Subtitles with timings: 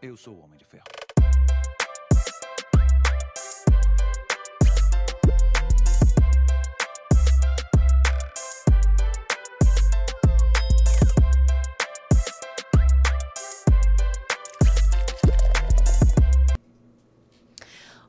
[0.00, 0.84] Eu sou o Homem de Ferro.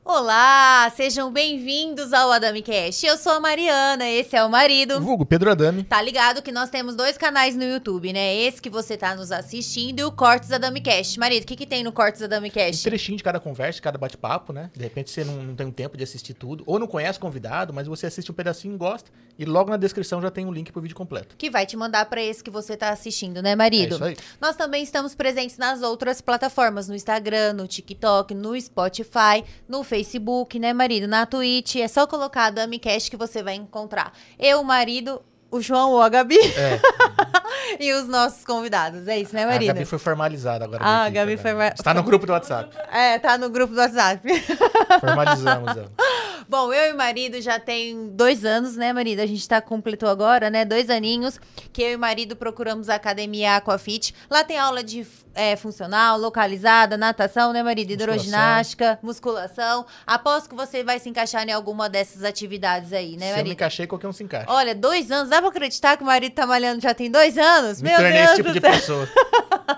[0.04, 3.04] Olá, sejam bem-vindos ao AdamiCast.
[3.04, 4.98] Eu sou a Mariana, esse é o marido.
[5.00, 5.84] Vulgo Pedro Adami.
[5.84, 8.34] Tá ligado que nós temos dois canais no YouTube, né?
[8.36, 11.18] Esse que você tá nos assistindo e o Cortes da Damicast.
[11.18, 14.52] Marido, o que, que tem no Cortes da Um trechinho de cada conversa, cada bate-papo,
[14.52, 14.70] né?
[14.74, 17.20] De repente você não, não tem um tempo de assistir tudo, ou não conhece o
[17.20, 20.52] convidado, mas você assiste um pedacinho e gosta, e logo na descrição já tem um
[20.52, 21.34] link pro vídeo completo.
[21.36, 23.94] Que vai te mandar pra esse que você tá assistindo, né, marido?
[23.94, 24.16] É isso aí.
[24.40, 30.58] Nós também estamos presentes nas outras plataformas, no Instagram, no TikTok, no Spotify, no Facebook,
[30.58, 31.06] né, marido?
[31.06, 34.12] Na Twitch, é só colocar a DamiCast que você vai encontrar.
[34.38, 36.80] Eu, o marido, o João ou a Gabi É,
[37.80, 39.06] e os nossos convidados.
[39.08, 39.68] É isso, né, a marido?
[39.68, 40.82] Gabi foi formalizada agora.
[40.82, 41.56] Ah, a Gabi agora.
[41.56, 42.76] foi Está no grupo do WhatsApp.
[42.92, 44.26] É, tá no grupo do WhatsApp.
[45.00, 45.90] Formalizamos ela.
[46.48, 49.20] Bom, eu e o marido já tem dois anos, né, marido?
[49.20, 50.64] A gente tá completou agora, né?
[50.64, 51.38] Dois aninhos
[51.72, 54.14] que eu e o marido procuramos a academia Aquafit.
[54.28, 57.90] Lá tem aula de é, funcional, localizada, natação, né, marido?
[57.92, 59.86] Hidroginástica, musculação.
[60.06, 63.36] Aposto que você vai se encaixar em alguma dessas atividades aí, né, Se eu me
[63.36, 63.52] marido?
[63.52, 64.46] encaixei, qualquer um se encaixa.
[64.50, 67.80] Olha, dois anos, dá pra acreditar que o marido tá malhando já tem dois anos?
[67.80, 69.08] me Meu tornei Deus esse tipo de pessoa.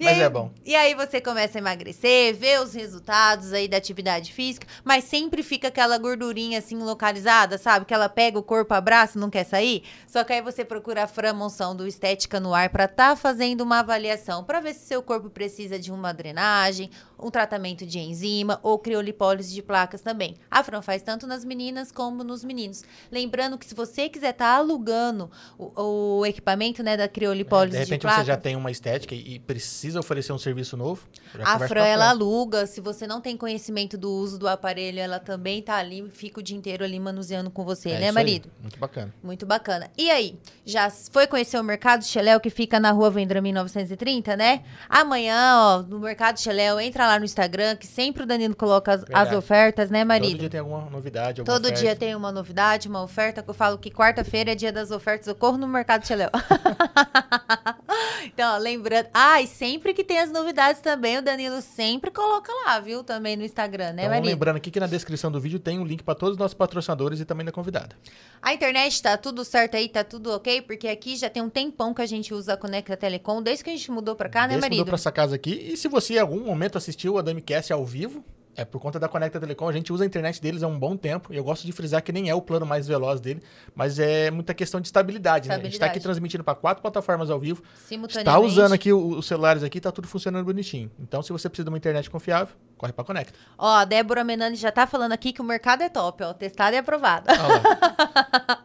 [0.00, 0.50] Mas aí- é bom.
[0.64, 5.42] E aí você começa a emagrecer, vê os resultados aí da atividade física, mas sempre
[5.42, 7.84] fica aquela gordurinha assim localizada, sabe?
[7.86, 9.84] Que ela pega o corpo, abraça e não quer sair.
[10.06, 13.60] Só que aí você procura a Fran Monção do Estética no Ar pra tá fazendo
[13.62, 18.60] uma avaliação, pra ver se seu corpo precisa de uma drenagem, um tratamento de enzima
[18.62, 20.36] ou criolipólise de placas também.
[20.50, 22.82] A Fran faz tanto nas meninas como nos meninos.
[23.10, 27.84] Lembrando que se você quiser estar alugando o, o equipamento, né, da É, criolipólise de
[27.84, 31.06] de repente você já tem uma estética e precisa oferecer um serviço novo.
[31.44, 32.66] A Fran, ela aluga.
[32.66, 36.42] Se você não tem conhecimento do uso do aparelho, ela também tá ali, fica o
[36.42, 38.12] dia inteiro ali manuseando com você, É né, isso aí.
[38.12, 38.50] marido?
[38.60, 39.14] Muito bacana.
[39.22, 39.90] Muito bacana.
[39.96, 44.63] E aí, já foi conhecer o Mercado Cheléu, que fica na rua Vendramin 930, né?
[44.88, 49.04] Amanhã, ó, no Mercado Cheléu, entra lá no Instagram, que sempre o Danilo coloca as,
[49.12, 50.38] as ofertas, né, Todo marido?
[50.40, 51.82] dia tem alguma novidade, alguma Todo oferta.
[51.82, 55.26] dia tem uma novidade, uma oferta, que eu falo que quarta-feira é dia das ofertas,
[55.26, 56.30] eu corro no Mercado Cheléu.
[58.26, 59.08] então, ó, lembrando...
[59.12, 63.02] Ah, e sempre que tem as novidades também, o Danilo sempre coloca lá, viu?
[63.02, 64.26] Também no Instagram, né, Então, marido?
[64.26, 67.20] lembrando aqui que na descrição do vídeo tem um link para todos os nossos patrocinadores
[67.20, 67.96] e também da convidada.
[68.42, 70.62] A internet tá tudo certo aí, tá tudo ok?
[70.62, 73.70] Porque aqui já tem um tempão que a gente usa a Conecta Telecom, desde que
[73.70, 74.84] a gente mudou pra cá, né, Desde que mudou marido?
[74.86, 75.70] pra essa casa aqui.
[75.72, 78.24] E se você em algum momento assistiu a DamiCast ao vivo,
[78.56, 80.96] é por conta da Conecta Telecom, a gente usa a internet deles há um bom
[80.96, 81.32] tempo.
[81.32, 83.42] E eu gosto de frisar que nem é o plano mais veloz dele,
[83.74, 85.56] mas é muita questão de estabilidade, né?
[85.56, 86.02] A gente tá aqui Estabilidade.
[86.04, 87.62] transmitindo para quatro plataformas ao vivo.
[87.86, 88.28] Simultaneamente.
[88.28, 90.90] Está usando aqui os celulares aqui, tá tudo funcionando bonitinho.
[91.00, 93.36] Então, se você precisa de uma internet confiável, corre pra Conecta.
[93.58, 96.32] Ó, a Débora Menani já tá falando aqui que o mercado é top, ó.
[96.32, 97.26] Testado e aprovado.
[97.26, 98.64] Lá.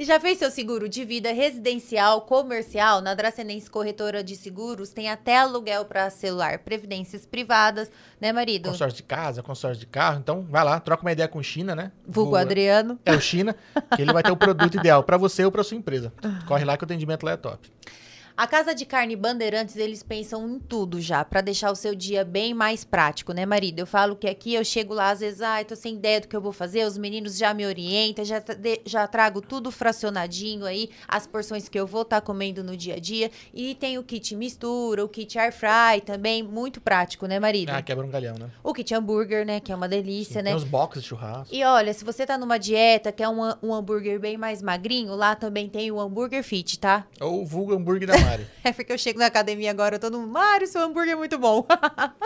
[0.00, 3.02] E já fez seu seguro de vida residencial, comercial?
[3.02, 8.70] Na Dracenense Corretora de Seguros tem até aluguel para celular, previdências privadas, né, marido?
[8.70, 10.18] consórcio de casa, consórcio de carro.
[10.18, 11.92] Então, vai lá, troca uma ideia com o China, né?
[12.06, 12.98] Vulgo Vulgo- Adriano.
[13.04, 13.54] É o China,
[13.94, 16.10] que ele vai ter o produto ideal para você ou para sua empresa.
[16.46, 17.70] Corre lá que o atendimento lá é top.
[18.40, 22.24] A Casa de Carne Bandeirantes, eles pensam em tudo já, pra deixar o seu dia
[22.24, 23.80] bem mais prático, né, marido?
[23.80, 26.34] Eu falo que aqui eu chego lá, às vezes, ai, tô sem ideia do que
[26.34, 28.42] eu vou fazer, os meninos já me orientam, já,
[28.86, 32.98] já trago tudo fracionadinho aí, as porções que eu vou estar comendo no dia a
[32.98, 33.30] dia.
[33.52, 37.68] E tem o kit mistura, o kit air fry também, muito prático, né, marido?
[37.68, 38.48] Ah, quebra um galhão, né?
[38.64, 40.48] O kit hambúrguer, né, que é uma delícia, né?
[40.48, 41.54] Tem os boxes de churrasco.
[41.54, 45.36] E olha, se você tá numa dieta, quer um, um hambúrguer bem mais magrinho, lá
[45.36, 47.06] também tem o hambúrguer fit, tá?
[47.20, 48.46] Ou o vulgo hambúrguer da Mari.
[48.62, 51.66] É porque eu chego na academia agora, todo mundo, Mário, seu hambúrguer é muito bom.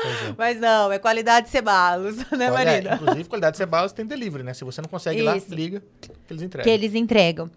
[0.04, 0.34] É.
[0.36, 2.94] Mas não, é qualidade cebalos, né, Olha, marido?
[2.94, 4.52] inclusive, qualidade de cebalas tem delivery, né?
[4.52, 6.64] Se você não consegue ir lá, liga que eles entregam.
[6.64, 7.50] Que eles entregam.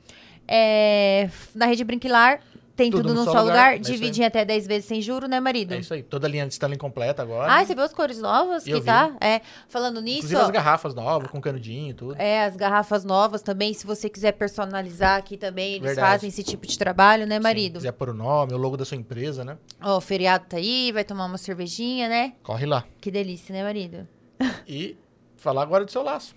[0.48, 2.40] É, na rede Brinquilar,
[2.78, 3.98] tem tudo, num só lugar, é isso aí.
[3.98, 5.74] divide em até 10 vezes sem juro, né, marido?
[5.74, 6.02] É isso aí.
[6.04, 7.52] Toda a linha de Stanley completa agora.
[7.52, 8.82] Ah, você viu as cores novas que vi.
[8.82, 9.12] tá?
[9.20, 12.16] É, falando nisso, Inclusive as garrafas novas, com canudinho e tudo.
[12.18, 16.08] é, as garrafas novas também, se você quiser personalizar aqui também, eles Verdade.
[16.08, 17.74] fazem esse tipo de trabalho, né, Se marido?
[17.80, 19.58] quiser pôr o nome, o logo da sua empresa, né?
[19.82, 22.34] Ó, o feriado tá aí, vai tomar uma cervejinha, né?
[22.44, 22.86] Corre lá.
[23.02, 24.08] Que delícia, né, marido?
[24.68, 24.96] E
[25.36, 26.36] falar agora do seu laço.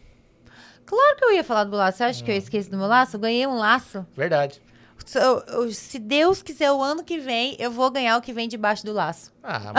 [0.87, 1.99] Claro que eu ia falar do laço.
[1.99, 3.17] Você acha que eu esqueci do meu laço?
[3.17, 4.05] Eu ganhei um laço.
[4.17, 4.61] Verdade.
[5.05, 8.33] Se eu- eu- Se Deus quiser, o ano que vem, eu vou ganhar o que
[8.33, 9.33] vem debaixo do laço.
[9.43, 9.73] Ah,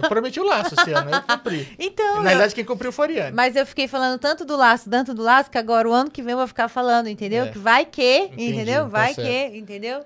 [0.00, 1.74] eu prometi o laço esse ano, eu cumpri.
[1.78, 3.36] Então, Na eu- verdade, quem cumpriu foi a Ariane.
[3.36, 6.22] mas eu fiquei falando tanto do laço, tanto do laço, que agora o ano que
[6.22, 7.44] vem eu vou ficar falando, entendeu?
[7.46, 7.48] É.
[7.50, 8.82] Que vai que, Entendi, entendeu?
[8.82, 9.26] tá Vai certo.
[9.28, 10.04] que, entendeu?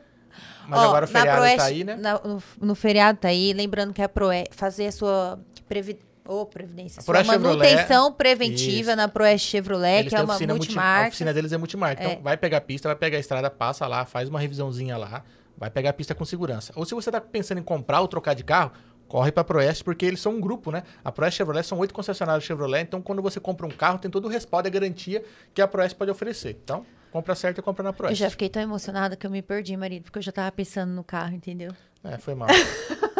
[0.68, 1.96] Mas Ó, agora o feriado Proeste- tá aí, né?
[1.96, 5.38] na- no, no feriado tá aí, lembrando que a Proe fazer a sua
[5.68, 8.96] previ, ô, previdência, A sua Chevrolet, manutenção preventiva isso.
[8.96, 11.08] na Proeste Chevrolet, Eles que é uma oficina multi- A multimarca.
[11.08, 12.02] oficina deles é multimarca.
[12.02, 12.20] Então, É.
[12.22, 15.22] vai pegar a pista, vai pegar a estrada, passa lá, faz uma revisãozinha lá,
[15.56, 16.72] vai pegar a pista com segurança.
[16.76, 18.72] Ou se você tá pensando em comprar ou trocar de carro,
[19.08, 20.82] corre pra Proeste, porque eles são um grupo, né?
[21.04, 24.24] A Proeste Chevrolet são oito concessionários Chevrolet, então quando você compra um carro, tem todo
[24.24, 25.22] o respaldo e a garantia
[25.54, 26.58] que a Proeste pode oferecer.
[26.64, 28.18] Então, compra certo e compra na Eu Proeste.
[28.18, 31.04] já fiquei tão emocionada que eu me perdi, marido, porque eu já tava pensando no
[31.04, 31.70] carro, entendeu?
[32.04, 32.48] É, foi mal.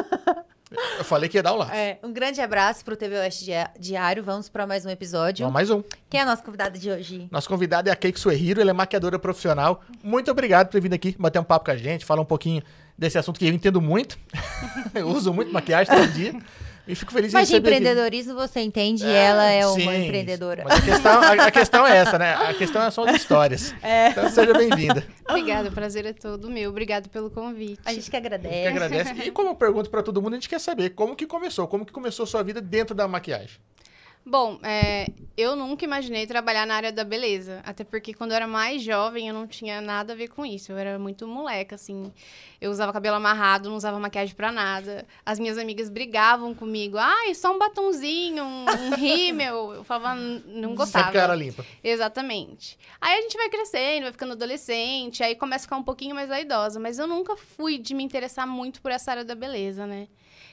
[0.99, 1.77] Eu falei que ia dar um lá.
[1.77, 3.47] É, um grande abraço pro TV Oeste
[3.79, 4.25] Diário.
[4.25, 5.45] Vamos para mais um episódio.
[5.45, 5.83] Vamos mais um.
[6.11, 7.29] Quem é a nossa convidada de hoje?
[7.31, 9.85] Nosso convidado é a Keiko Suerhiro, ela é maquiadora profissional.
[10.03, 12.63] Muito obrigado por ter vindo aqui bater um papo com a gente, falar um pouquinho
[12.99, 14.19] desse assunto que eu entendo muito.
[14.93, 16.35] eu uso muito maquiagem todo dia.
[16.89, 17.79] E fico feliz Mas em de receber aqui.
[17.79, 20.63] empreendedorismo você entende, e ela é uma Sim, empreendedora.
[20.65, 22.35] Mas a questão, a, a questão é essa, né?
[22.35, 23.75] A questão são as histórias.
[23.83, 24.11] É.
[24.11, 25.05] Então seja bem-vinda.
[25.29, 26.71] Obrigada, o prazer é todo meu.
[26.71, 27.81] Obrigado pelo convite.
[27.85, 28.63] A gente que A gente agradece.
[28.63, 29.15] que agradece.
[29.29, 31.85] E como eu pergunto pra todo mundo, a gente quer saber como que começou, como
[31.85, 33.59] que começou a sua vida dentro da maquiagem.
[34.29, 37.61] Bom, é, eu nunca imaginei trabalhar na área da beleza.
[37.65, 40.73] Até porque quando eu era mais jovem, eu não tinha nada a ver com isso.
[40.73, 42.13] Eu era muito moleca, assim.
[42.61, 45.07] Eu usava cabelo amarrado, não usava maquiagem pra nada.
[45.25, 46.99] As minhas amigas brigavam comigo.
[46.99, 49.75] Ai, só um batonzinho, um, um rímel.
[49.75, 51.05] Eu falava, "N- não gostava.
[51.07, 51.65] Sempre cara limpa.
[51.85, 52.77] Exatamente.
[53.01, 56.29] Aí a gente vai crescendo, vai ficando adolescente, aí começa a ficar um pouquinho mais
[56.29, 56.81] vaidosa.
[56.81, 60.09] Mas eu nunca fui de me interessar muito por essa área da beleza, né?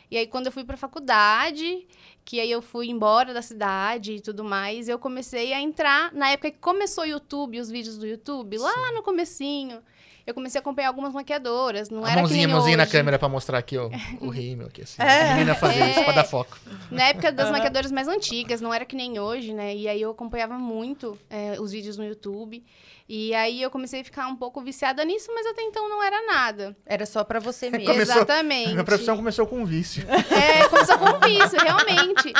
[0.10, 1.88] E aí, quando eu fui pra faculdade,
[2.24, 6.14] que aí eu fui embora da cidade e tudo mais, eu comecei a entrar.
[6.14, 9.82] Na época que começou o YouTube, os vídeos do YouTube, lá no comecinho,
[10.26, 11.90] eu comecei a acompanhar algumas maquiadoras.
[11.90, 12.92] Não a era mãozinha, que nem mãozinha na hoje.
[12.92, 13.90] câmera pra mostrar aqui ó,
[14.22, 15.02] o rímel aqui, assim.
[15.02, 15.32] É.
[15.32, 16.58] A menina fazer isso, pra dar foco.
[16.92, 19.76] Na época das maquiadoras mais antigas, não era que nem hoje, né?
[19.76, 22.64] E aí eu acompanhava muito é, os vídeos no YouTube.
[23.10, 26.26] E aí eu comecei a ficar um pouco viciada nisso, mas até então não era
[26.26, 26.76] nada.
[26.86, 27.86] Era só pra você mesmo.
[27.86, 28.70] Começou- Exatamente.
[28.72, 30.06] Minha profissão começou com um vício.
[30.10, 32.32] É, começou com vício, realmente.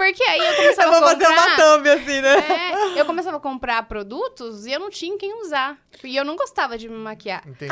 [0.00, 1.56] Porque aí eu começava a comprar...
[1.56, 2.36] thumb assim, né?
[2.38, 5.76] É, eu começava a comprar produtos e eu não tinha quem usar.
[6.02, 7.46] E eu não gostava de me maquiar.
[7.46, 7.70] Entendi.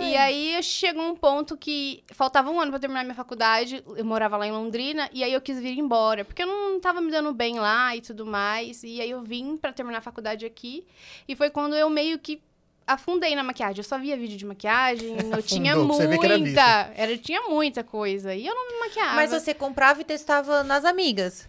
[0.00, 4.38] E aí chegou um ponto que faltava um ano pra terminar minha faculdade, eu morava
[4.38, 7.34] lá em Londrina, e aí eu quis vir embora, porque eu não tava me dando
[7.34, 8.82] bem lá e tudo mais.
[8.82, 10.86] E aí eu vim pra terminar a faculdade aqui,
[11.28, 12.40] e foi quando eu meio que
[12.86, 13.78] afundei na maquiagem.
[13.78, 18.34] Eu só via vídeo de maquiagem, eu tinha que era muita, era, tinha muita coisa,
[18.34, 19.16] e eu não me maquiava.
[19.16, 21.46] Mas você comprava e testava nas amigas.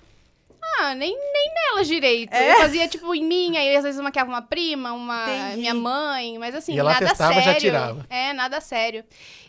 [0.77, 2.33] Ah, nem, nem nelas direito.
[2.33, 2.53] É?
[2.53, 5.57] Eu fazia, tipo, em mim, aí às vezes eu maquiava uma prima, uma Entendi.
[5.61, 7.59] minha mãe, mas assim, E ela nada testava, já sério.
[7.59, 8.05] tirava.
[8.09, 9.03] É, nada sério.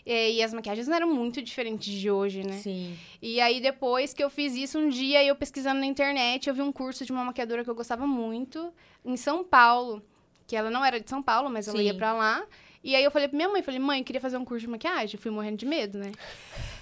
[0.05, 2.59] E, e as maquiagens não eram muito diferentes de hoje, né?
[2.59, 2.99] Sim.
[3.23, 6.63] E aí, depois que eu fiz isso, um dia eu pesquisando na internet, eu vi
[6.63, 8.73] um curso de uma maquiadora que eu gostava muito,
[9.05, 10.03] em São Paulo.
[10.47, 11.85] Que ela não era de São Paulo, mas ela Sim.
[11.85, 12.43] ia pra lá.
[12.83, 15.21] E aí eu falei pra minha mãe, falei, mãe, queria fazer um curso de maquiagem.
[15.21, 16.13] Fui morrendo de medo, né?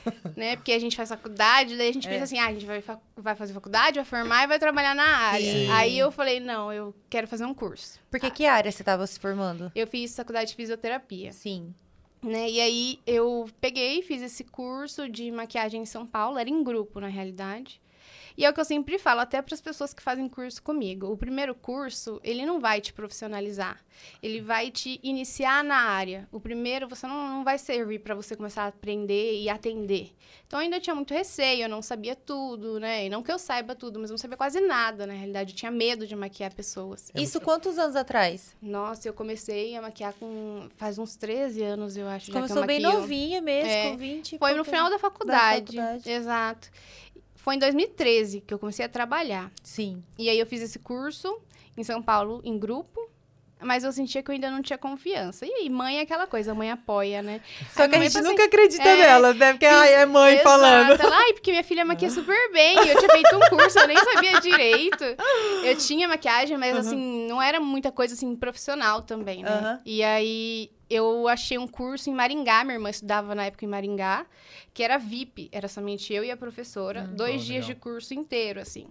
[0.36, 0.56] né?
[0.56, 2.10] Porque a gente faz faculdade, daí a gente É.
[2.10, 2.82] pensa assim, ah, a gente vai,
[3.16, 5.52] vai fazer faculdade, vai formar e vai trabalhar na área.
[5.52, 5.70] Sim.
[5.72, 7.98] Aí eu falei, não, eu quero fazer um curso.
[8.10, 9.72] Porque que área você tava se formando?
[9.74, 11.32] Eu fiz faculdade de fisioterapia.
[11.32, 11.74] Sim.
[12.22, 12.48] né?
[12.48, 17.00] E aí eu peguei, fiz esse curso de maquiagem em São Paulo, era em grupo,
[17.00, 17.80] na realidade.
[18.38, 21.08] E é o que eu sempre falo, até para as pessoas que fazem curso comigo.
[21.08, 23.84] O primeiro curso, ele não vai te profissionalizar.
[24.22, 26.28] Ele vai te iniciar na área.
[26.30, 30.14] O primeiro, você não, não vai servir para você começar a aprender e atender.
[30.46, 33.06] Então, ainda tinha muito receio, eu não sabia tudo, né?
[33.06, 35.52] E não que eu saiba tudo, mas eu não sabia quase nada, na realidade.
[35.52, 37.10] Eu tinha medo de maquiar pessoas.
[37.16, 38.54] Isso quantos anos atrás?
[38.62, 40.68] Nossa, eu comecei a maquiar com...
[40.76, 43.96] Faz uns 13 anos, eu acho, já que eu Começou bem novinha mesmo, É, com
[43.96, 45.76] 20 e Foi no final da faculdade.
[45.76, 46.08] faculdade.
[46.08, 46.70] Exato.
[47.48, 49.50] Foi em 2013 que eu comecei a trabalhar.
[49.62, 50.04] Sim.
[50.18, 51.40] E aí eu fiz esse curso
[51.78, 53.00] em São Paulo, em grupo.
[53.58, 55.46] Mas eu sentia que eu ainda não tinha confiança.
[55.46, 57.40] E aí, mãe é aquela coisa, mãe apoia, né?
[57.72, 59.52] Só Aí que a gente nunca acredita é, nelas, né?
[59.52, 60.44] Porque ai, é mãe Exato.
[60.46, 61.00] falando.
[61.00, 62.76] Ela, Ai, porque minha filha maquia super bem.
[62.76, 65.04] Eu tinha feito um curso, eu nem sabia direito.
[65.64, 69.50] Eu tinha maquiagem, mas assim, não era muita coisa assim profissional também, né?
[69.50, 69.80] Aham.
[69.86, 74.26] E aí eu achei um curso em Maringá, minha irmã estudava na época em Maringá,
[74.72, 77.68] que era VIP, era somente eu e a professora, dois Oh, dias legal.
[77.68, 78.86] de curso inteiro, assim.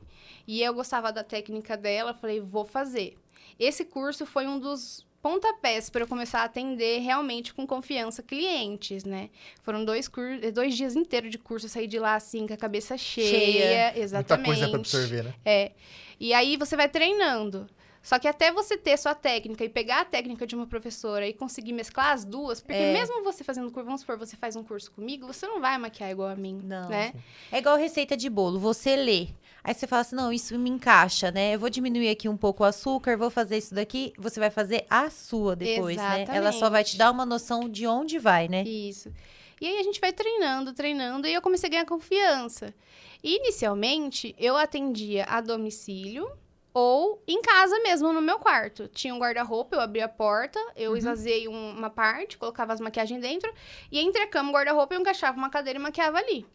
[0.47, 3.17] E eu gostava da técnica dela, falei, vou fazer.
[3.59, 9.03] Esse curso foi um dos pontapés para eu começar a atender realmente com confiança clientes,
[9.03, 9.29] né?
[9.63, 10.39] Foram dois, cur...
[10.53, 13.99] dois dias inteiros de curso, eu saí de lá assim com a cabeça cheia, Cheia.
[13.99, 14.45] exatamente.
[14.47, 15.33] Muita coisa pra absorver, né?
[15.43, 15.71] É.
[16.19, 17.67] E aí você vai treinando.
[18.07, 21.33] Só que até você ter sua técnica e pegar a técnica de uma professora e
[21.33, 22.93] conseguir mesclar as duas, porque É.
[22.93, 26.11] mesmo você fazendo curso, vamos supor, você faz um curso comigo, você não vai maquiar
[26.11, 26.87] igual a mim, Não.
[26.87, 27.13] né?
[27.51, 29.27] É igual receita de bolo, você lê.
[29.61, 31.53] Aí você fala assim, não, isso me encaixa, né?
[31.55, 34.13] Eu vou diminuir aqui um pouco o açúcar, vou fazer isso daqui.
[34.17, 36.23] Você vai fazer a sua depois, né?
[36.29, 36.97] Ela só vai te Exatamente.
[36.99, 38.63] dar uma noção de onde vai, né?
[38.63, 39.11] Isso.
[39.59, 42.73] E aí a gente vai treinando, treinando, e eu comecei a ganhar confiança.
[43.21, 46.31] Inicialmente, eu atendia a domicílio
[46.79, 48.87] ou em casa mesmo, no meu quarto.
[48.89, 53.19] Tinha um guarda-roupa, eu abria a porta, eu esvaziei um- uma parte, colocava as maquiagens
[53.19, 53.51] dentro,
[53.91, 56.45] e entre a cama o guarda-roupa eu encaixava uma cadeira e maquiava ali.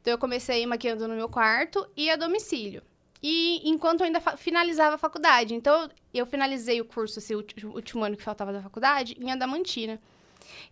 [0.00, 2.82] Então eu comecei maquiando no meu quarto e a domicílio.
[3.20, 5.56] E enquanto eu ainda finalizava a faculdade.
[5.56, 10.00] Então eu finalizei o curso, esse último ano que faltava da faculdade, em Adamantina.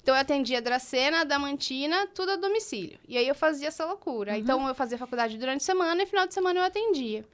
[0.00, 3.00] Então eu atendia Dracena, Damantina, tudo a domicílio.
[3.08, 4.38] E aí eu fazia essa loucura.
[4.38, 7.24] Então eu fazia faculdade durante a semana e final de semana eu atendia.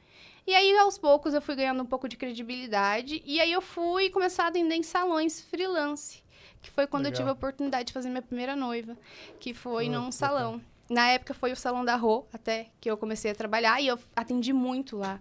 [0.49, 3.23] E aí, aos poucos, eu fui ganhando um pouco de credibilidade.
[3.27, 6.23] E aí eu fui começar a atender em salões freelance.
[6.63, 7.19] Que foi quando eu Legal.
[7.19, 8.97] tive a oportunidade de fazer minha primeira noiva.
[9.39, 10.59] Que foi Ah, num salão.
[10.89, 13.79] Na época foi o Salão da Rô, até, que eu comecei a trabalhar.
[13.83, 15.21] E eu atendi muito lá.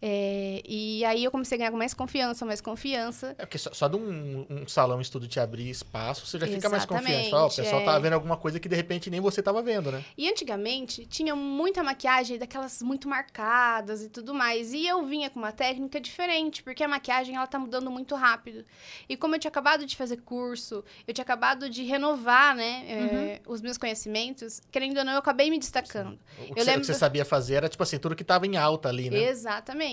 [0.00, 3.34] É, e aí eu comecei a ganhar mais confiança, mais confiança.
[3.36, 6.68] É porque só, só de um, um salão estudo te abrir espaço, você já fica
[6.68, 7.34] mais confiante.
[7.34, 7.84] Ó, o pessoal é.
[7.84, 10.04] tá vendo alguma coisa que de repente nem você tava vendo, né?
[10.16, 14.72] E antigamente tinha muita maquiagem daquelas muito marcadas e tudo mais.
[14.72, 18.64] E eu vinha com uma técnica diferente, porque a maquiagem ela tá mudando muito rápido.
[19.08, 23.40] E como eu tinha acabado de fazer curso, eu tinha acabado de renovar, né, é,
[23.48, 26.18] os meus conhecimentos, querendo ou não, eu acabei me destacando.
[26.38, 28.22] O que, Eu você, o lembro- que você sabia fazer era, tipo assim, tudo que
[28.24, 29.18] tava em alta ali, né?
[29.24, 29.87] Exatamente.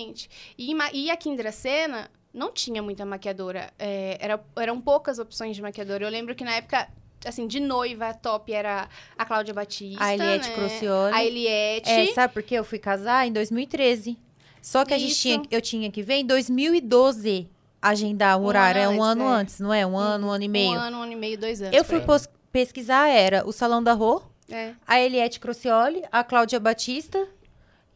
[0.58, 3.72] E, em ma- e aqui em Dracena não tinha muita maquiadora.
[3.78, 6.04] É, era, eram poucas opções de maquiadora.
[6.04, 6.88] Eu lembro que na época.
[7.24, 8.88] Assim, de noiva, a top era
[9.18, 10.04] a Cláudia Batista.
[10.04, 10.54] A Eliette né?
[10.54, 11.14] Crocioli.
[11.14, 11.90] A Eliette.
[11.90, 12.54] É, sabe por quê?
[12.56, 14.16] Eu fui casar em 2013.
[14.62, 17.48] Só que a gente tinha, eu tinha que ver em 2012
[17.80, 18.80] agendar o Um horário.
[18.80, 19.34] É ano um antes, ano é.
[19.40, 19.86] antes, não é?
[19.86, 20.70] Um ano, um ano e meio.
[20.70, 21.76] Um ano, um ano e meio, dois anos.
[21.76, 24.74] eu fui pos- pesquisar, era o Salão da Rô, É.
[24.86, 27.26] a Eliette Crocioli, a Cláudia Batista.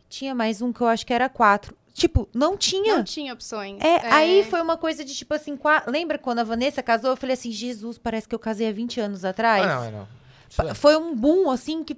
[0.09, 1.77] Tinha mais um que eu acho que era quatro.
[1.93, 2.97] Tipo, não tinha.
[2.97, 3.81] Não tinha opções.
[3.83, 7.11] É, aí foi uma coisa de tipo assim, qua- lembra quando a Vanessa casou?
[7.11, 9.65] Eu falei assim, Jesus, parece que eu casei há 20 anos atrás.
[9.67, 10.71] Ah, não, é não.
[10.71, 11.97] É- Foi um boom, assim, que.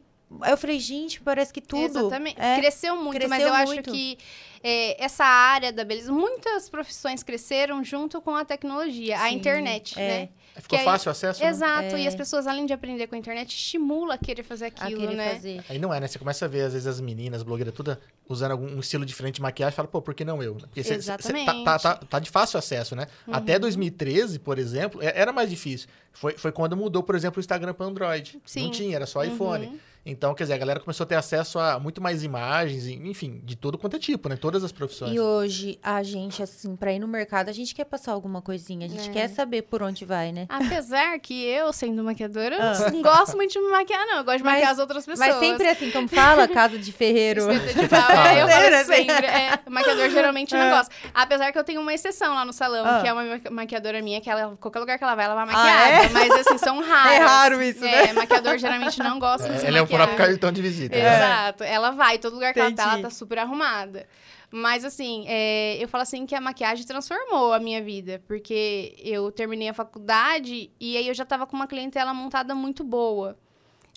[0.49, 1.85] Eu falei, gente, parece que tudo.
[1.85, 2.41] Exatamente.
[2.41, 2.57] É.
[2.57, 3.91] Cresceu muito, mas Cresceu eu acho muito.
[3.93, 4.17] que
[4.63, 9.99] é, essa área da beleza, muitas profissões cresceram junto com a tecnologia, a Sim, internet,
[10.01, 10.09] é.
[10.09, 10.29] né?
[10.55, 11.43] Ficou que aí- fácil o acesso?
[11.43, 11.49] né?
[11.49, 11.97] Exato.
[11.97, 12.03] É.
[12.03, 15.17] E as pessoas, além de aprender com a internet, estimula a querer fazer aquilo, querer
[15.17, 15.35] né?
[15.35, 15.65] fazer.
[15.69, 16.07] Aí não é, né?
[16.07, 17.97] Você começa a ver, às vezes, as meninas, blogueiras, tudo
[18.29, 20.55] usando algum um estilo diferente de maquiagem e fala, pô, por que não eu?
[20.57, 21.65] Porque cê- cê- cê tá, Exatamente.
[21.65, 23.07] tá, tá, tá de fácil acesso, né?
[23.31, 25.89] Até 2013, por exemplo, é- era mais difícil.
[26.13, 28.39] Foi, foi quando mudou, por exemplo, o Instagram para Android.
[28.45, 28.65] Sim.
[28.65, 29.81] Não tinha, era só iPhone.
[30.05, 33.55] Então, quer dizer, a galera começou a ter acesso a muito mais imagens, enfim, de
[33.55, 34.35] todo quanto é tipo, né?
[34.37, 35.15] Todas as profissões.
[35.15, 38.87] E hoje, a gente, assim, pra ir no mercado, a gente quer passar alguma coisinha.
[38.87, 39.13] A gente É.
[39.13, 40.47] quer saber por onde vai, né?
[40.49, 44.19] Apesar que eu, sendo maquiadora, eu não gosto muito de me maquiar, não.
[44.19, 44.47] Eu gosto de Ah.
[44.47, 45.29] Mas- maquiar as outras pessoas.
[45.29, 47.47] Mas sempre assim, como fala, casa de ferreiro.
[47.47, 49.27] De pau, é, eu falo sempre.
[49.27, 50.71] É, maquiador geralmente não É.
[50.71, 50.93] gosta.
[51.15, 53.01] Apesar que eu tenho uma exceção lá no salão, Ah.
[53.01, 55.45] que é uma ma- maquiadora minha, que ela, qualquer lugar que ela vai, ela vai
[55.45, 56.07] Ah, maquiada.
[56.07, 56.09] é?
[56.09, 57.13] Mas assim, são raras.
[57.13, 58.07] É raro isso, né?
[58.09, 60.17] É, maquiador geralmente não gosta de se É, maquiar.
[60.17, 60.97] próprio cartão de visita.
[60.97, 61.17] né?
[61.17, 61.65] Exato.
[61.65, 64.07] Ela vai, todo lugar que ela tá, ela tá super arrumada.
[64.51, 68.23] Mas, assim, é, eu falo assim que a maquiagem transformou a minha vida.
[68.27, 72.85] Porque eu terminei a faculdade e aí eu já tava com uma clientela montada muito
[72.85, 73.37] boa.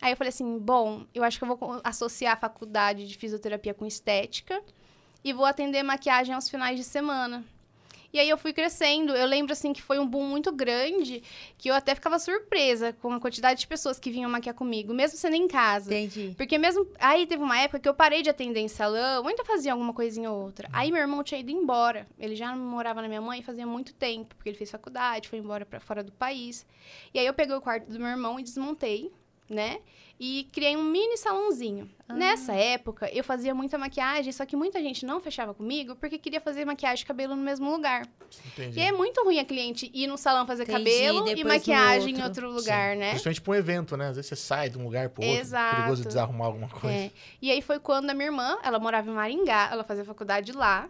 [0.01, 3.73] Aí eu falei assim, bom, eu acho que eu vou associar a faculdade de fisioterapia
[3.73, 4.61] com estética
[5.23, 7.43] e vou atender maquiagem aos finais de semana.
[8.15, 9.13] E aí eu fui crescendo.
[9.13, 11.21] Eu lembro, assim, que foi um boom muito grande,
[11.57, 15.17] que eu até ficava surpresa com a quantidade de pessoas que vinham maquiar comigo, mesmo
[15.17, 15.93] sendo em casa.
[15.93, 16.33] Entendi.
[16.37, 16.87] Porque mesmo.
[16.97, 20.31] Aí teve uma época que eu parei de atender em salão, ainda fazia alguma coisinha
[20.31, 20.69] ou outra.
[20.71, 22.07] Aí meu irmão tinha ido embora.
[22.17, 25.65] Ele já morava na minha mãe fazia muito tempo, porque ele fez faculdade, foi embora
[25.65, 26.65] pra fora do país.
[27.13, 29.11] E aí eu peguei o quarto do meu irmão e desmontei,
[29.49, 29.79] né?
[30.17, 31.89] E criei um mini salãozinho.
[32.07, 36.39] Nessa época, eu fazia muita maquiagem, só que muita gente não fechava comigo porque queria
[36.39, 38.07] fazer maquiagem e cabelo no mesmo lugar.
[38.53, 38.79] Entendi.
[38.79, 42.23] E é muito ruim a cliente ir no salão fazer Entendi, cabelo e maquiagem em
[42.23, 42.47] outro.
[42.47, 42.99] outro lugar, Sim.
[42.99, 43.09] né?
[43.09, 44.07] Principalmente pra um evento, né?
[44.09, 45.41] Às vezes você sai de um lugar pro outro.
[45.41, 45.75] Exato.
[45.75, 46.95] Perigoso desarrumar alguma coisa.
[46.95, 47.11] É.
[47.41, 50.87] E aí foi quando a minha irmã, ela morava em Maringá, ela fazia faculdade lá.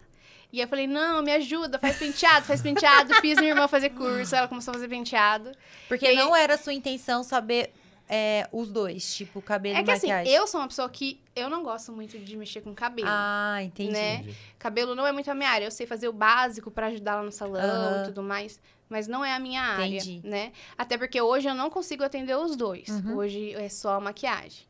[0.53, 3.13] E eu falei, não, me ajuda, faz penteado, faz penteado.
[3.15, 5.51] Fiz minha irmã fazer curso, ela começou a fazer penteado.
[5.87, 7.73] Porque E não era sua intenção saber
[8.07, 10.33] é, os dois, tipo, cabelo É e que assim, maquiagem.
[10.33, 13.07] eu sou uma pessoa que eu não gosto muito de mexer com cabelo.
[13.11, 13.91] Ah, entendi.
[13.91, 14.15] Né?
[14.15, 14.37] Entendi.
[14.59, 15.65] Cabelo não é muito a minha área.
[15.65, 18.59] Eu sei fazer o básico pra ajudar lá no salão e tudo mais.
[18.89, 20.21] Mas não é a minha área, Entendi.
[20.23, 20.51] né?
[20.77, 22.87] Até porque hoje eu não consigo atender os dois.
[22.89, 23.17] Uhum.
[23.17, 24.65] Hoje é só a maquiagem.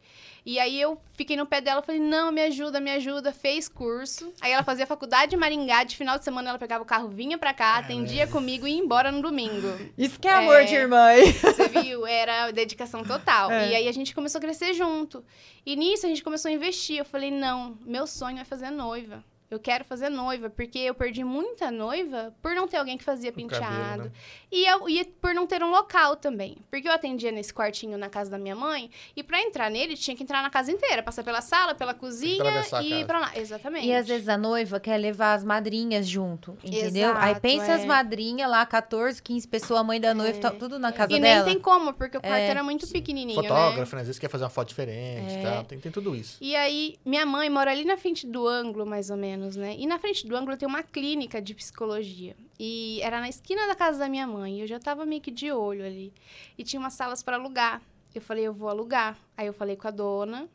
[0.48, 3.34] E aí eu fiquei no pé dela, falei: "Não, me ajuda, me ajuda".
[3.34, 4.32] Fez curso.
[4.40, 7.36] Aí ela fazia faculdade em Maringá, de final de semana ela pegava o carro, vinha
[7.36, 9.68] pra cá, atendia comigo e ia embora no domingo.
[9.98, 10.66] Isso que é amor É.
[10.66, 11.08] de irmã?
[11.42, 12.06] Você viu?
[12.06, 13.50] Era dedicação total.
[13.50, 13.72] É.
[13.72, 15.26] E aí a gente começou a crescer junto.
[15.66, 16.98] E nisso a gente começou a investir.
[17.00, 19.24] Eu falei, não, meu sonho é fazer noiva.
[19.50, 23.32] Eu quero fazer noiva, porque eu perdi muita noiva por não ter alguém que fazia
[23.32, 24.04] cabelo, penteado.
[24.06, 24.12] né?
[24.52, 26.58] E, eu, e por não ter um local também.
[26.72, 30.18] Porque eu atendia nesse quartinho na casa da minha mãe, e pra entrar nele tinha
[30.18, 32.44] que entrar na casa inteira, passar pela sala, pela cozinha
[32.82, 33.32] e ir pra lá.
[33.38, 33.86] Exatamente.
[33.88, 37.12] E às vezes a noiva quer levar as madrinhas junto, entendeu?
[37.16, 37.86] Aí Exato, pensa as é.
[37.86, 41.46] madrinhas lá, 14, 15 pessoas, a mãe da noiva, tá tudo na casa E dela.
[41.46, 42.48] nem tem como, porque o quarto É.
[42.48, 43.48] era muito pequenininho, né?
[43.48, 44.02] Fotógrafo, né?
[44.02, 45.40] Às vezes quer fazer uma foto diferente É.
[45.40, 45.64] e tal.
[45.66, 46.38] Tem, tem tudo isso.
[46.42, 49.75] E aí, minha mãe mora ali na frente do ângulo, mais ou menos, né?
[49.77, 52.36] E na frente do ângulo tem uma clínica de psicologia.
[52.60, 54.58] E era na esquina da casa da minha mãe.
[54.58, 56.13] E eu já tava meio que de olho ali.
[56.58, 57.82] E tinha umas salas para alugar.
[58.13, 59.18] Eu falei, eu vou alugar.
[59.36, 60.50] Aí eu falei com a dona.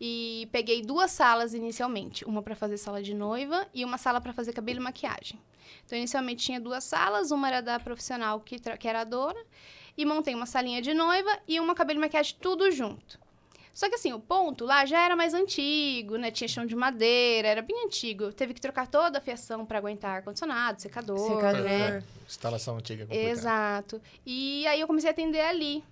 [0.00, 2.24] E peguei duas salas inicialmente.
[2.24, 5.38] Uma para fazer sala de noiva e uma sala para fazer cabelo e maquiagem.
[5.84, 7.30] Então, inicialmente tinha duas salas.
[7.30, 9.40] Uma era da profissional, que, que era a dona.
[9.96, 13.23] E montei uma salinha de noiva e uma cabelo e maquiagem, tudo junto.
[13.74, 16.30] Só que assim, o ponto lá já era mais antigo, né?
[16.30, 18.32] Tinha chão de madeira, era bem antigo.
[18.32, 21.62] Teve que trocar toda a fiação para aguentar ar-condicionado, secador, Secador.
[21.64, 22.02] né?
[22.26, 23.30] Instalação antiga é complicada.
[23.30, 24.02] Exato.
[24.24, 25.82] E aí eu comecei a atender ali.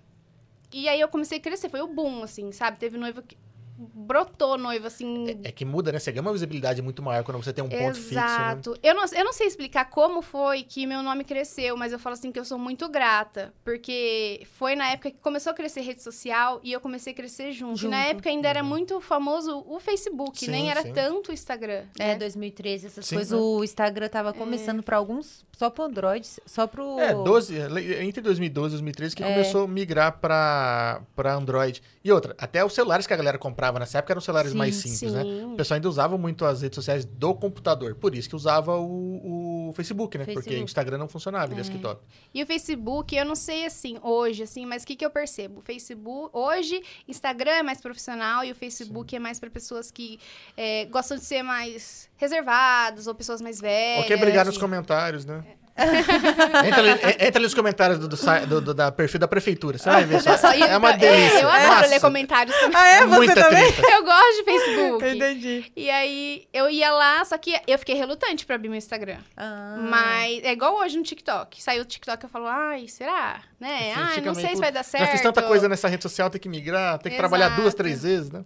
[0.71, 2.79] E aí eu comecei a crescer, foi o boom, assim, sabe?
[2.79, 3.37] Teve noiva que
[3.77, 5.99] brotou noiva, assim, É que muda, né?
[5.99, 8.21] Você ganha uma visibilidade muito maior quando você tem um ponto fixo, né?
[8.21, 8.77] Exato.
[8.83, 12.13] Eu, não, eu não sei explicar como foi que meu nome cresceu, mas eu falo
[12.13, 13.53] assim que eu sou muito grata.
[13.63, 17.51] Porque foi na época que começou a crescer rede social e eu comecei a crescer
[17.51, 17.83] junto.
[17.83, 18.09] E na Junto.
[18.11, 20.93] época ainda era muito famoso o Facebook, Sim, nem era sim.
[20.93, 21.83] tanto o Instagram.
[21.99, 22.15] É, né?
[22.17, 23.31] 2013, essas Sim, coisas.
[23.39, 23.43] né?
[23.45, 26.99] O Instagram tava começando pra alguns, só pro Android, só pro...
[26.99, 27.55] É, 12,
[28.01, 29.15] entre 2012 e 2013 É.
[29.17, 31.81] que começou a migrar pra, pra Android.
[32.03, 34.75] E outra, até os celulares que a galera comprava nessa época eram celulares Sim, mais
[34.75, 35.23] simples, né?
[35.23, 35.53] sim.
[35.53, 37.95] O pessoal ainda usava muito as redes sociais do computador.
[37.95, 40.25] Por isso que usava o, o Facebook, né?
[40.25, 40.61] Porque Facebook.
[40.61, 41.55] o Instagram não funcionava É.
[41.55, 42.01] desktop.
[42.33, 45.59] E o Facebook, eu não sei assim, hoje, assim, mas o que, que eu percebo?
[45.59, 50.19] O Facebook, hoje, Instagram é mais profissional e o Facebook é mais para pessoas que
[50.57, 54.01] é, gostam de ser mais reservadas ou pessoas mais velhas.
[54.03, 55.43] Ou quer brigar nos comentários, né?
[56.67, 58.15] entra, ali, en- entra ali nos comentários do, do,
[58.47, 59.77] do- do- da perfil da prefeitura.
[59.77, 60.53] Você vai ver só.
[60.53, 61.39] Ir É uma delícia.
[61.41, 62.77] eu adoro Nossa, ler comentários também.
[62.79, 62.99] Ah, é?
[62.99, 63.71] Você Muita também?
[63.71, 63.91] treta.
[63.91, 65.05] Eu gosto de Facebook.
[65.07, 65.71] Entendi.
[65.75, 69.17] E aí, eu ia lá, só que eu fiquei relutante pra abrir meu Instagram.
[69.35, 69.77] Ah.
[69.89, 71.61] Mas é igual hoje no TikTok.
[71.63, 73.41] Saiu o TikTok, eu falo, ai, será?
[73.59, 73.93] Né?
[73.95, 75.05] Ai, não sei se vai dar certo.
[75.05, 77.77] Já fiz tanta coisa nessa rede social, tem que migrar, tem que trabalhar duas, Exato.
[77.77, 78.43] três vezes, né?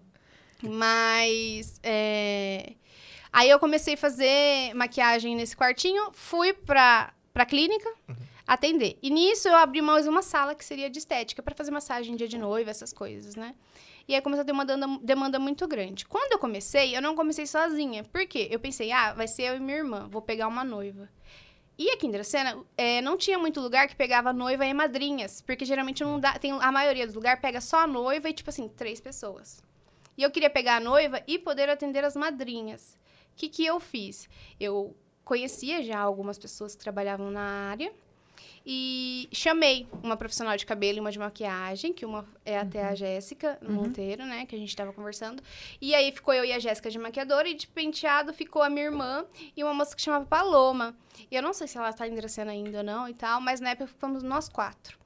[0.64, 1.80] Mas.
[1.84, 2.72] é,
[3.34, 7.88] Aí eu comecei a fazer maquiagem nesse quartinho, fui pra, pra clínica
[8.48, 8.98] atender.
[9.00, 12.28] E nisso eu abri mais uma sala que seria de estética, pra fazer massagem dia
[12.28, 13.54] de noiva, essas coisas, né?
[14.08, 16.04] E aí começou a ter uma demanda, demanda muito grande.
[16.04, 18.04] Quando eu comecei, eu não comecei sozinha.
[18.06, 18.48] Por quê?
[18.50, 21.08] Eu pensei, ah, vai ser eu e minha irmã, vou pegar uma noiva.
[21.78, 25.40] E aqui em Dracena, é, não tinha muito lugar que pegava noiva e madrinhas.
[25.40, 26.40] Porque geralmente não dá.
[26.40, 29.62] Tem, a maioria dos lugares pega só a noiva e, tipo assim, três pessoas.
[30.18, 32.98] E eu queria pegar a noiva e poder atender as madrinhas.
[33.34, 34.28] O que, que eu fiz?
[34.60, 34.96] Eu
[35.28, 37.92] conhecia já algumas pessoas que trabalhavam na área
[38.66, 42.96] e chamei uma profissional de cabelo e uma de maquiagem, que uma é até a
[42.96, 45.44] Jéssica Monteiro, né, que a gente tava conversando.
[45.82, 48.86] E aí ficou eu e a Jéssica de maquiadora e de penteado ficou a minha
[48.86, 50.96] irmã e uma moça que chamava Paloma.
[51.30, 53.60] E eu não sei se ela tá em Dracena ainda ou não e tal, mas
[53.60, 54.98] na época ficamos nós quatro.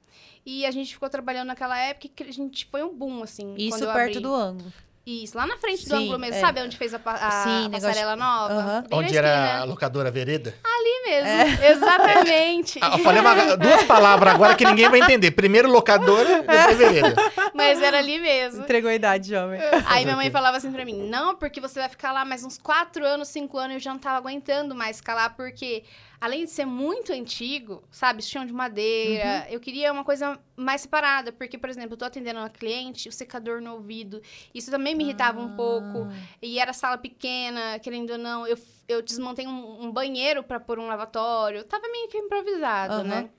[0.46, 3.54] E a gente ficou trabalhando naquela época que a gente foi um boom, assim.
[3.56, 4.20] Isso perto abri.
[4.20, 4.72] do ângulo.
[5.04, 6.36] Isso, lá na frente do Sim, ângulo mesmo.
[6.36, 6.40] é.
[6.40, 8.84] Sabe onde fez a, a Sim, negócio- passarela nova?
[8.88, 10.54] Bem Onde era a locadora Vereda.
[10.64, 11.28] Ali mesmo.
[11.28, 11.70] É.
[11.72, 12.78] Exatamente.
[12.80, 15.32] Ah, eu falei uma- duas palavras agora que ninguém vai entender.
[15.32, 17.16] Primeiro locadora, depois Vereda.
[17.52, 18.62] Mas era ali mesmo.
[18.62, 19.60] Entregou a idade, jovem.
[19.86, 22.56] Aí minha mãe falava assim pra mim, não, porque você vai ficar lá mais uns
[22.56, 25.82] quatro anos, cinco anos, eu já não tava aguentando mais ficar lá, porque
[26.22, 31.32] além de ser muito antigo, sabe, chão de madeira, eu queria uma coisa mais separada,
[31.32, 34.22] porque, por exemplo, eu tô atendendo uma cliente, o secador no ouvido,
[34.54, 36.08] isso também me irritava um pouco,
[36.40, 38.56] e era sala pequena, querendo ou não, eu,
[38.86, 43.04] eu desmontei um, um banheiro pra pôr um lavatório, tava meio que improvisado, Aham.
[43.04, 43.30] né?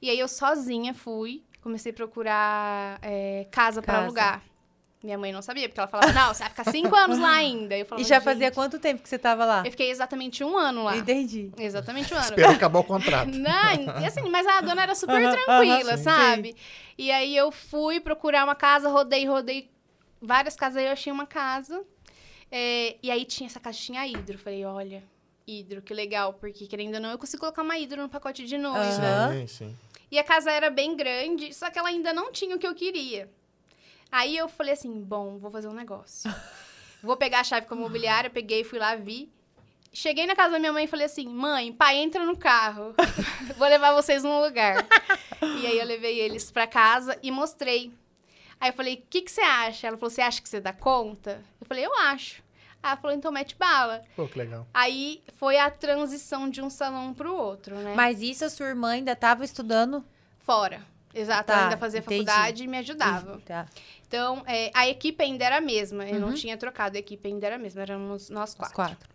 [0.00, 4.04] E aí eu sozinha fui, comecei a procurar é, casa pra Casa.
[4.04, 4.51] alugar.
[5.02, 7.76] Minha mãe não sabia, porque ela falava, não, você vai ficar cinco anos lá ainda.
[7.76, 9.62] Eu falava, E já "Gente, fazia quanto tempo que você tava lá?
[9.66, 10.96] Eu fiquei exatamente um ano lá.
[10.96, 11.50] Entendi.
[11.58, 12.28] Exatamente um ano.
[12.28, 13.26] Esperou acabar o contrato.
[13.36, 16.02] Não, e assim, mas a dona era super tranquila, aham, sim.
[16.04, 16.56] sabe?
[16.96, 19.70] E aí eu fui procurar uma casa, rodei, rodei
[20.20, 21.82] várias casas, aí eu achei uma casa.
[22.50, 24.38] É, e aí tinha essa caixinha hidro.
[24.38, 25.02] Falei, olha,
[25.46, 28.56] hidro, que legal, porque querendo ou não, eu consigo colocar uma hidro no pacote de
[28.56, 29.04] noiva.
[29.04, 29.32] Aham.
[29.32, 29.76] Sim, sim.
[30.12, 32.74] E a casa era bem grande, só que ela ainda não tinha o que eu
[32.74, 33.28] queria.
[34.12, 36.30] Aí eu falei assim, bom, vou fazer um negócio.
[37.02, 39.32] Vou pegar a chave com a imobiliária, peguei, fui lá, vi.
[39.90, 42.94] Cheguei na casa da minha mãe e falei assim, mãe, pai, entra no carro.
[43.56, 44.86] vou levar vocês num lugar.
[45.60, 47.90] e aí eu levei eles pra casa e mostrei.
[48.60, 49.86] Aí eu falei, o que, que você acha?
[49.86, 51.42] Ela falou, você acha que você dá conta?
[51.60, 52.42] Eu falei, eu acho.
[52.82, 54.02] Aí ela falou, então mete bala.
[54.14, 54.66] Pô, que legal.
[54.72, 57.94] Aí foi a transição de um salão pro outro, né?
[57.96, 60.04] Mas isso a sua irmã ainda estava estudando?
[60.40, 60.82] Fora.
[61.14, 62.24] Exato, Tá, ela ainda fazia entendi.
[62.24, 63.38] faculdade e me ajudava.
[63.44, 63.66] Tá.
[64.12, 66.06] Então, é, a equipe ainda era a mesma.
[66.06, 66.34] Eu não Uhum.
[66.34, 67.80] tinha trocado, a equipe ainda era a mesma.
[67.80, 68.74] Éramos nós Os quatro.
[68.76, 69.08] quatro.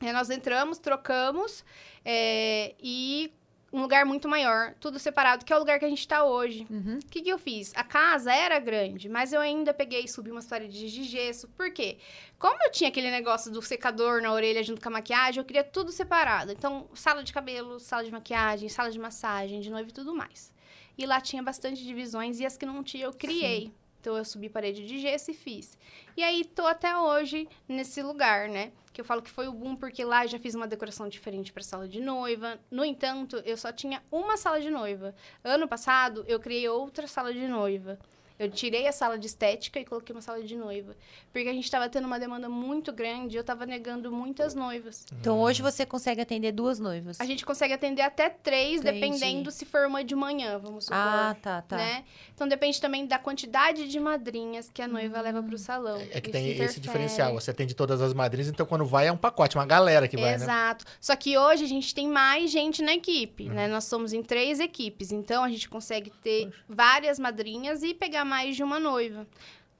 [0.00, 1.64] Aí nós entramos, trocamos
[2.04, 3.32] é, e
[3.72, 6.66] um lugar muito maior, tudo separado, que é o lugar que a gente tá hoje.
[6.68, 6.98] Uhum.
[7.00, 7.72] O que, que eu fiz?
[7.76, 11.46] A casa era grande, mas eu ainda peguei e subi umas paredes de gesso.
[11.48, 11.98] Por quê?
[12.40, 15.62] Como eu tinha aquele negócio do secador na orelha junto com a maquiagem, eu queria
[15.62, 16.50] tudo separado.
[16.50, 20.52] Então, sala de cabelo, sala de maquiagem, sala de massagem, de noiva e tudo mais.
[20.96, 23.72] E lá tinha bastante divisões e as que não tinha eu criei.
[24.08, 25.76] Então eu subi parede de gesso e fiz.
[26.16, 28.72] E aí tô até hoje nesse lugar, né?
[28.90, 31.62] Que eu falo que foi o boom porque lá já fiz uma decoração diferente para
[31.62, 32.58] sala de noiva.
[32.70, 35.14] No entanto, eu só tinha uma sala de noiva.
[35.44, 37.98] Ano passado eu criei outra sala de noiva.
[38.38, 40.94] Eu tirei a sala de estética e coloquei uma sala de noiva.
[41.32, 45.04] Porque a gente estava tendo uma demanda muito grande e eu estava negando muitas noivas.
[45.20, 47.20] Então hoje você consegue atender duas noivas.
[47.20, 49.00] A gente consegue atender até três, Entendi.
[49.00, 50.98] dependendo se for uma de manhã, vamos supor.
[50.98, 51.76] Ah, tá, tá.
[51.76, 52.04] Né?
[52.34, 55.98] Então depende também da quantidade de madrinhas que a noiva leva pro salão.
[56.12, 57.34] É que Isso tem esse diferencial.
[57.34, 60.30] Você atende todas as madrinhas, então quando vai é um pacote, uma galera que vai,
[60.38, 60.44] né?
[60.44, 60.84] Exato.
[61.00, 63.54] Só que hoje a gente tem mais gente na equipe, Uhum.
[63.54, 63.66] né?
[63.68, 68.54] Nós somos em três equipes, então a gente consegue ter várias madrinhas e pegar mais
[68.54, 69.26] de uma noiva.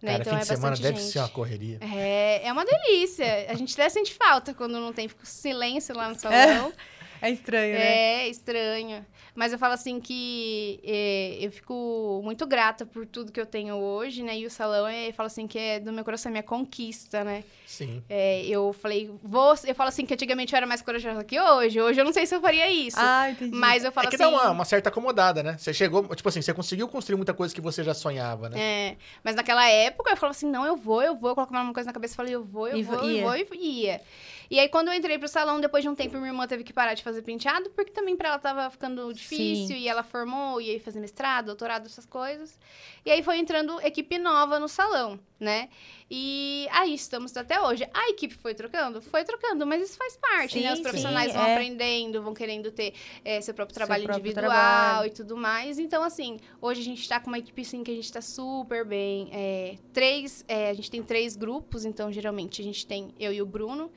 [0.00, 0.12] Né?
[0.12, 1.12] Cara, então fim é de semana bastante deve gente.
[1.12, 1.78] ser uma correria.
[1.80, 3.46] É, é uma delícia.
[3.48, 6.36] A gente até sente falta quando não tem fica silêncio lá no salão.
[6.38, 6.97] É
[7.30, 9.04] estranho, É, estranho.
[9.34, 13.76] Mas eu falo assim que é, eu fico muito grata por tudo que eu tenho
[13.76, 14.36] hoje, né?
[14.36, 17.22] E o salão, é, eu falo assim que é do meu coração, é minha conquista,
[17.22, 17.44] né?
[17.64, 18.02] Sim.
[18.08, 21.80] É, eu falei, vou, eu falo assim que antigamente eu era mais corajosa que hoje.
[21.80, 22.96] Hoje eu não sei se eu faria isso.
[22.98, 23.54] Ah, entendi.
[23.54, 24.24] mas eu falo é que assim.
[24.24, 25.56] dá uma, uma certa acomodada, né?
[25.56, 28.58] Você chegou, tipo assim, você conseguiu construir muita coisa que você já sonhava, né?
[28.60, 31.72] É, mas naquela época eu falava assim, não, eu vou, eu vou, eu colocava uma
[31.72, 33.20] coisa na cabeça e falei, eu vou, eu E vou, ia.
[33.20, 34.00] eu vou, e ia.
[34.50, 36.72] E aí, quando eu entrei pro salão, depois de um tempo, minha irmã teve que
[36.72, 39.82] parar de fazer penteado, porque também pra ela tava ficando difícil, Sim.
[39.82, 42.58] e ela formou, e aí fazer mestrado, doutorado, essas coisas.
[43.04, 45.68] E aí foi entrando equipe nova no salão, né?
[46.10, 47.86] E aí estamos até hoje.
[47.92, 49.02] A equipe foi trocando?
[49.02, 50.68] Foi trocando, mas isso faz parte, né?
[50.68, 51.54] Sim, Os profissionais sim, vão é.
[51.54, 55.06] aprendendo, vão querendo ter eh, seu próprio Seu trabalho próprio individual trabalho.
[55.06, 55.78] e tudo mais.
[55.78, 58.86] Então, assim, hoje a gente tá com uma equipe, assim, que a gente tá super
[58.86, 59.28] bem.
[59.32, 63.42] É, três, é, a gente tem três grupos, então, geralmente, a gente tem eu e
[63.42, 63.90] o Bruno,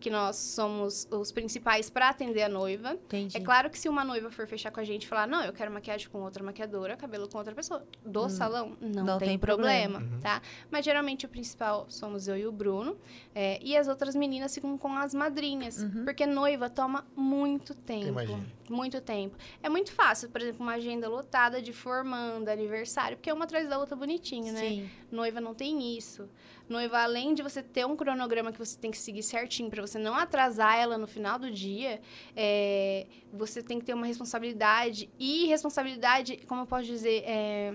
[0.00, 2.94] que nós somos os principais para atender a noiva.
[2.94, 3.36] Entendi.
[3.36, 5.52] É claro que se uma noiva for fechar com a gente e falar, não, eu
[5.52, 9.04] quero maquiagem com outra maquiadora, cabelo com outra pessoa, do salão, não, Hum.
[9.04, 10.20] não tem, tem problema, problema.
[10.22, 10.42] tá?
[10.70, 12.96] Mas geralmente o principal somos eu e o Bruno,
[13.34, 16.04] é, e as outras meninas ficam com as madrinhas, Uhum.
[16.04, 18.06] porque noiva toma muito tempo.
[18.08, 18.44] Imagino.
[18.70, 19.36] Muito tempo.
[19.62, 23.68] É muito fácil, por exemplo, uma agenda lotada de formanda, aniversário, porque é uma atrás
[23.68, 24.60] da outra bonitinho, né?
[24.60, 24.90] Sim.
[25.10, 26.28] Noiva não tem isso.
[26.70, 29.98] Noiva, além de você ter um cronograma que você tem que seguir certinho para você
[29.98, 32.00] não atrasar ela no final do dia,
[32.36, 35.10] é, você tem que ter uma responsabilidade.
[35.18, 37.74] E responsabilidade, como eu posso dizer, é,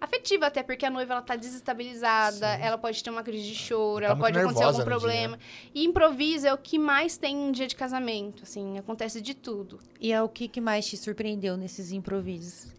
[0.00, 2.62] afetiva até, porque a noiva ela tá desestabilizada, Sim.
[2.62, 5.38] ela pode ter uma crise de choro, Tá ela pode acontecer algum no dia, problema.
[5.74, 9.78] E improviso é o que mais tem em dia de casamento, assim, acontece de tudo.
[10.00, 12.72] E é o que, que mais te surpreendeu nesses improvisos?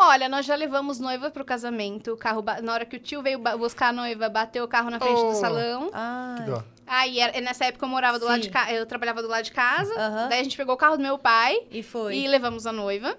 [0.00, 2.12] Olha, nós já levamos noiva pro casamento.
[2.12, 4.90] O carro ba- na hora que o tio veio buscar a noiva, bateu o carro
[4.90, 5.30] na frente Oh.
[5.32, 5.90] do salão.
[5.92, 6.62] Ah, Que dó.
[6.86, 8.52] Aí nessa época eu morava do lado de Sim.
[8.52, 9.92] casa, eu trabalhava do lado de casa.
[10.28, 12.14] Daí a gente pegou o carro do meu pai e foi.
[12.16, 13.18] e levamos a noiva.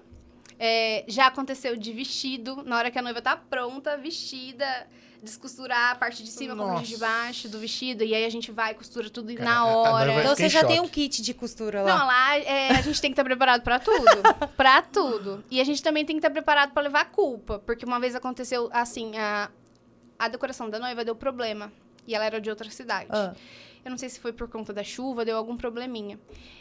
[0.62, 4.66] É, já aconteceu de vestido, na hora que a noiva tá pronta, vestida,
[5.22, 7.06] descosturar a parte de cima com a parte de Nossa.
[7.06, 8.04] baixo do vestido.
[8.04, 10.20] E aí a gente vai, costura tudo Cara, na hora.
[10.20, 10.86] Então você já tem choque.
[10.86, 11.98] um kit de costura lá.
[11.98, 14.04] Não, lá é, a gente tem que estar preparado pra tudo.
[14.54, 15.42] pra tudo.
[15.50, 17.58] E a gente também tem que estar preparado pra levar a culpa.
[17.60, 19.50] Porque uma vez aconteceu assim, a,
[20.18, 21.72] a decoração da noiva deu problema.
[22.06, 23.08] E ela era de outra cidade.
[23.10, 23.34] Ah.
[23.84, 26.18] Eu não sei se foi por conta da chuva, deu algum probleminha.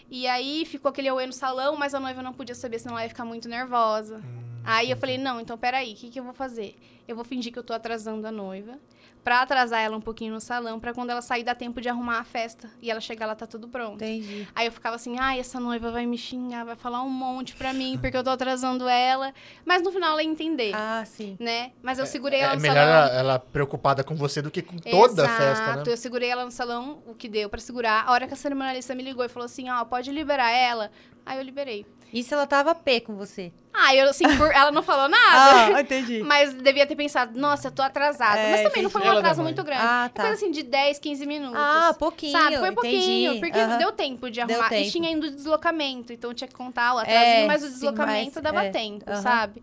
[0.10, 3.04] E aí ficou aquele auê no salão, mas a noiva não podia saber, senão ela
[3.04, 4.22] ia ficar muito nervosa.
[4.64, 6.76] Aí eu falei, não, então peraí, o que, que eu vou fazer?
[7.08, 8.80] Eu vou fingir que eu tô atrasando a noiva
[9.24, 12.20] pra atrasar ela um pouquinho no salão, pra quando ela sair dar tempo de arrumar
[12.20, 12.70] a festa.
[12.82, 13.96] E ela chegar lá, tá tudo pronto.
[14.04, 14.48] Entendi.
[14.56, 17.74] Aí eu ficava assim, ai, essa noiva vai me xingar, vai falar um monte pra
[17.74, 19.34] mim, porque eu tô atrasando ela.
[19.66, 21.36] Mas no final ela ia entender, Ah, sim.
[21.40, 21.72] né?
[21.84, 22.92] Mas eu segurei ela É no melhor salão.
[22.94, 25.32] ela, ela preocupada com você do que com toda Exato.
[25.32, 25.84] a festa, né?
[25.86, 28.06] Eu segurei ela no salão, o que deu pra segurar.
[28.08, 30.90] A hora que a cerimonialista me ligou e falou assim, ó, pode liberar ela.
[31.30, 31.86] Aí eu liberei.
[32.12, 33.52] Isso ela tava pé com você.
[33.72, 35.80] Ah, eu assim, por- ela não falou nada.
[35.80, 36.24] entendi.
[36.24, 38.40] Mas devia ter pensado, nossa, eu tô atrasada.
[38.40, 39.84] É, mas também não foi um atraso muito grande.
[39.86, 40.24] Ah, tá.
[40.24, 41.56] Coisa assim de 10, 15 minutos.
[41.56, 42.32] Ah, pouquinho.
[42.32, 43.40] Sabe, foi pouquinho, entendi.
[43.42, 43.78] porque Aham.
[43.78, 44.66] deu tempo de arrumar.
[44.68, 44.92] E tempo.
[44.92, 48.32] tinha ainda o deslocamento, então tinha que contar o atrasinho, É, mas o sim, deslocamento
[48.34, 49.22] mas- dava é, tempo, aham.
[49.22, 49.62] sabe?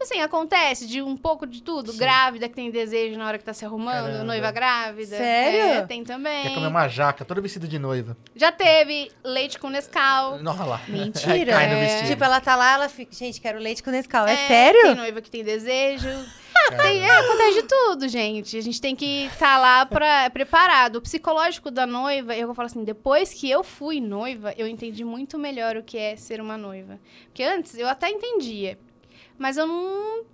[0.00, 1.92] Então, assim, acontece de um pouco de tudo.
[1.94, 4.22] Grávida que tem desejo na hora que tá se arrumando, Caramba.
[4.24, 5.16] noiva grávida.
[5.16, 5.60] Sério?
[5.60, 6.44] É, tem também.
[6.44, 8.16] Quer comer uma jaca, toda vestida de noiva.
[8.36, 10.38] Já teve leite com Nescau.
[10.38, 10.80] Não, lá.
[10.86, 11.32] Mentira.
[11.32, 11.84] Aí cai no É.
[11.86, 12.08] vestido.
[12.10, 13.12] Tipo, ela tá lá, ela fica.
[13.12, 14.24] Gente, quero leite com Nescau.
[14.24, 14.94] É, Tem sério?
[14.94, 16.08] noiva que tem desejo.
[16.80, 18.56] Tem, é, acontece de tudo, gente.
[18.56, 20.96] A gente tem que estar lá pra, preparado.
[20.96, 25.38] O psicológico da noiva, eu falo assim, depois que eu fui noiva, eu entendi muito
[25.38, 26.98] melhor o que é ser uma noiva.
[27.26, 28.78] Porque antes eu até entendia,
[29.38, 30.24] mas eu não,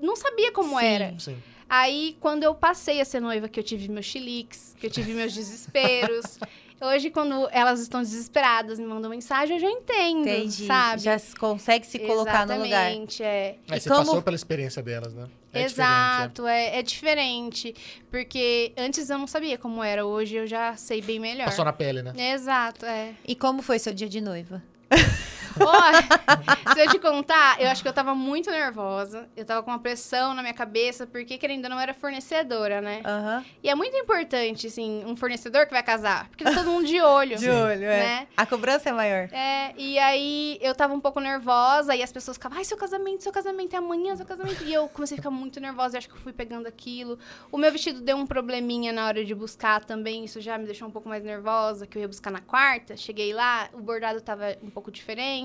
[0.00, 0.84] não sabia como Sim.
[0.84, 1.14] era.
[1.18, 1.36] Sim.
[1.68, 5.12] Aí, quando eu passei a ser noiva, que eu tive meus chiliques, que eu tive
[5.14, 6.38] meus desesperos.
[6.80, 10.66] Hoje, quando elas estão desesperadas, me mandam mensagem, eu já entendo, Entendi.
[10.66, 11.02] sabe?
[11.02, 12.90] Já se consegue se colocar no lugar.
[12.90, 13.56] Exatamente, é.
[13.70, 15.26] Aí E você como- passou pela experiência delas, né?
[15.52, 17.74] É Exato, é, é diferente.
[18.10, 21.46] Porque antes eu não sabia como era, hoje eu já sei bem melhor.
[21.46, 21.50] diferente.
[21.52, 22.12] Passou na pele, né?
[22.32, 23.14] Exato, é.
[23.26, 24.62] E como foi seu dia de noiva?
[25.60, 29.28] Ó, se eu te contar, eu acho que eu tava muito nervosa.
[29.36, 33.02] Eu tava com uma pressão na minha cabeça, porque querendo não era fornecedora, né?
[33.04, 33.44] Aham.
[33.62, 36.28] E é muito importante, assim, um fornecedor que vai casar.
[36.28, 37.36] Porque tá todo mundo de olho.
[37.44, 37.98] De olho, é.
[37.98, 38.26] Né?
[38.36, 39.28] A cobrança é maior.
[39.32, 43.22] É, e aí eu tava um pouco nervosa e as pessoas ficavam, ai, seu casamento,
[43.22, 44.64] seu casamento é amanhã, seu casamento.
[44.64, 47.18] E eu comecei a ficar muito nervosa e acho que eu fui pegando aquilo.
[47.50, 50.88] O meu vestido deu um probleminha na hora de buscar também, isso já me deixou
[50.88, 52.96] um pouco mais nervosa, que eu ia buscar na quarta.
[52.96, 55.43] Cheguei lá, o bordado tava um pouco diferente.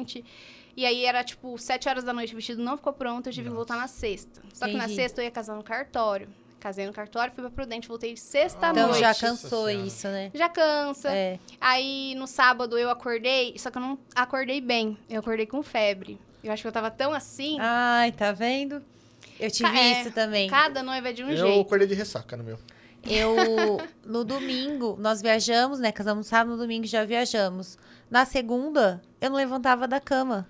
[0.78, 3.50] E aí era tipo sete horas da noite, o vestido não ficou pronto, eu tive
[3.50, 4.42] que voltar na sexta.
[4.54, 4.96] Só que na Entendi.
[4.96, 6.28] sexta eu ia casar no cartório.
[6.60, 9.00] Casei no cartório, fui pra Prudente, voltei sexta Então noite.
[9.00, 10.30] já Nossa cansou isso, né?
[10.34, 11.10] Já cansa.
[11.10, 11.40] É.
[11.60, 14.98] Aí no sábado eu acordei, só que eu não acordei bem.
[15.10, 16.20] Eu acordei com febre.
[16.44, 17.58] Eu acho que eu tava tão assim.
[17.60, 18.82] Ai, tá vendo?
[19.40, 20.50] Eu tive Ca- é, isso também.
[20.50, 21.62] Cada noiva é de um eu jeito.
[21.62, 22.60] acordei de ressaca no meu.
[23.04, 23.36] Eu,
[24.06, 25.92] no domingo, nós viajamos, né?
[25.92, 27.78] Casamos sábado, no domingo já viajamos.
[28.10, 30.48] Na segunda, eu não levantava da cama.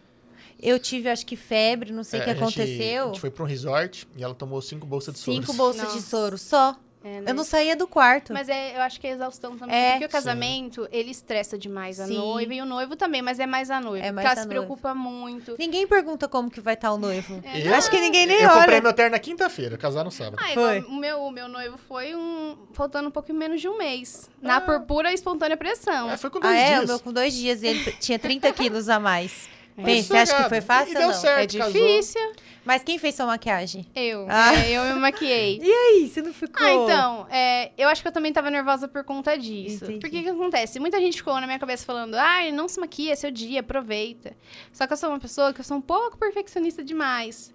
[0.61, 3.03] Eu tive, acho que febre, não sei o É, que a gente- aconteceu.
[3.03, 5.55] a gente foi pra um resort e ela tomou cinco bolsas de Cinco soros.
[5.57, 6.07] bolsas de Nossa.
[6.09, 6.75] soro só.
[7.03, 7.31] É, né?
[7.31, 8.33] Eu não saía do quarto.
[8.33, 9.73] Mas é, eu acho que é exaustão também.
[9.73, 9.91] É.
[9.91, 12.17] porque o casamento, ele estressa demais a Sim.
[12.17, 14.05] noiva e o noivo também, mas é mais a noiva.
[14.05, 14.61] É porque mais ela a se noiva.
[14.65, 15.55] preocupa muito.
[15.57, 17.39] Ninguém pergunta como que vai estar o noivo.
[17.45, 18.81] É, Eu- Acho que ninguém nem Eu comprei olha.
[18.81, 20.41] meu terno na quinta-feira, casar no sábado.
[20.43, 20.79] Ah, Foi.
[20.81, 22.57] o meu, o meu noivo foi um.
[22.73, 24.29] faltando um pouco menos de um mês.
[24.43, 24.47] Ah.
[24.47, 26.09] Na por pura e espontânea pressão.
[26.11, 26.67] É, foi com dois Ah, é?
[26.75, 26.83] dias.
[26.83, 29.47] O meu com dois dias e ele tinha 30 quilos a mais.
[29.79, 29.83] É.
[29.83, 31.13] Bem, você acha que foi fácil E ou deu não?
[31.15, 31.73] certo, é casou.
[31.73, 32.31] difícil.
[32.65, 33.87] Mas quem fez sua maquiagem?
[33.95, 34.27] Eu.
[34.29, 34.53] Ah.
[34.55, 35.59] É, eu me maquiei.
[35.63, 36.63] E aí, você não ficou...
[36.63, 39.85] Ah, então, é, eu acho que eu também tava nervosa por conta disso.
[39.85, 39.99] Entendi.
[39.99, 40.79] Porque o que acontece?
[40.79, 44.35] Muita gente ficou na minha cabeça falando, ai, não se maquia, é seu dia, aproveita.
[44.71, 47.51] Só que eu sou uma pessoa que eu sou um pouco perfeccionista demais.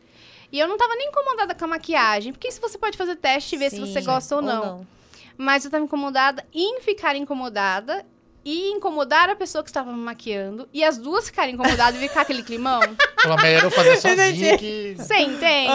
[0.50, 3.54] E eu não tava nem incomodada com a maquiagem, porque isso você pode fazer teste
[3.54, 4.86] e ver se Sim, você gosta ou não.
[5.36, 8.06] Mas eu tava incomodada em ficar incomodada
[8.44, 10.68] e incomodar a pessoa que estava me maquiando.
[10.72, 12.80] E as duas ficarem incomodadas e ficar aquele climão.
[13.22, 14.94] Falou, melhor eu fazer sozinho que...
[14.98, 15.72] Você entende?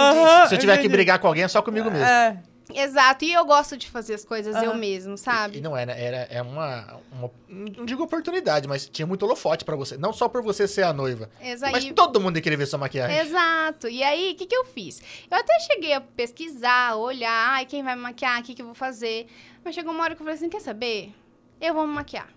[0.47, 2.05] Se eu tiver que brigar com alguém, é só comigo mesmo.
[2.05, 2.37] É.
[2.73, 3.25] Exato.
[3.25, 4.77] E eu gosto de fazer as coisas eu Aham.
[4.79, 5.61] mesmo, E sabe?
[5.61, 5.85] não né?
[5.97, 7.31] Era, é uma, uma.
[7.47, 9.97] Não digo oportunidade, mas tinha muito holofote pra você.
[9.97, 11.29] Não só por você ser a noiva.
[11.41, 11.71] Exato.
[11.71, 13.17] Mas todo mundo ia querer ver sua maquiagem.
[13.17, 13.87] Exato.
[13.87, 15.01] E aí, o que, que eu fiz?
[15.29, 18.67] Eu até cheguei a pesquisar, olhar, ai, quem vai me maquiar, o que, que eu
[18.67, 19.27] vou fazer.
[19.63, 21.11] Mas chegou uma hora que eu falei assim: quer saber?
[21.59, 22.29] Eu vou me maquiar.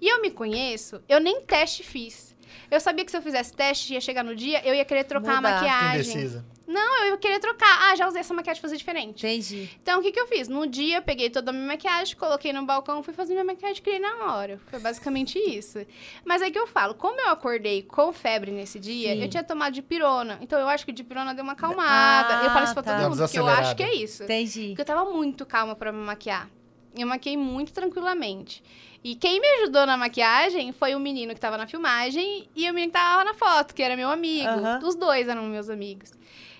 [0.00, 2.36] E eu me conheço, eu nem teste fiz.
[2.70, 5.36] Eu sabia que se eu fizesse teste, ia chegar no dia, eu ia querer trocar
[5.36, 5.48] Mudar.
[5.48, 6.12] a maquiagem.
[6.12, 6.44] Indecisa.
[6.66, 7.88] Não, eu ia querer trocar.
[7.88, 9.26] Ah, já usei essa maquiagem pra fazer diferente.
[9.26, 9.70] Entendi.
[9.82, 10.48] Então, o que, que eu fiz?
[10.48, 13.82] No dia, eu peguei toda a minha maquiagem, coloquei no balcão, fui fazer minha maquiagem,
[13.82, 14.60] criei na hora.
[14.66, 15.78] Foi basicamente isso.
[16.26, 19.22] Mas aí que eu falo, como eu acordei com febre nesse dia, Sim.
[19.22, 20.38] eu tinha tomado dipirona.
[20.42, 22.40] Então, eu acho que o dipirona deu uma acalmada.
[22.40, 22.96] Ah, eu falo isso pra tá.
[22.98, 24.24] todo mundo, porque eu acho que é isso.
[24.24, 24.68] Entendi.
[24.68, 26.50] Porque eu tava muito calma pra me maquiar.
[26.94, 28.62] Eu maquiei muito tranquilamente.
[29.08, 32.74] E quem me ajudou na maquiagem foi o menino que tava na filmagem e o
[32.74, 34.46] menino que tava na foto, que era meu amigo.
[34.46, 34.80] Aham.
[34.84, 36.12] Os dois eram meus amigos.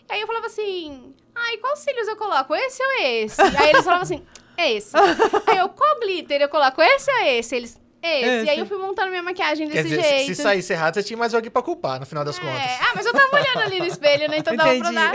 [0.08, 2.54] E aí eu falava assim: ai, quais cílios eu coloco?
[2.54, 3.38] Esse ou esse?
[3.42, 4.24] aí eles falavam assim:
[4.56, 4.96] esse.
[5.46, 6.80] aí eu, qual glitter eu coloco?
[6.80, 7.54] Esse ou esse?
[7.54, 7.78] Eles.
[8.02, 8.46] Esse.
[8.46, 10.26] E aí eu fui montando minha maquiagem Quer desse dizer, jeito.
[10.28, 12.70] se, se saísse errado, você tinha mais alguém pra culpar, no final das É, contas.
[12.80, 14.38] Ah, mas eu tava olhando ali no espelho, né?
[14.38, 15.12] Então dava pra dar.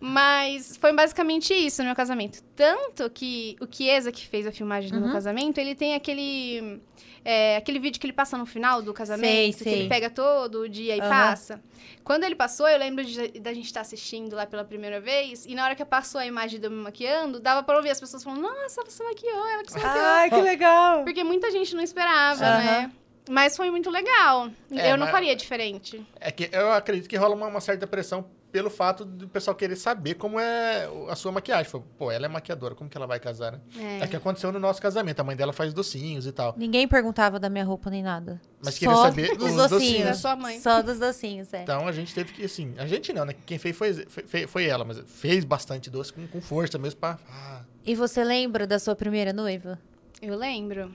[0.00, 2.42] Mas foi basicamente isso no meu casamento.
[2.54, 5.04] Tanto que o Chiesa, que fez a filmagem do Uhum.
[5.04, 6.80] meu casamento, ele tem aquele.
[7.24, 9.72] É, aquele vídeo que ele passa no final do casamento, Sei, que sei.
[9.74, 11.08] ele pega todo o dia e Aham.
[11.08, 11.60] passa.
[12.04, 15.54] Quando ele passou, eu lembro de- da gente estar assistindo lá pela primeira vez, e
[15.54, 18.22] na hora que passou a imagem de eu me maquiando, dava pra ouvir as pessoas
[18.24, 20.04] falando, nossa, ela se maquiou, ela que se maquiou.
[20.04, 21.04] Ai, que legal.
[21.04, 22.58] Porque muita gente não esperava, Aham.
[22.58, 22.92] né?
[23.30, 24.48] Mas foi muito legal.
[24.72, 26.02] É, eu não faria diferente.
[26.18, 29.76] É que eu acredito que rola uma, uma certa pressão pelo fato do pessoal querer
[29.76, 31.70] saber como é a sua maquiagem.
[31.70, 33.60] Fala, Pô, ela é maquiadora, como que ela vai casar, né?
[33.78, 34.04] É.
[34.04, 35.20] É, que aconteceu no nosso casamento.
[35.20, 36.54] A mãe dela faz docinhos e tal.
[36.56, 38.40] Ninguém perguntava da minha roupa nem nada.
[38.64, 40.16] Mas Só queria saber dos os Da docinhos.
[40.18, 40.60] sua mãe.
[40.60, 41.62] Só dos docinhos, é.
[41.62, 43.34] Então a gente teve que, assim, a gente não, né?
[43.44, 47.18] Quem fez foi, foi, foi ela, mas fez bastante doce com, com força mesmo pra.
[47.30, 49.78] Ah, E você lembra da sua primeira noiva?
[50.22, 50.90] Eu lembro.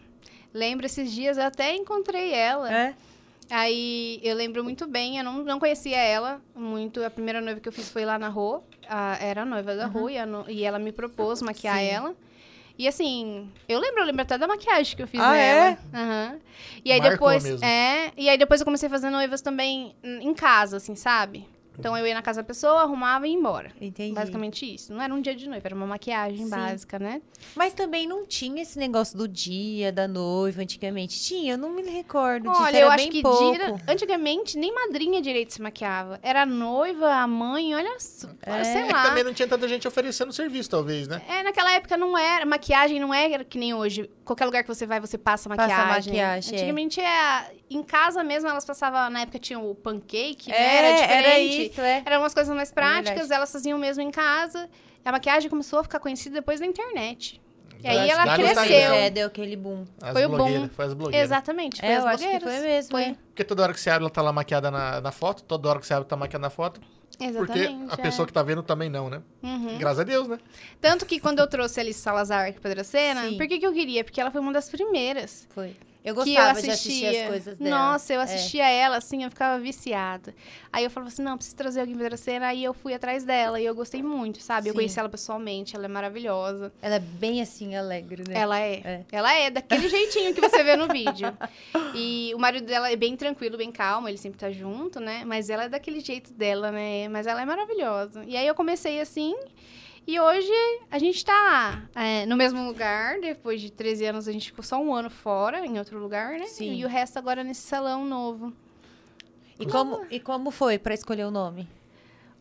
[0.53, 2.71] Lembro esses dias, eu até encontrei ela.
[2.73, 2.95] É?
[3.49, 7.03] Aí eu lembro muito bem, eu não, não conhecia ela muito.
[7.03, 8.63] A primeira noiva que eu fiz foi lá na rua.
[8.87, 11.85] A- era a noiva da rua e, a e ela me propôs maquiar Sim.
[11.85, 12.15] ela.
[12.77, 15.65] E assim, eu lembro, eu lembro até da maquiagem que eu fiz Ah, nela.
[15.69, 15.77] é?
[15.93, 16.39] Aham.
[16.83, 17.43] E aí Marcou depois.
[17.43, 17.65] mesmo.
[17.65, 18.11] É.
[18.17, 21.47] E aí depois eu comecei a fazer noivas também em em casa, assim, sabe?
[21.77, 23.71] Então eu ia na casa da pessoa, arrumava e ia embora.
[23.81, 24.13] Entendi.
[24.13, 24.93] Basicamente isso.
[24.93, 26.49] Não era um dia de noiva, era uma maquiagem Sim.
[26.49, 27.21] básica, né?
[27.55, 31.19] Mas também não tinha esse negócio do dia, da noiva, antigamente.
[31.21, 31.53] Tinha?
[31.53, 32.61] Eu não me recordo disso.
[32.61, 33.53] Olha, era eu acho bem que pouco.
[33.57, 36.19] dia- antigamente nem madrinha direito se maquiava.
[36.21, 38.63] Era a noiva, a mãe, olha, só, É.
[38.63, 39.03] sei É que lá.
[39.03, 41.21] também não tinha tanta gente oferecendo serviço, talvez, né?
[41.27, 44.09] É, naquela época não era, maquiagem não era que nem hoje.
[44.23, 46.13] Qualquer lugar que você vai, você passa Passa maquiagem.
[46.13, 46.57] maquiagem, é.
[46.57, 50.55] Antigamente, é, em casa mesmo, elas passavam, na época tinha o pancake, né?
[50.55, 51.25] É, Era diferente.
[51.25, 52.03] era isso, é.
[52.05, 53.03] Eram umas coisas mais verdade.
[53.03, 54.69] práticas, elas faziam mesmo em casa.
[55.05, 57.41] A maquiagem começou a ficar conhecida depois da internet.
[57.83, 58.93] E aí ela dá cresceu.
[58.93, 59.83] É, deu aquele boom.
[60.01, 60.35] As Foi o bom.
[60.37, 61.29] blogueiras, foi as blogueiras.
[61.29, 62.53] Exatamente, foi É, as eu acho que blogueiras.
[62.59, 63.03] foi mesmo, Foi.
[63.03, 63.15] é.
[63.27, 65.79] Porque toda hora que você abre, ela tá lá maquiada na, na foto, toda hora
[65.81, 66.79] que você abre, tá maquiada na foto.
[67.19, 67.45] Exatamente.
[67.45, 68.01] Porque a é.
[68.01, 69.21] pessoa que tá vendo também não, né?
[69.43, 69.77] Uhum.
[69.77, 70.39] Graças a Deus, né?
[70.79, 73.73] Tanto que quando eu trouxe a Alice Salazar aqui pra Dracena, por que, que eu
[73.73, 74.03] queria?
[74.03, 75.45] Porque ela foi uma das primeiras.
[75.53, 75.75] Foi.
[76.03, 76.67] Eu que eu gostava assistia.
[76.67, 77.69] de assistir as coisas dela.
[77.77, 78.23] Nossa, eu É.
[78.23, 80.35] assistia ela, assim, eu ficava viciada.
[80.71, 82.47] Aí eu falava assim, não, preciso trazer alguém pra Dracena.
[82.47, 84.67] Aí eu fui atrás dela e eu gostei muito, sabe?
[84.67, 84.79] Eu Sim.
[84.79, 86.73] conheci ela pessoalmente, ela é maravilhosa.
[86.81, 88.37] Ela é bem assim, alegre, né?
[88.37, 88.73] Ela é.
[88.83, 89.01] É.
[89.11, 91.35] Ela é daquele jeitinho que você vê no vídeo.
[91.95, 95.23] E o marido dela é bem tranquilo, bem calmo, ele sempre tá junto, né?
[95.25, 97.07] Mas ela é daquele jeito dela, né?
[97.07, 98.23] Mas ela é maravilhosa.
[98.25, 99.35] E aí eu comecei assim.
[100.05, 100.51] E hoje
[100.91, 103.19] a gente tá é, no mesmo lugar.
[103.19, 106.45] Depois de 13 anos, a gente ficou só um ano fora, em outro lugar, né?
[106.47, 106.73] Sim.
[106.73, 108.53] E o resto agora nesse salão novo.
[109.59, 111.67] E como, e como foi pra escolher o nome?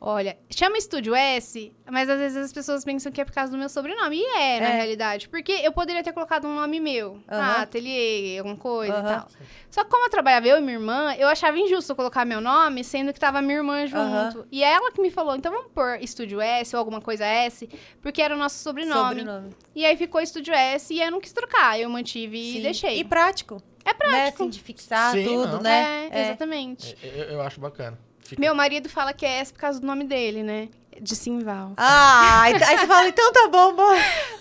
[0.05, 3.57] Olha, chama Estúdio S, mas às vezes as pessoas pensam que é por causa do
[3.57, 4.17] meu sobrenome.
[4.19, 4.77] E é, na É.
[4.77, 5.29] realidade.
[5.29, 7.23] Porque eu poderia ter colocado um nome meu.
[7.29, 7.63] Ah, Aham.
[7.63, 9.07] ateliê, alguma coisa e Aham.
[9.21, 9.29] tal.
[9.71, 12.83] Só que como eu trabalhava eu e minha irmã, eu achava injusto colocar meu nome,
[12.83, 13.97] sendo que tava minha irmã junto.
[14.41, 14.47] Aham.
[14.51, 17.69] E é ela que me falou, então vamos pôr Estúdio S ou alguma coisa S,
[18.01, 19.21] porque era o nosso sobrenome.
[19.21, 19.51] Sobrenome.
[19.73, 21.79] E aí ficou Estúdio S e eu não quis trocar.
[21.79, 22.63] Eu mantive e Sim.
[22.63, 22.99] deixei.
[22.99, 23.63] E prático.
[23.85, 24.17] É prático.
[24.21, 24.29] Né?
[24.29, 25.61] Assim, de fixar Sim, tudo, não.
[25.61, 26.09] né?
[26.11, 26.97] É, exatamente.
[27.03, 27.97] Eu, eu acho bacana.
[28.35, 30.69] Fica- Meu marido fala que é S por causa do nome dele, né?
[31.01, 31.73] De Simval.
[31.77, 33.95] Ah, aí aí você fala, então tá bom, bom.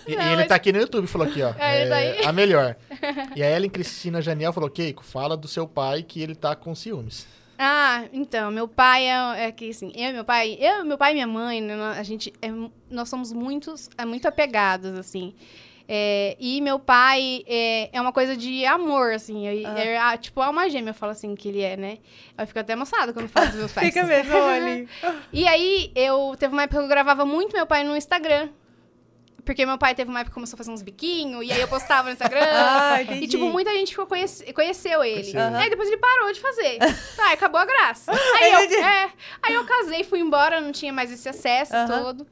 [0.06, 1.52] E, e Não, ele mas- tá aqui no YouTube, falou aqui, ó.
[1.58, 2.24] É, ele tá aí.
[2.26, 2.76] A melhor.
[3.34, 6.74] E a Ellen Cristina Janiel falou, Keiko, fala do seu pai que ele tá com
[6.74, 7.26] ciúmes.
[7.58, 11.12] Ah, então, meu pai é, é que assim, eu e meu pai, eu, meu pai
[11.12, 12.48] e minha mãe, né, a gente, é
[12.90, 15.32] nós somos muitos, é, muito apegados, assim.
[15.88, 19.46] É, e meu pai é, é uma coisa de amor, assim.
[19.46, 19.78] eu- Ah.
[19.80, 21.98] é, ah, tipo, alma gêmea, eu falo assim que ele é, né?
[22.38, 23.86] Eu fico até emocionada quando falo dos meus pais.
[23.88, 24.86] Fica mesmo, olha.
[25.32, 28.48] E aí, eu teve uma época que eu gravava muito meu pai no Instagram.
[29.44, 31.66] Porque meu pai teve uma época que começou a fazer uns biquinhos, e aí eu
[31.66, 32.40] postava no Instagram.
[32.46, 33.02] Ah.
[33.02, 35.30] E, tipo, muita gente ficou conhece- conheceu ele.
[35.30, 35.36] Ele.
[35.38, 36.78] Aí depois ele parou de fazer.
[37.16, 38.12] Tá, acabou a graça.
[38.12, 39.10] Aí eu, é,
[39.42, 41.88] aí eu casei, fui embora, não tinha mais esse acesso Aham.
[42.04, 42.26] todo.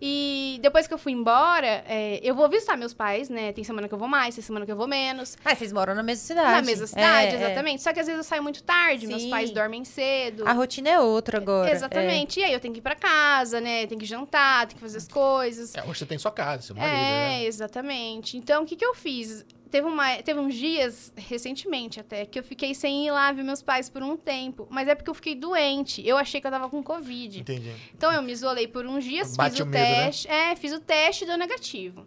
[0.00, 3.52] E depois que eu fui embora, é, eu vou visitar meus pais, né?
[3.52, 5.36] Tem semana que eu vou mais, tem semana que eu vou menos.
[5.44, 6.50] Ah, vocês moram na mesma cidade.
[6.52, 7.44] Na mesma cidade, É, é.
[7.44, 7.82] exatamente.
[7.82, 9.30] Só que às vezes eu saio muito tarde, meus Sim.
[9.30, 10.46] pais dormem cedo.
[10.46, 11.70] A rotina é outra agora.
[11.70, 12.38] Exatamente.
[12.38, 13.86] E aí eu tenho que ir pra casa, né?
[13.88, 15.74] Tem que jantar, tem que fazer as coisas.
[15.74, 17.00] É, hoje você tem sua casa, seu marido, É,
[17.40, 17.44] né?
[17.44, 18.36] exatamente.
[18.36, 19.44] Então, o que, que eu fiz?
[19.70, 23.62] Teve, uma, teve uns dias, recentemente até, que eu fiquei sem ir lá ver meus
[23.62, 24.66] pais por um tempo.
[24.70, 26.06] Mas é porque eu fiquei doente.
[26.06, 27.40] Eu achei que eu tava com Covid.
[27.40, 27.72] Entendi.
[27.94, 30.04] Então, eu me isolei por uns dias, Bate fiz o, o medo, né?
[30.06, 30.28] teste.
[30.28, 32.06] É, fiz o teste e deu negativo.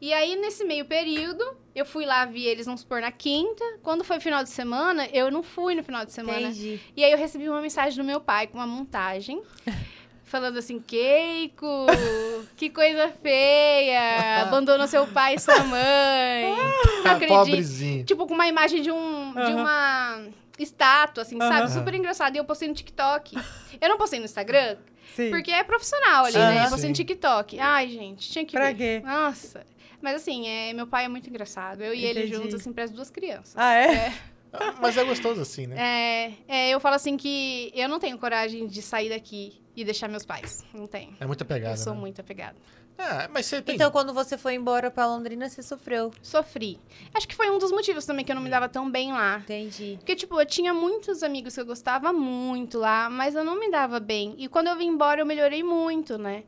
[0.00, 3.64] E aí, nesse meio período, eu fui lá, vi eles, vamos supor, na quinta.
[3.82, 6.48] Quando foi final de semana, eu não fui no final de semana.
[6.48, 6.80] Entendi.
[6.96, 9.42] E aí eu recebi uma mensagem do meu pai com uma montagem.
[10.28, 11.86] falando assim, Keiko,
[12.56, 16.54] que coisa feia, abandonou seu pai e sua mãe.
[17.04, 17.36] Não acredito.
[17.38, 18.04] Pobrezinho.
[18.04, 20.22] Tipo, com uma imagem de um, de uma
[20.58, 21.70] estátua, assim, sabe?
[21.70, 22.34] Super engraçado.
[22.34, 23.36] E eu postei no TikTok.
[23.80, 24.76] Eu não postei no Instagram,
[25.14, 25.30] Sim.
[25.30, 26.50] porque é profissional ali, Aham.
[26.54, 26.64] né?
[26.66, 27.04] Eu postei no Sim.
[27.04, 27.58] TikTok.
[27.60, 29.00] Ai, gente, tinha que Pra ver.
[29.00, 29.06] quê?
[29.06, 29.64] Nossa.
[30.00, 31.82] Mas assim, é, meu pai é muito engraçado.
[31.82, 32.36] Eu e ele Entendi.
[32.36, 33.52] juntos, assim, para as duas crianças.
[33.56, 34.08] Ah, é?
[34.08, 34.12] Ah,
[34.80, 35.76] Mas é gostoso assim, né?
[35.78, 40.08] É, é, eu falo assim que eu não tenho coragem de sair daqui e deixar
[40.08, 40.64] meus pais.
[40.72, 41.14] Não tenho.
[41.20, 41.74] É muita pegada.
[41.74, 42.00] eu sou né?
[42.00, 42.56] muito apegada.
[42.98, 43.76] Ah, mas você tem.
[43.76, 46.10] Então, quando você foi embora pra Londrina, você sofreu.
[46.20, 46.80] Sofri.
[47.14, 49.38] Acho que foi um dos motivos também que eu não me dava tão bem lá.
[49.38, 49.94] Entendi.
[49.98, 53.70] Porque, tipo, eu tinha muitos amigos que eu gostava muito lá, mas eu não me
[53.70, 54.34] dava bem.
[54.36, 56.42] E quando eu vim embora, eu melhorei muito, né?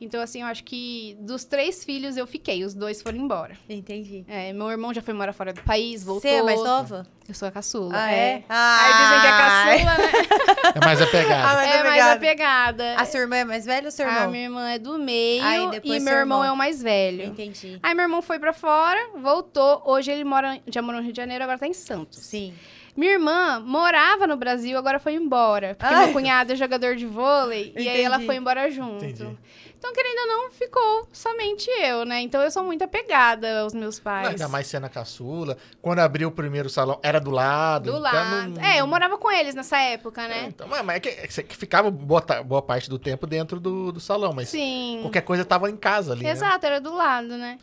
[0.00, 3.56] Então, assim, eu acho que dos três filhos eu fiquei, os dois foram embora.
[3.68, 4.24] Entendi.
[4.28, 6.22] É, meu irmão já foi morar fora do país, voltou.
[6.30, 7.06] Você é mais nova?
[7.28, 7.92] Eu sou a caçula.
[7.96, 8.16] Ah, é.
[8.16, 8.44] é?
[8.48, 10.72] Aí dizem que é caçula, né?
[10.74, 11.48] É mais apegada.
[11.60, 12.12] Ah, é mais apegada.
[12.14, 12.94] apegada.
[12.96, 14.30] A sua irmã é mais velha ou seu A irmão?
[14.30, 16.44] minha irmã é do meio Aí depois e meu irmão irmão.
[16.44, 17.24] é o mais velho.
[17.26, 17.78] Entendi.
[17.82, 19.82] Aí meu irmão foi pra fora, voltou.
[19.84, 22.20] Hoje ele mora, já morou no Rio de Janeiro, agora tá em Santos.
[22.20, 22.54] Sim.
[22.96, 25.74] Minha irmã morava no Brasil, agora foi embora.
[25.74, 26.04] Porque Ai.
[26.04, 28.26] meu cunhado é jogador de vôlei e aí ela Entendi.
[28.26, 29.04] foi embora junto.
[29.04, 29.36] Entendi.
[29.82, 32.20] Então, querendo ou não, ficou somente eu, né?
[32.20, 34.28] Então eu sou muito apegada aos meus pais.
[34.28, 35.58] Ainda mais cena caçula.
[35.80, 37.86] Quando abriu o primeiro salão, era do lado.
[37.90, 38.50] Do então lado.
[38.50, 40.44] não- É, eu morava com eles nessa época, É, né?
[40.46, 43.98] então, mas é que, é que ficava boa, boa parte do tempo dentro do, do
[43.98, 45.00] salão, mas Sim.
[45.02, 46.22] qualquer coisa tava em casa ali.
[46.22, 46.30] né?
[46.30, 47.58] Exato, era do lado, né?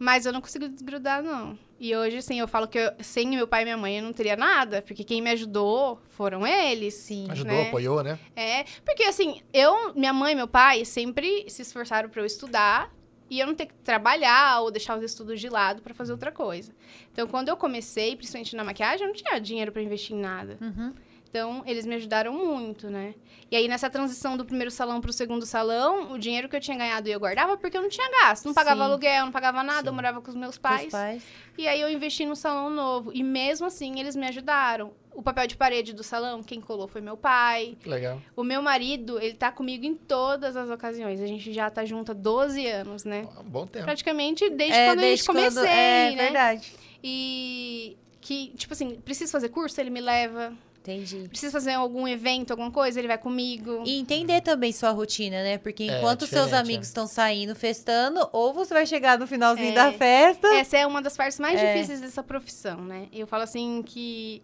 [0.00, 1.56] Mas eu não consigo desgrudar, não.
[1.84, 4.12] E hoje, assim, eu falo que eu- sem meu pai e minha mãe eu não
[4.12, 6.94] teria nada, porque quem me ajudou foram eles.
[6.94, 7.26] Sim.
[7.28, 7.66] Ajudou, né?
[7.66, 8.16] apoiou, né?
[8.36, 12.94] É, porque assim, eu, minha mãe e meu pai sempre se esforçaram pra eu estudar
[13.28, 16.30] e eu não ter que trabalhar ou deixar os estudos de lado pra fazer outra
[16.30, 16.72] coisa.
[17.12, 20.56] Então, quando eu comecei, principalmente na maquiagem, eu não tinha dinheiro pra investir em nada.
[20.60, 20.92] Uhum.
[21.32, 23.14] Então, eles me ajudaram muito, né?
[23.50, 26.76] E aí, nessa transição do primeiro salão pro segundo salão, o dinheiro que eu tinha
[26.76, 28.44] ganhado eu guardava porque eu não tinha gasto.
[28.44, 28.90] Não pagava Sim.
[28.90, 29.94] aluguel, não pagava nada, eu Sim.
[29.94, 30.90] morava com os meus pais.
[30.92, 31.22] pais.
[31.56, 33.12] E aí, eu investi no salão novo.
[33.14, 34.92] E mesmo assim, eles me ajudaram.
[35.14, 37.78] O papel de parede do salão, quem colou foi meu pai.
[37.80, 38.20] Que legal.
[38.36, 41.18] O meu marido, ele tá comigo em todas as ocasiões.
[41.18, 43.26] A gente já tá junto há 12 anos, né?
[43.40, 43.86] Um bom tempo.
[43.86, 46.22] Praticamente desde É, quando a gente desde quando- comecei, É né?
[46.24, 46.72] verdade.
[47.02, 50.52] E que, tipo assim, preciso fazer curso, ele me leva.
[50.82, 51.28] Entendi.
[51.28, 53.84] Preciso fazer algum evento, alguma coisa, ele vai comigo.
[53.86, 55.56] E entender também sua rotina, né?
[55.58, 56.90] Porque É, enquanto seus diferente, amigos é.
[56.90, 59.74] estão saindo, festando, ou você vai chegar no finalzinho É.
[59.74, 60.48] da festa.
[60.54, 61.72] Essa é uma das partes mais É.
[61.72, 63.06] difíceis dessa profissão, né?
[63.12, 64.42] Eu falo assim que.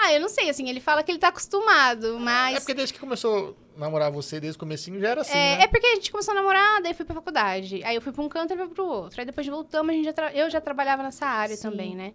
[0.00, 2.56] Ah, eu não sei, assim, ele fala que ele tá acostumado, mas.
[2.56, 5.56] É porque desde que começou a namorar você, desde o comecinho, já era assim, É,
[5.58, 5.64] né?
[5.64, 7.82] é porque a gente começou a namorar, daí fui pra faculdade.
[7.84, 9.20] Aí eu fui pra um canto e ele foi pro outro.
[9.20, 11.62] Aí depois voltamos, a gente já tra- eu já trabalhava nessa área Sim.
[11.70, 12.14] também, né?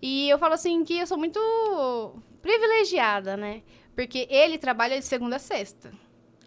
[0.00, 1.40] E eu falo assim que eu sou muito
[2.42, 3.62] privilegiada, né?
[3.94, 5.90] Porque ele trabalha de segunda a sexta.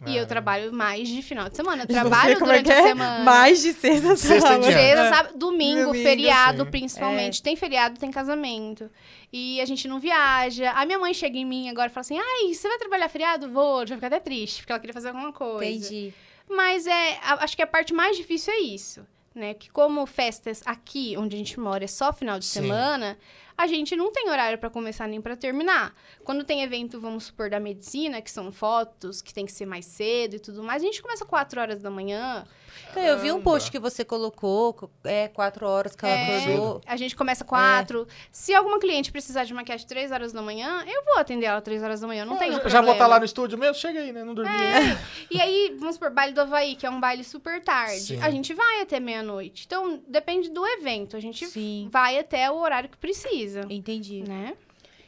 [0.06, 0.22] E Ah.
[0.22, 1.84] eu trabalho mais de final de semana.
[1.84, 2.84] Eu E trabalho é durante que a é?
[2.84, 3.24] semana.
[3.24, 4.64] Mais de sexta, Sexta em sábado.
[4.66, 6.70] Sexta, sábado, domingo, Domingo, feriado, sim.
[6.72, 7.42] principalmente.
[7.42, 8.90] Tem feriado, tem casamento.
[9.32, 10.72] E a gente não viaja.
[10.72, 13.50] A minha mãe chega em mim agora e fala assim: ai, você vai trabalhar feriado?
[13.50, 13.88] Vou.
[13.88, 15.66] Já fica até triste, porque ela queria fazer alguma coisa.
[15.66, 16.14] Entendi.
[16.50, 19.54] Mas é, a- acho que a parte mais difícil é isso, né?
[19.54, 22.62] Que como festas aqui, onde a gente mora, é só final de Sim.
[22.62, 23.18] semana,
[23.58, 25.96] a gente não tem horário pra começar nem pra terminar.
[26.24, 29.86] Quando tem evento, vamos supor, da medicina, que são fotos, que tem que ser mais
[29.86, 32.46] cedo e tudo mais, a gente começa 4 horas da manhã.
[32.92, 33.44] Então, eu vi um Caramba.
[33.44, 36.38] post que você colocou, co- é, quatro horas que ela É.
[36.44, 36.82] acordou.
[36.86, 38.08] A gente começa 4.
[38.32, 41.84] Se alguma cliente precisar de maquiagem 3 horas da manhã, eu vou atender ela 3
[41.84, 42.80] horas da manhã, não Ah, tenho já- problema.
[42.80, 43.76] Já vou estar lá no estúdio mesmo?
[43.76, 44.24] Chega aí, né?
[44.24, 44.52] Não dormi.
[44.52, 44.98] É.
[45.32, 48.00] E aí, vamos supor, baile do Havaí, que é um baile super tarde.
[48.00, 48.22] Sim.
[48.22, 49.64] A gente vai até meia-noite.
[49.66, 51.18] Então, depende do evento.
[51.18, 51.90] A gente Sim.
[51.92, 54.24] vai até o horário que precisa, Entendi.
[54.28, 54.54] né?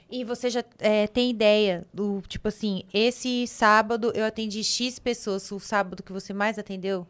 [0.09, 5.51] E você já é, tem ideia do, tipo assim, esse sábado eu atendi X pessoas,
[5.51, 7.05] o sábado que você mais atendeu?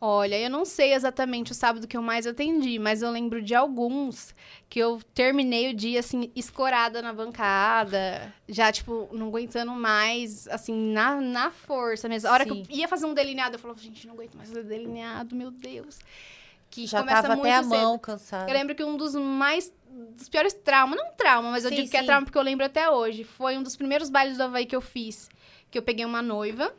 [0.00, 3.54] Olha, eu não sei exatamente o sábado que eu mais atendi, mas eu lembro de
[3.54, 4.34] alguns
[4.68, 10.74] que eu terminei o dia, assim, escorada na bancada, já, tipo, não aguentando mais, assim,
[10.92, 12.28] na, na força mesmo.
[12.28, 12.62] A hora Sim.
[12.62, 15.50] que eu ia fazer um delineado, eu falava, gente, não aguento mais fazer delineado, meu
[15.50, 15.98] Deus.
[16.68, 17.70] Que Já começa tava muito até a cedo.
[17.70, 18.50] mão cansada.
[18.50, 19.72] Eu lembro que um dos mais.
[20.16, 22.06] dos piores traumas, não trauma, mas eu Sim, digo que é sim.
[22.06, 23.22] trauma porque eu lembro até hoje.
[23.22, 25.30] Foi um dos primeiros bailes do Havaí que eu fiz.
[25.70, 26.74] Que eu peguei uma noiva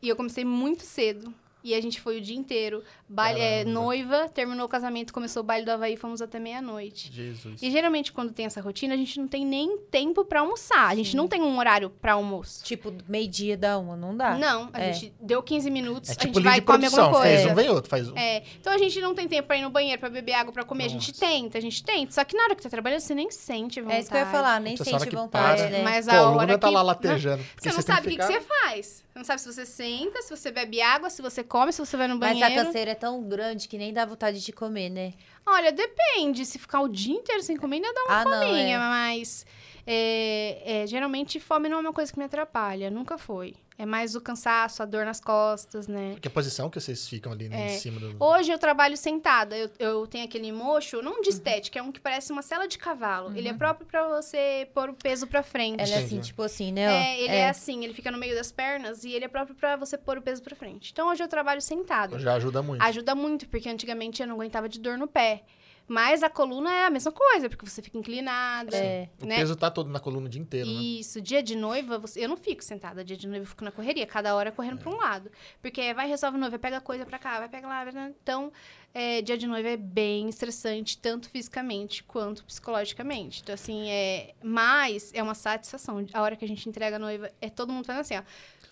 [0.00, 1.32] e eu comecei muito cedo.
[1.64, 2.82] E a gente foi o dia inteiro.
[3.08, 7.10] Baile, é, noiva, terminou o casamento, começou o baile do Havaí, fomos até meia-noite.
[7.10, 7.62] Jesus.
[7.62, 10.88] E geralmente, quando tem essa rotina, a gente não tem nem tempo pra almoçar.
[10.88, 12.62] A gente não tem um horário pra almoço.
[12.62, 14.36] Tipo, meio-dia da uma, não dá?
[14.36, 14.92] Não, a É.
[14.92, 17.36] gente deu 15 minutos, É a tipo gente linha vai de e come alguma coisa.
[17.36, 17.88] Fez um, vem outro.
[17.88, 18.16] Faz um.
[18.16, 20.64] É, então a gente não tem tempo pra ir no banheiro, pra beber água, pra
[20.64, 20.84] comer.
[20.84, 21.20] A gente Nossa.
[21.26, 22.12] tenta, a gente tenta.
[22.12, 23.96] Só que na hora que tá trabalhando, você nem sente vontade.
[23.96, 25.82] É isso que eu ia falar, nem Essa hora sente vontade, para, né?
[25.82, 27.42] Mas Pô, a a hora Luna tá que- lá latejando.
[27.42, 29.04] porque Você não tem sabe o que, que ficar- você faz.
[29.14, 31.96] Você não sabe se você senta, se você bebe água, se você come, se você
[31.96, 32.60] vai no Mas banheiro.
[32.60, 35.12] a canseira é tão grande que nem dá vontade de comer, né?
[35.46, 36.44] Olha, depende.
[36.44, 38.78] Se ficar o dia inteiro sem comer, ainda dá uma Ah, fominha, é.
[38.78, 39.46] mas
[39.86, 43.54] é, é, geralmente fome não é uma coisa que me atrapalha, nunca foi.
[43.76, 46.12] É mais o cansaço, a dor nas costas, né?
[46.12, 48.16] Porque a posição que vocês ficam ali né, em cima do.
[48.20, 49.56] Hoje eu trabalho sentada.
[49.56, 52.78] Eu, eu tenho aquele mocho, não de estética, é um que parece uma cela de
[52.78, 53.36] cavalo.
[53.36, 55.80] Ele é próprio pra você pôr o peso pra frente.
[55.80, 56.04] Ela é Entendi.
[56.04, 56.82] assim, tipo assim, né?
[56.82, 57.48] É, ele é.
[57.48, 60.22] assim, ele fica no meio das pernas e ele é próprio pra você pôr o
[60.22, 60.92] peso pra frente.
[60.92, 62.16] Então hoje eu trabalho sentada.
[62.20, 62.80] Já ajuda muito.
[62.80, 65.42] Ajuda muito, porque antigamente eu não aguentava de dor no pé.
[65.86, 69.08] Mas a coluna é a mesma coisa, porque você fica inclinada, É.
[69.20, 69.36] O né?
[69.36, 70.82] peso tá todo na coluna o dia inteiro, né?
[70.82, 73.04] Isso, dia de noiva, você- eu não fico sentada.
[73.04, 75.30] Dia de noiva eu fico na correria, cada hora correndo pra um lado.
[75.60, 77.84] Porque vai, resolve noiva, pega coisa pra cá, vai pegar lá.
[77.84, 78.50] vai- Então,
[78.94, 83.42] é, dia de noiva é bem estressante, tanto fisicamente quanto psicologicamente.
[83.42, 84.32] Então, assim, é.
[84.42, 86.06] Mas é uma satisfação.
[86.14, 88.22] A hora que a gente entrega a noiva, é todo mundo fazendo assim, ó.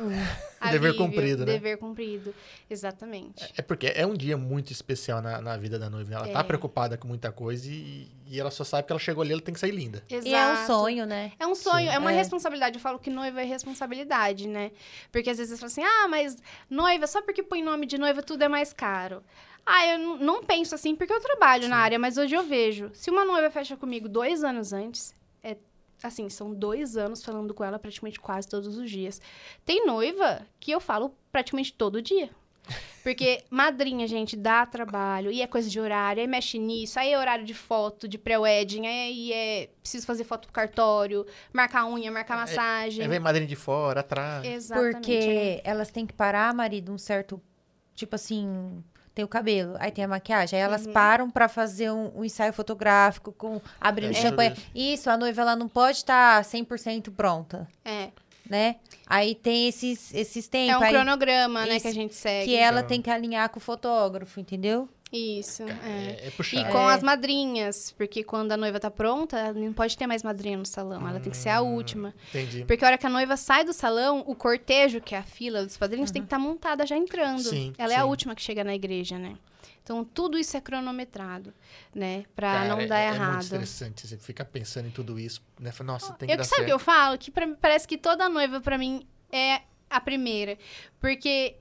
[0.72, 1.54] Dever Alívio, cumprido, né?
[1.54, 2.34] Dever cumprido.
[2.70, 3.54] Exatamente.
[3.58, 6.10] É porque é um dia muito especial na, na vida da noiva.
[6.10, 6.16] né?
[6.16, 6.44] Ela tá É.
[6.44, 9.54] preocupada com muita coisa e, e ela só sabe que ela chegou ali, ela tem
[9.54, 10.04] que sair linda.
[10.10, 10.28] Exato.
[10.28, 11.32] E é um sonho, né?
[11.40, 11.96] É um sonho, Sim.
[11.96, 12.16] é uma É.
[12.16, 12.76] responsabilidade.
[12.78, 14.72] Eu falo que noiva é responsabilidade, né?
[15.12, 16.38] Porque às vezes você fala assim, ah, mas
[16.70, 19.22] noiva, só porque põe nome de noiva tudo é mais caro.
[19.66, 22.90] Ah, eu não- penso assim porque eu trabalho na área, mas hoje eu vejo.
[22.94, 25.23] Se uma noiva fecha comigo dois anos antes, é
[26.04, 29.22] assim, são dois anos falando com ela praticamente quase todos os dias.
[29.66, 32.30] Tem noiva que eu falo praticamente todo dia.
[33.02, 37.18] Porque madrinha, gente, dá trabalho, e é coisa de horário, aí mexe nisso, aí é
[37.18, 42.38] horário de foto, de pré-wedding, aí é preciso fazer foto pro cartório, marcar unha, marcar
[42.38, 43.04] massagem.
[43.04, 44.46] Aí vem madrinha de fora, atrás.
[44.46, 44.94] Exatamente.
[44.94, 45.62] Porque é.
[45.64, 47.42] elas têm que parar, marido, um certo.
[47.96, 48.84] Tipo assim.
[49.16, 50.58] Tem o cabelo, aí tem a maquiagem.
[50.58, 50.94] Aí elas Uhum.
[50.94, 54.54] param pra fazer um, um ensaio fotográfico com abrindo É, champanhe.
[54.54, 54.62] isso.
[54.74, 58.10] Isso, a noiva ela não pode estar 100% pronta, É,
[58.50, 58.78] né?
[59.06, 62.46] Aí tem esses, esses é tempos um aí cronograma, né, que a gente segue.
[62.46, 62.88] que ela Então.
[62.90, 64.90] tem que alinhar com o fotógrafo, entendeu?
[65.14, 65.72] Isso, é.
[65.84, 66.72] É, é E puxado.
[66.72, 66.94] com É.
[66.96, 71.08] as madrinhas, porque quando a noiva tá pronta, não pode ter mais madrinha no salão,
[71.08, 72.14] ela tem que ser a Hum, última.
[72.30, 72.66] Entendi.
[72.66, 75.64] Porque a hora que a noiva sai do salão, o cortejo, que é a fila
[75.64, 77.44] dos padrinhos, tem que estar montada já entrando.
[77.44, 78.08] Sim, ela é a sim.
[78.08, 79.36] última que chega na igreja, né?
[79.84, 81.54] Então, tudo isso é cronometrado,
[81.94, 82.24] né?
[82.36, 83.42] Pra Cara, não é- dar é, muito errado.
[83.42, 84.08] estressante.
[84.08, 85.44] Você fica pensando em tudo isso.
[85.60, 85.72] Né?
[85.74, 87.18] Fala, Nossa, tem que eu dar que sabe o que eu falo?
[87.18, 90.58] Que pra- parece que toda noiva, pra mim, é a primeira.
[91.02, 91.58] Porque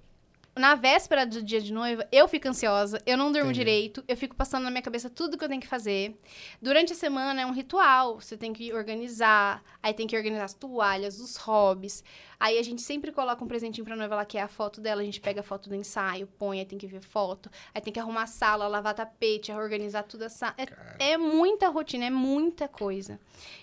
[0.54, 3.60] na véspera do dia de noiva, eu fico ansiosa, eu não durmo Entendi.
[3.60, 6.16] direito, eu fico passando na minha cabeça tudo que eu tenho que fazer.
[6.60, 10.54] Durante a semana é um ritual, você tem que organizar, aí tem que organizar as
[10.54, 12.04] toalhas, os hobbies.
[12.42, 15.00] Aí a gente sempre coloca um presentinho pra noiva lá, que é a foto dela,
[15.00, 17.92] a gente pega a foto do ensaio, põe, aí tem que ver foto, aí tem
[17.92, 20.52] que arrumar a sala, lavar tapete, organizar tudo a sala.
[20.98, 23.20] É, é muita rotina, é muita coisa.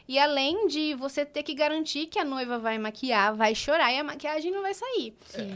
[0.07, 3.99] E além de você ter que garantir que a noiva vai maquiar, vai chorar e
[3.99, 5.13] a maquiagem não vai sair.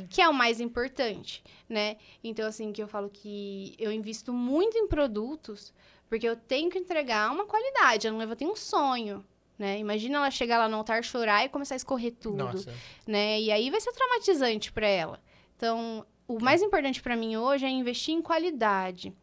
[0.10, 1.96] Que é o mais importante, né?
[2.22, 5.74] Então, assim, que eu falo que eu invisto muito em produtos
[6.10, 8.06] porque eu tenho que entregar uma qualidade.
[8.06, 9.26] A noiva tem um sonho,
[9.58, 9.80] né?
[9.80, 12.74] Imagina ela chegar lá no altar, chorar e começar a escorrer tudo Nossa.
[13.08, 13.40] né?
[13.40, 15.20] E aí vai ser traumatizante para ela.
[15.56, 19.14] Então, o mais importante para mim hoje é investir em qualidade.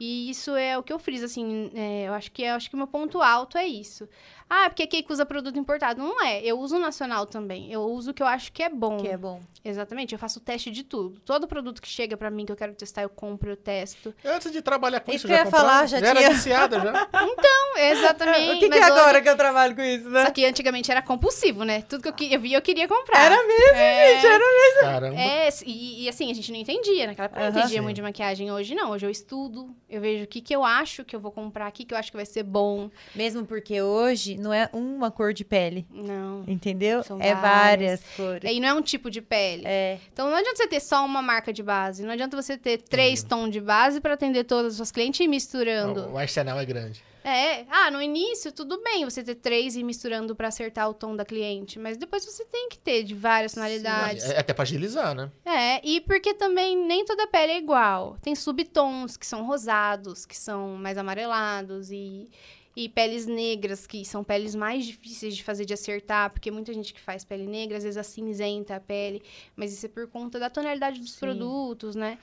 [0.00, 2.74] E isso é o que eu friso, assim, é, eu acho que eu acho que
[2.74, 4.08] o meu ponto alto é isso.
[4.50, 6.00] Ah, porque a Cake usa produto importado.
[6.00, 7.70] Não é, eu uso nacional também.
[7.70, 8.96] Eu uso o que eu acho que é bom.
[8.96, 9.42] Que é bom.
[9.62, 11.20] Exatamente, eu faço o teste de tudo.
[11.20, 14.14] Todo produto que chega para mim que eu quero testar, eu compro, eu testo.
[14.24, 15.86] Antes de trabalhar com Isso isso, eu já ia falar, comprava?
[15.88, 16.30] já era tinha.
[16.30, 16.92] viciada já.
[17.12, 18.50] Não, exatamente.
[18.56, 20.24] o que, que é hoje- agora que eu trabalho com isso, né?
[20.24, 21.82] Só que antigamente era compulsivo, né?
[21.82, 23.18] Tudo que eu, que- eu via, eu queria comprar.
[23.20, 24.14] Era mesmo, É.
[24.14, 24.57] gente, era mesmo.
[25.00, 25.20] Caramba.
[25.20, 27.06] É, e, e assim, a gente não entendia.
[27.06, 27.82] Naquela época eu não entendia Sim.
[27.82, 28.50] muito de maquiagem.
[28.50, 31.30] Hoje não, hoje eu estudo, eu vejo o que, que eu acho que eu vou
[31.30, 32.90] comprar, o que, que eu acho que vai ser bom.
[33.14, 36.44] Mesmo porque hoje não é uma cor de pele, Não.
[36.46, 37.02] entendeu?
[37.02, 38.00] São é várias.
[38.00, 38.50] várias cores.
[38.52, 39.62] E não é um tipo de pele.
[39.66, 42.02] É, Então não adianta você ter só uma marca de base.
[42.04, 45.24] Não adianta você ter três tons de base para atender todas as suas clientes e
[45.24, 46.08] ir misturando.
[46.12, 47.02] O arsenal é grande.
[47.24, 51.14] É, ah, no início tudo bem você ter três e misturando para acertar o tom
[51.14, 54.24] da cliente, mas depois você tem que ter de várias tonalidades.
[54.24, 55.30] É até pra agilizar, né?
[55.44, 58.16] É, e porque também nem toda pele é igual.
[58.22, 62.28] Tem subtons que são rosados, que são mais amarelados e,
[62.76, 66.94] e peles negras, que são peles mais difíceis de fazer de acertar, porque muita gente
[66.94, 69.20] que faz pele negra às vezes acinzenta a pele,
[69.56, 71.18] mas isso é por conta da tonalidade dos Sim.
[71.18, 72.18] produtos, né?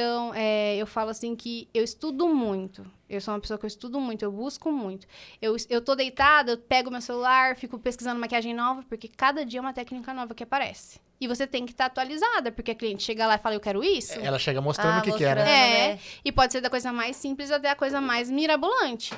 [0.00, 2.90] Então, é, eu falo assim que eu estudo muito.
[3.06, 5.06] Eu sou uma pessoa que eu estudo muito, eu busco muito.
[5.42, 9.58] Eu, eu tô deitada, eu pego meu celular, fico pesquisando maquiagem nova, porque cada dia
[9.58, 10.98] é uma técnica nova que aparece.
[11.20, 13.60] E você tem que estar tá atualizada, porque a cliente chega lá e fala, eu
[13.60, 14.18] quero isso.
[14.18, 15.42] Ela chega mostrando Ah, o que quer, né?
[15.42, 16.00] É, né?
[16.24, 19.12] e pode ser da coisa mais simples até a coisa mais mirabolante.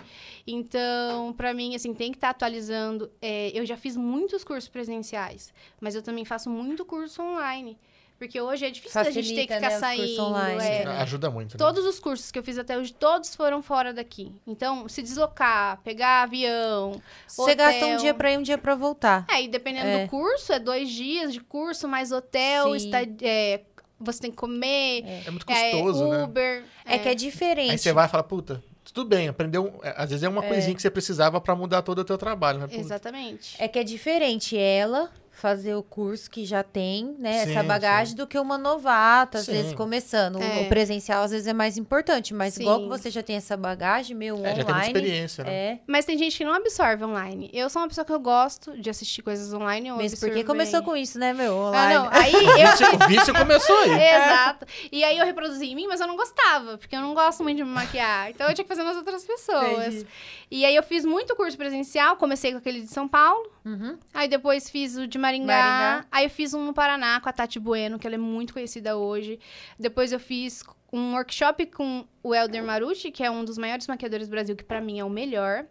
[0.45, 3.09] Então, pra mim, assim, tem que estar atualizando.
[3.23, 7.79] É, eu já fiz muitos cursos presenciais, mas eu também faço muito curso online.
[8.23, 10.23] Porque hoje é difícil da gente ter que Facilita, ficar né, saindo.
[10.23, 10.61] online.
[10.65, 10.83] é.
[10.83, 11.59] Sim, Ajuda muito, né?
[11.59, 14.33] Todos os cursos que eu fiz até hoje, todos foram fora daqui.
[14.47, 17.03] Então, se deslocar, pegar avião.
[17.27, 17.99] Você gasta um hotel.
[17.99, 19.27] dia pra ir, um dia pra voltar.
[19.29, 20.05] É, e dependendo É.
[20.05, 23.63] do curso, é dois dias de curso, mais hotel, está, é,
[23.99, 26.23] você tem que comer, É muito é, custoso, né?
[26.23, 26.65] Uber.
[26.85, 27.73] É, que é diferente.
[27.73, 29.81] Aí você vai e fala, puta, tudo bem, aprendeu.
[29.83, 32.61] é, Às vezes é uma coisinha que você precisava pra mudar todo o teu trabalho.
[32.61, 33.57] Puta, Exatamente.
[33.59, 38.15] É que é diferente ela fazer o curso que já tem, né, Sim, essa bagagem,
[38.15, 39.53] do que uma novata, às Sim.
[39.53, 40.37] vezes começando.
[40.37, 40.61] O- É.
[40.61, 42.63] O presencial às vezes é mais importante, mas Sim.
[42.63, 44.87] igual que você já tem essa bagagem, meu, é, já tem muita online.
[44.89, 45.51] experiência, né?
[45.53, 47.51] É, Mas tem gente que não absorve online.
[47.53, 49.89] Eu sou uma pessoa que eu gosto de assistir coisas online.
[49.89, 50.89] Eu mesmo porque começou bem.
[50.91, 51.59] com isso, né, meu?
[51.65, 51.95] Ah, Online.
[51.95, 52.09] não.
[52.13, 52.69] Aí O eu.
[52.71, 53.91] vício, o vício começou aí.
[54.15, 54.67] Exato.
[54.93, 57.57] E aí eu reproduzi em mim, mas eu não gostava, porque eu não gosto muito
[57.57, 58.31] de me maquiar.
[58.31, 59.95] Então eu tinha que fazer nas outras pessoas.
[59.95, 60.07] Entendi.
[60.51, 63.97] E aí eu fiz muito curso presencial, comecei com aquele de São Paulo, Uhum.
[64.13, 66.07] aí depois fiz o de Maringá, Maringá.
[66.11, 68.97] aí eu fiz um no Paraná com a Tati Bueno, que ela é muito conhecida
[68.97, 69.39] hoje.
[69.79, 70.63] Depois eu fiz
[70.93, 74.65] um workshop com o Elder Marucci, que é um dos maiores maquiadores do Brasil, que
[74.65, 75.65] pra mim é o melhor.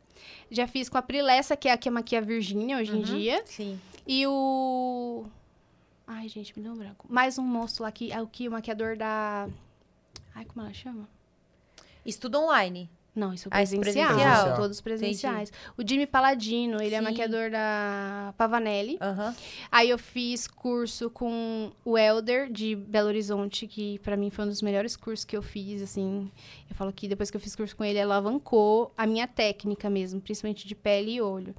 [0.50, 3.02] Já fiz com a Prilessa, que é a que maquia a Virgínia hoje em Uhum.
[3.04, 3.44] dia.
[3.46, 3.80] Sim.
[4.08, 5.26] E o.
[6.08, 7.06] Ai, gente, me deu um branco.
[7.10, 9.48] Mais um moço lá que é o que o maquiador da.
[10.34, 11.08] Ai, como ela chama?
[12.06, 12.90] Estudo online.
[13.14, 14.14] Não, isso é Ah, esse presencial.
[14.16, 14.56] presencial.
[14.56, 15.52] Todos presenciais.
[15.78, 17.04] O Jimmy Paladino, ele é Sim.
[17.04, 18.98] maquiador da Pavanelli.
[19.02, 19.36] Aham.
[19.70, 24.48] Aí eu fiz curso com o Elder de Belo Horizonte, que pra mim foi um
[24.48, 26.32] dos melhores cursos que eu fiz, assim.
[26.70, 30.22] Eu falo que depois que eu fiz curso com ele, alavancou a minha técnica mesmo,
[30.22, 31.54] principalmente de pele e olho.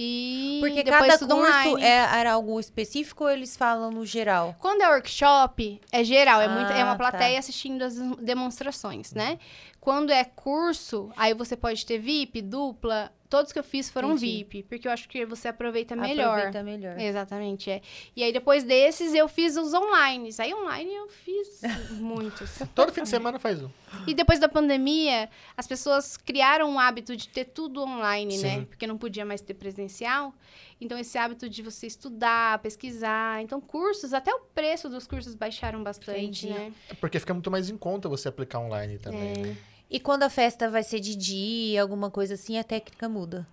[0.00, 1.82] E Porque depois cada tudo curso online.
[1.82, 4.54] é, era algo específico ou eles falam no geral?
[4.60, 6.98] Quando é workshop, é geral, é, muito, é Ah, uma tá.
[6.98, 9.40] plateia assistindo as demonstrações, né?
[9.80, 13.12] Quando é curso, aí você pode ter VIP, dupla.
[13.28, 14.38] Todos que eu fiz foram Entendi.
[14.38, 16.38] VIP, porque eu acho que você aproveita melhor.
[16.38, 16.98] Aproveita melhor.
[16.98, 17.82] Exatamente, é.
[18.16, 20.30] E aí depois desses eu fiz os online.
[20.38, 21.60] Aí online eu fiz
[22.00, 22.50] muitos.
[22.74, 23.68] Todo fim de semana faz um.
[24.06, 28.54] E depois da pandemia, as pessoas criaram o hábito de ter tudo online, né?
[28.60, 28.64] Sim.
[28.64, 30.32] Porque não podia mais ter presencial.
[30.80, 33.42] Então, esse hábito de você estudar, pesquisar.
[33.42, 36.50] Então, cursos, até o preço dos cursos baixaram bastante, Entendi.
[36.50, 36.72] né?
[37.00, 39.38] Porque fica muito mais em conta você aplicar online também, É.
[39.38, 39.56] né?
[39.90, 43.46] E quando a festa vai ser de dia, alguma coisa assim, a técnica muda.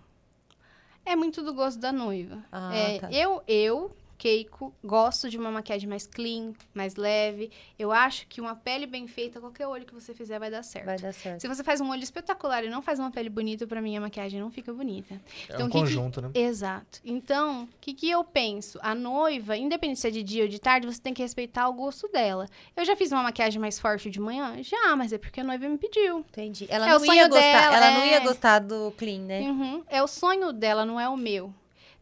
[1.06, 2.44] É muito do gosto da noiva.
[2.52, 3.12] Ah, É, tá.
[3.12, 7.52] Eu, eu, Keiko, gosto de uma maquiagem mais clean, mais leve.
[7.78, 10.86] Eu acho que uma pele bem feita, qualquer olho que você fizer vai dar certo.
[10.86, 11.42] Vai dar certo.
[11.42, 14.02] Se você faz um olho espetacular e não faz uma pele bonita, pra mim a
[14.02, 15.16] maquiagem não fica bonita.
[15.50, 16.30] É Então, um que que- conjunto, né?
[16.34, 17.00] Exato.
[17.04, 18.80] Então, o que, que eu penso?
[18.82, 21.74] A noiva, independente se é de dia ou de tarde, você tem que respeitar o
[21.74, 22.48] gosto dela.
[22.76, 24.56] Eu já fiz uma maquiagem mais forte de manhã?
[24.64, 26.20] Já, mas é porque a noiva me pediu.
[26.20, 26.66] Entendi.
[26.70, 27.42] Ela É não ia gostar,
[27.72, 28.10] dela, ela não é.
[28.12, 29.42] ia gostar do clean, né?
[29.42, 29.84] Uhum.
[29.88, 31.54] É o sonho dela, não é o meu.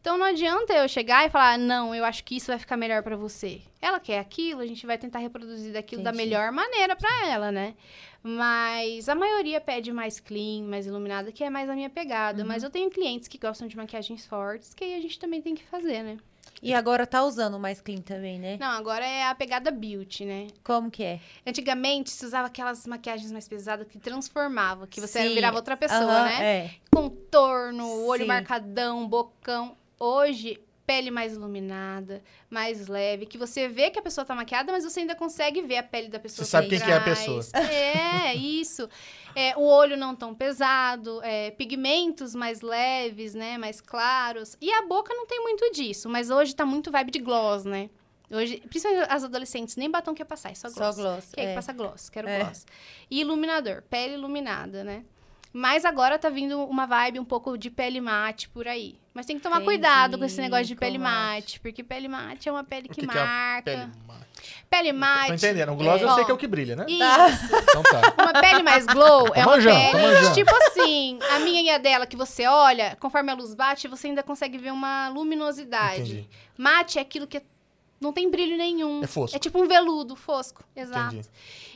[0.04, 3.02] Então não adianta eu chegar e falar, não, eu acho que isso vai ficar melhor
[3.02, 3.62] pra você.
[3.80, 6.26] Ela quer aquilo, a gente vai tentar reproduzir daquilo da Entendi.
[6.26, 7.74] melhor maneira pra ela, né?
[8.22, 12.42] Mas a maioria pede mais clean, mais iluminada, que é mais a minha pegada.
[12.42, 12.48] Uhum.
[12.48, 15.54] Mas eu tenho clientes que gostam de maquiagens fortes, que aí a gente também tem
[15.54, 16.18] que fazer, né?
[16.62, 18.58] E agora tá usando mais clean também, né?
[18.60, 20.48] Não, agora é a pegada beauty, né?
[20.62, 21.20] Como que é?
[21.46, 25.34] Antigamente se usava aquelas maquiagens mais pesadas que transformava, que você Sim.
[25.34, 26.44] virava outra pessoa, Aham, né?
[26.44, 26.70] É.
[26.94, 28.28] Contorno, olho Sim.
[28.28, 29.74] marcadão, bocão.
[29.98, 34.84] Hoje, pele mais iluminada, mais leve, que você vê que a pessoa tá maquiada, mas
[34.84, 36.44] você ainda consegue ver a pele da pessoa.
[36.44, 37.40] Você sabe quem que é a pessoa.
[37.54, 38.88] É, isso.
[39.34, 44.56] É, o olho não tão pesado, é, pigmentos mais leves, né, mais claros.
[44.60, 47.88] E a boca não tem muito disso, mas hoje tá muito vibe de gloss, né?
[48.30, 50.96] Hoje, principalmente as adolescentes, nem batom quer passar, é só gloss.
[50.96, 51.30] Só gloss.
[51.32, 52.08] Quem é que passa gloss?
[52.08, 52.40] Quero É.
[52.42, 52.66] gloss.
[53.10, 55.04] E iluminador, pele iluminada, né?
[55.56, 58.98] Mas agora tá vindo uma vibe um pouco de pele mate por aí.
[59.14, 61.14] Mas tem que tomar Entendi, cuidado com esse negócio de pele mate.
[61.36, 63.58] mate, porque pele mate é uma pele O que, que, que é marca.
[63.58, 64.24] a pele mate?
[64.68, 65.32] Pele Tô mate.
[65.32, 65.72] entendendo.
[65.72, 66.86] O gloss eu Ó, sei que é o que brilha, né?
[66.88, 67.54] Isso.
[67.68, 68.14] Então tá.
[68.20, 71.78] Uma pele mais glow é uma manjando, tô pele tipo assim, a minha e a
[71.78, 76.00] dela que você olha, conforme a luz bate, você ainda consegue ver uma luminosidade.
[76.00, 76.28] Entendi.
[76.58, 77.40] Mate é aquilo que
[78.00, 79.04] não tem brilho nenhum.
[79.04, 79.36] É fosco.
[79.36, 81.14] É tipo um veludo fosco, exato.
[81.14, 81.28] Entendi.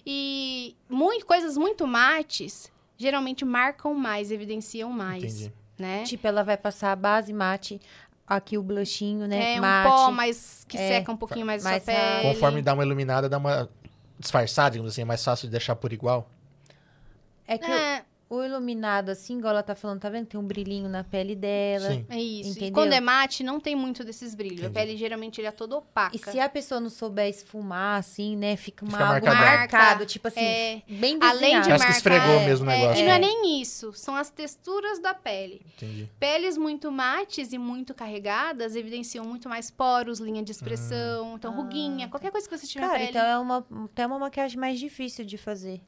[0.04, 5.52] E muito, coisas muito mates geralmente marcam mais, evidenciam mais, Entendi.
[5.78, 6.02] né?
[6.02, 7.80] Tipo, ela vai passar a base mate,
[8.26, 9.54] aqui o blushinho, né?
[9.54, 9.88] é um mate.
[9.88, 12.34] pó mais que É, seca um pouquinho mais, mais a sua pele.
[12.34, 13.68] Conforme dá uma iluminada, dá uma
[14.18, 16.28] disfarçada, digamos assim, é mais fácil de deixar por igual?
[17.46, 20.26] É que É, o iluminado, assim, igual ela tá falando, tá vendo?
[20.26, 21.88] Tem um brilhinho na pele dela.
[21.90, 22.06] Sim.
[22.10, 22.48] é isso.
[22.48, 22.72] E Entendeu?
[22.74, 24.60] quando é mate, não tem muito desses brilhos.
[24.60, 24.74] A Entendi.
[24.86, 26.14] pele geralmente ele é toda opaca.
[26.14, 28.54] E se a pessoa não souber esfumar, assim, né?
[28.56, 29.56] Fica, uma, Fica algo marcadão.
[29.58, 31.68] marcado, tipo assim, É, bem além de desenhado.
[31.68, 33.02] Parece que esfregou marcar, mesmo o é, negócio.
[33.02, 33.18] E não é É.
[33.18, 35.62] nem isso, são as texturas da pele.
[35.76, 36.08] Entendi.
[36.20, 41.56] Peles muito mates e muito carregadas evidenciam muito mais poros, linha de expressão, então Ah,
[41.56, 43.10] ruguinha, qualquer coisa que você tiver na Cara, pele.
[43.10, 45.80] então é uma, até uma maquiagem mais difícil de fazer.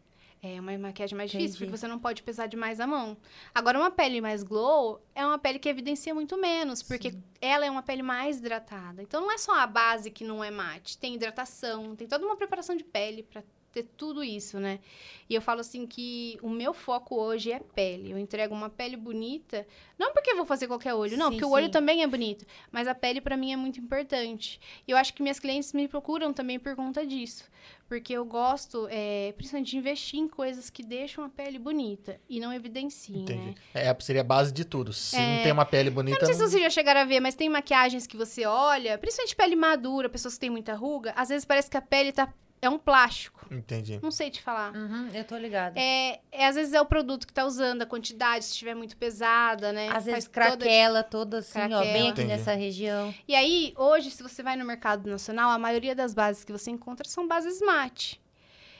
[0.42, 1.44] É uma maquiagem mais Entendi.
[1.44, 3.16] difícil, porque você não pode pesar demais a mão.
[3.54, 7.70] Agora, uma pele mais glow é uma pele que evidencia muito menos, porque ela é
[7.70, 9.02] uma pele mais hidratada.
[9.02, 10.96] Então, não é só a base que não é mate.
[10.96, 14.80] Tem hidratação, tem toda uma preparação de pele pra ter tudo isso, né?
[15.28, 18.10] E eu falo assim que o meu foco hoje é pele.
[18.10, 19.66] Eu entrego uma pele bonita,
[19.98, 21.70] não porque eu vou fazer qualquer olho, não, Sim, porque o olho sim.
[21.70, 24.60] também é bonito, mas a pele pra mim é muito importante.
[24.86, 27.44] E eu acho que minhas clientes me procuram também por conta disso.
[27.90, 32.38] Porque eu gosto, é, principalmente, de investir em coisas que deixam a pele bonita e
[32.38, 33.22] não evidenciem, né?
[33.22, 33.54] Entendi.
[33.74, 34.92] É, seria a base de tudo.
[34.92, 35.36] Se É.
[35.38, 36.16] não tem uma pele bonita.
[36.16, 38.46] Eu não sei se não- vocês já chegaram a ver, mas tem maquiagens que você
[38.46, 42.12] olha, principalmente pele madura, pessoas que têm muita ruga, às vezes parece que a pele
[42.12, 42.32] tá,
[42.62, 43.46] é um plástico.
[43.50, 43.98] Entendi.
[44.02, 44.74] Não sei te falar.
[44.74, 45.78] Uhum, eu tô ligada.
[45.80, 48.96] É, é, às vezes é o produto que tá usando, a quantidade, se estiver muito
[48.96, 49.88] pesada, né?
[49.88, 51.82] Às vezes Faz toda a craquela toda assim, ó, Craquela.
[51.84, 52.28] bem aqui Entendi.
[52.28, 53.14] nessa região.
[53.26, 56.70] E aí, hoje, se você vai no mercado nacional, a maioria das bases que você
[56.70, 58.20] encontra são bases mate.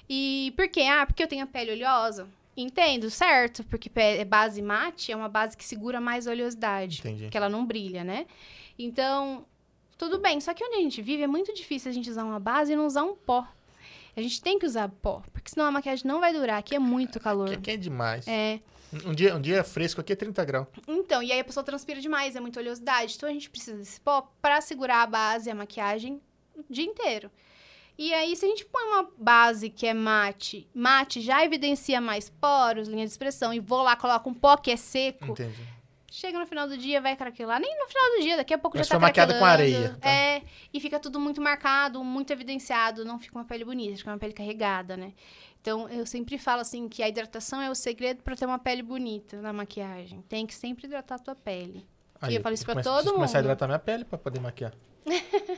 [0.09, 0.83] E por quê?
[0.83, 2.29] Ah, porque eu tenho a pele oleosa.
[2.57, 3.65] Entendo, certo?
[3.65, 6.99] Porque pe- base mate é uma base que segura mais oleosidade.
[6.99, 7.23] Entendi.
[7.25, 8.27] Porque ela não brilha, né?
[8.79, 9.47] Então,
[9.97, 10.41] tudo bem.
[10.41, 12.77] Só que onde a gente vive é muito difícil a gente usar uma base e
[12.77, 13.47] não usar um pó.
[14.17, 16.59] A gente tem que usar pó, porque senão a maquiagem não vai durar.
[16.59, 17.51] Aqui é muito calor.
[17.51, 18.27] Que, que é demais.
[18.27, 18.61] É.
[19.05, 20.67] Um dia, um dia fresco aqui é 30 graus.
[20.89, 23.15] Então, e aí a pessoa transpira demais, é muita oleosidade.
[23.17, 26.21] Então a gente precisa desse pó pra segurar a base e a maquiagem
[26.57, 27.31] o dia inteiro.
[27.97, 32.31] E aí, se a gente põe uma base que é mate, mate já evidencia mais
[32.31, 35.69] poros, linha de expressão, e vou lá, coloco um pó que é seco, Entendi.
[36.11, 37.59] Chega no final do dia, vai craquelar.
[37.61, 39.77] Nem no final do dia, daqui a pouco Mas já tá foi maquiada com craquelando.
[39.77, 40.09] areia, tá?
[40.11, 40.43] É,
[40.75, 44.33] e fica tudo muito marcado, muito evidenciado, não fica uma pele bonita, fica uma pele
[44.33, 45.13] carregada, né?
[45.63, 48.83] Então, eu sempre falo assim que a hidratação é o segredo pra ter uma pele
[48.83, 50.23] bonita na maquiagem.
[50.29, 51.87] Tem que sempre hidratar a tua pele.
[52.29, 53.47] E eu falo isso pra todo preciso começar a mundo.
[53.47, 54.73] hidratar minha pele pra poder maquiar.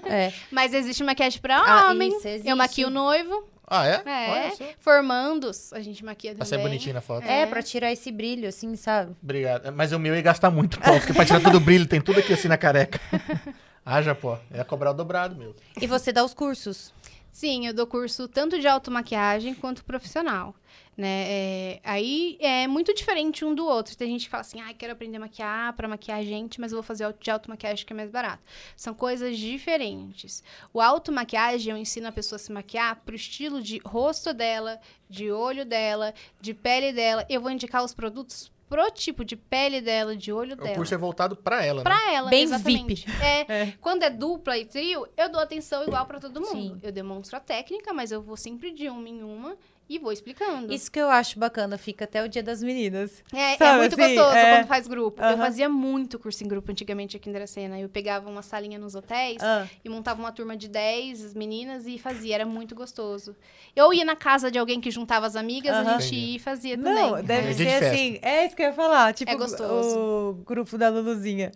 [0.05, 0.33] É.
[0.51, 2.09] Mas existe maquiagem pra Ah, homem.
[2.09, 2.49] isso, existe.
[2.49, 3.49] Eu maquio o noivo.
[3.75, 4.03] Ah, é?
[4.05, 4.31] É.
[4.31, 4.65] Olha só.
[4.79, 6.59] Formandos, a gente maquia Pra também.
[6.59, 7.25] ser bonitinho na foto.
[7.25, 7.47] É, É.
[7.47, 9.17] pra tirar esse brilho, assim, sabe?
[9.23, 9.73] Obrigado.
[9.73, 12.19] Mas o meu ia gastar muito pó, porque pra tirar todo o brilho tem tudo
[12.21, 13.01] aqui assim na careca.
[13.85, 14.39] Haja pó.
[14.55, 15.57] Ia cobrar o dobrado, meu.
[15.81, 16.93] E você dá os cursos.
[17.31, 20.55] Sim, eu dou curso tanto de automaquiagem quanto profissional.
[20.97, 21.25] Né?
[21.29, 23.97] É, aí é muito diferente um do outro.
[23.97, 26.71] Tem gente que fala assim, ah, quero aprender a maquiar para maquiar a gente, mas
[26.71, 28.43] eu vou fazer de automaquiagem que é mais barato.
[28.77, 30.43] São coisas diferentes.
[30.73, 34.79] O automaquiagem eu ensino a pessoa a se maquiar pro estilo de rosto dela,
[35.09, 37.25] de olho dela, de pele dela.
[37.29, 40.75] Eu vou indicar os produtos pro tipo de pele dela, de olho O dela.
[40.77, 41.83] curso é voltado pra ela, né?
[41.85, 43.05] Pra ela, Bem exatamente.
[43.23, 46.51] É, Quando é dupla e trio, eu dou atenção igual pra todo mundo.
[46.53, 46.81] Sim.
[46.83, 49.59] Eu demonstro a técnica, mas eu vou sempre de uma em uma
[49.95, 50.73] e vou explicando.
[50.73, 53.23] Isso que eu acho bacana, fica até o dia das meninas.
[53.33, 54.15] É, é muito assim?
[54.15, 54.57] gostoso É.
[54.59, 55.23] quando faz grupo.
[55.23, 57.79] Eu fazia muito curso em grupo antigamente aqui em Dracena.
[57.79, 61.99] Eu pegava uma salinha nos hotéis Ah, e montava uma turma de 10 meninas e
[61.99, 62.35] fazia.
[62.37, 63.35] Era muito gostoso.
[63.75, 66.77] Eu ia na casa de alguém que juntava as amigas, a gente ia e fazia
[66.77, 66.95] também.
[66.95, 67.55] não, deve É.
[67.55, 68.19] ser assim.
[68.23, 69.13] É isso que eu ia falar.
[69.15, 69.99] Tipo, É gostoso.
[69.99, 71.53] o grupo da Luluzinha.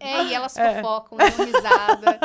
[0.00, 2.18] É, é, e elas fofocam, dão risada.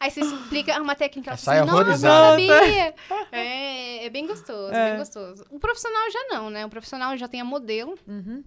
[0.00, 2.94] Aí você explica uma técnica, ela Sai fala assim, nossa, não sabia.
[3.32, 4.90] É, é bem gostoso, É.
[4.90, 5.03] bem gostoso.
[5.50, 6.64] O profissional já não, né?
[6.66, 7.98] O profissional já tem a modelo.
[8.06, 8.42] Uhum.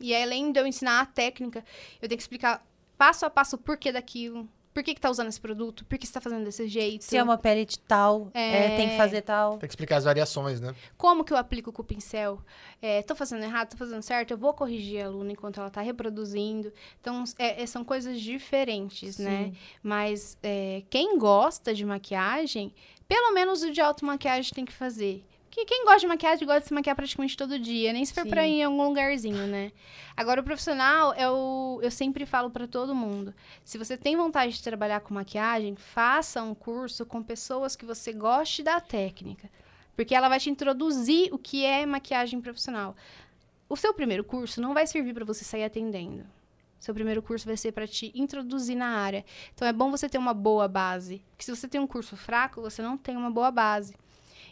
[0.00, 1.64] E aí, além de eu ensinar a técnica,
[2.02, 2.64] eu tenho que explicar
[2.98, 4.48] passo a passo o porquê daquilo.
[4.72, 5.84] Por que, que tá usando esse produto?
[5.84, 7.04] Por que você tá fazendo desse jeito?
[7.04, 8.72] Se é uma pele de tal, É.
[8.74, 9.52] é, tem que fazer tal.
[9.58, 10.74] Tem que explicar as variações, né?
[10.96, 12.42] Como que eu aplico com o pincel?
[12.82, 14.32] É, tô fazendo errado, tô fazendo certo?
[14.32, 16.72] Eu vou corrigir a aluna enquanto ela tá reproduzindo.
[17.00, 19.52] Então, é- é- são coisas diferentes, né?
[19.80, 22.74] Mas é, quem gosta de maquiagem,
[23.06, 25.24] pelo menos o de automaquiagem tem que fazer.
[25.54, 28.24] Porque quem gosta de maquiagem gosta de se maquiar praticamente todo dia, nem se for
[28.24, 28.28] Sim.
[28.30, 29.70] pra ir em algum lugarzinho, né?
[30.16, 33.32] Agora, o profissional, eu, eu sempre falo pra todo mundo:
[33.64, 38.12] se você tem vontade de trabalhar com maquiagem, faça um curso com pessoas que você
[38.12, 39.48] goste da técnica.
[39.94, 42.96] Porque ela vai te introduzir o que é maquiagem profissional.
[43.68, 46.26] O seu primeiro curso não vai servir para você sair atendendo.
[46.80, 49.24] Seu primeiro curso vai ser para te introduzir na área.
[49.54, 51.22] Então é bom você ter uma boa base.
[51.30, 53.94] Porque se você tem um curso fraco, você não tem uma boa base.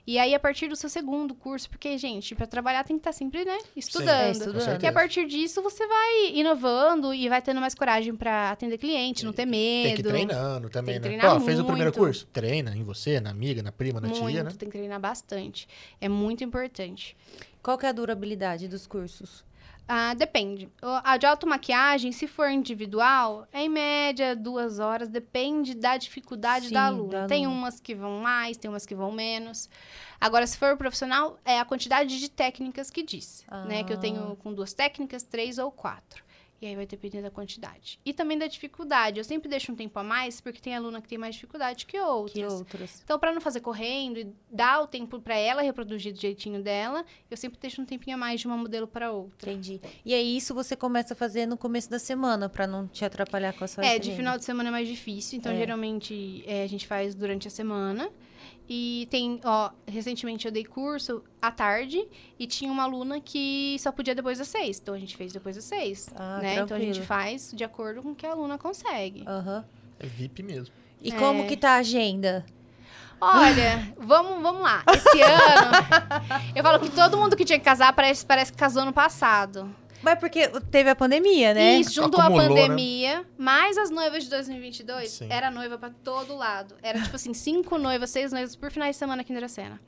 [0.04, 3.12] E aí, a partir do seu segundo curso, porque, gente, para trabalhar tem que estar
[3.12, 4.32] sempre, né, É, estudando.
[4.32, 4.82] estudando.
[4.82, 9.24] E a partir disso, você vai inovando e vai tendo mais coragem para atender cliente,
[9.24, 9.86] não ter medo.
[9.86, 11.18] Tem que ir treinando também, Tem que né?
[11.18, 12.26] treinar Pô, fez o primeiro curso?
[12.32, 14.50] Treina em você, na amiga, na prima, na muito, tia, né?
[14.50, 15.68] tem que treinar bastante.
[16.00, 17.16] É muito importante.
[17.62, 19.44] Qual que é a durabilidade dos cursos?
[19.88, 20.70] Ah, depende.
[21.04, 26.74] A de automaquiagem, se for individual, é em média duas horas, depende da dificuldade Sim,
[26.74, 27.26] da da aluna.
[27.26, 29.68] Tem umas que vão mais, tem umas que vão menos.
[30.20, 33.84] Agora, se for profissional, é a quantidade de técnicas que diz, né?
[33.84, 34.00] Que eu Ah.
[34.00, 36.24] tenho com duas técnicas, três ou quatro.
[36.62, 37.98] E aí vai depender da quantidade.
[38.04, 39.18] E também da dificuldade.
[39.18, 41.98] Eu sempre deixo um tempo a mais, porque tem aluna que tem mais dificuldade que
[41.98, 42.32] outras.
[42.32, 43.00] Que outros?
[43.02, 47.04] Então, para não fazer correndo e dar o tempo para ela reproduzir do jeitinho dela,
[47.28, 49.50] eu sempre deixo um tempinho a mais de uma modelo para outra.
[49.50, 49.80] Entendi.
[50.04, 53.52] E aí, isso você começa a fazer no começo da semana, pra não te atrapalhar
[53.54, 54.16] com a sua É, de agenda.
[54.16, 55.56] final de semana é mais difícil, então É.
[55.56, 58.08] geralmente é, a gente faz durante a semana.
[58.68, 62.06] E tem, ó, recentemente eu dei curso à tarde
[62.38, 64.78] e tinha uma aluna que só podia depois das seis.
[64.80, 66.08] Então a gente fez depois das seis.
[66.16, 66.52] Ah, né?
[66.52, 66.94] Então a tranquilo.
[66.94, 69.24] gente faz de acordo com o que a aluna consegue.
[69.26, 69.64] Aham.
[69.98, 70.74] É VIP mesmo.
[71.02, 71.16] E É.
[71.18, 72.46] como que tá a agenda?
[73.20, 74.82] Olha, vamos, vamos lá.
[74.94, 75.72] Esse ano,
[76.56, 79.68] eu falo que todo mundo que tinha que casar parece, parece que casou no passado.
[80.02, 81.76] Mas porque teve a pandemia, né?
[81.76, 82.62] Isso, juntou a Acumulou, né?
[82.62, 85.26] pandemia, mais as noivas de 2022, Sim.
[85.30, 86.74] era noiva pra todo lado.
[86.82, 89.80] Era tipo assim, cinco noivas, seis noivas por final de semana aqui em Dracena.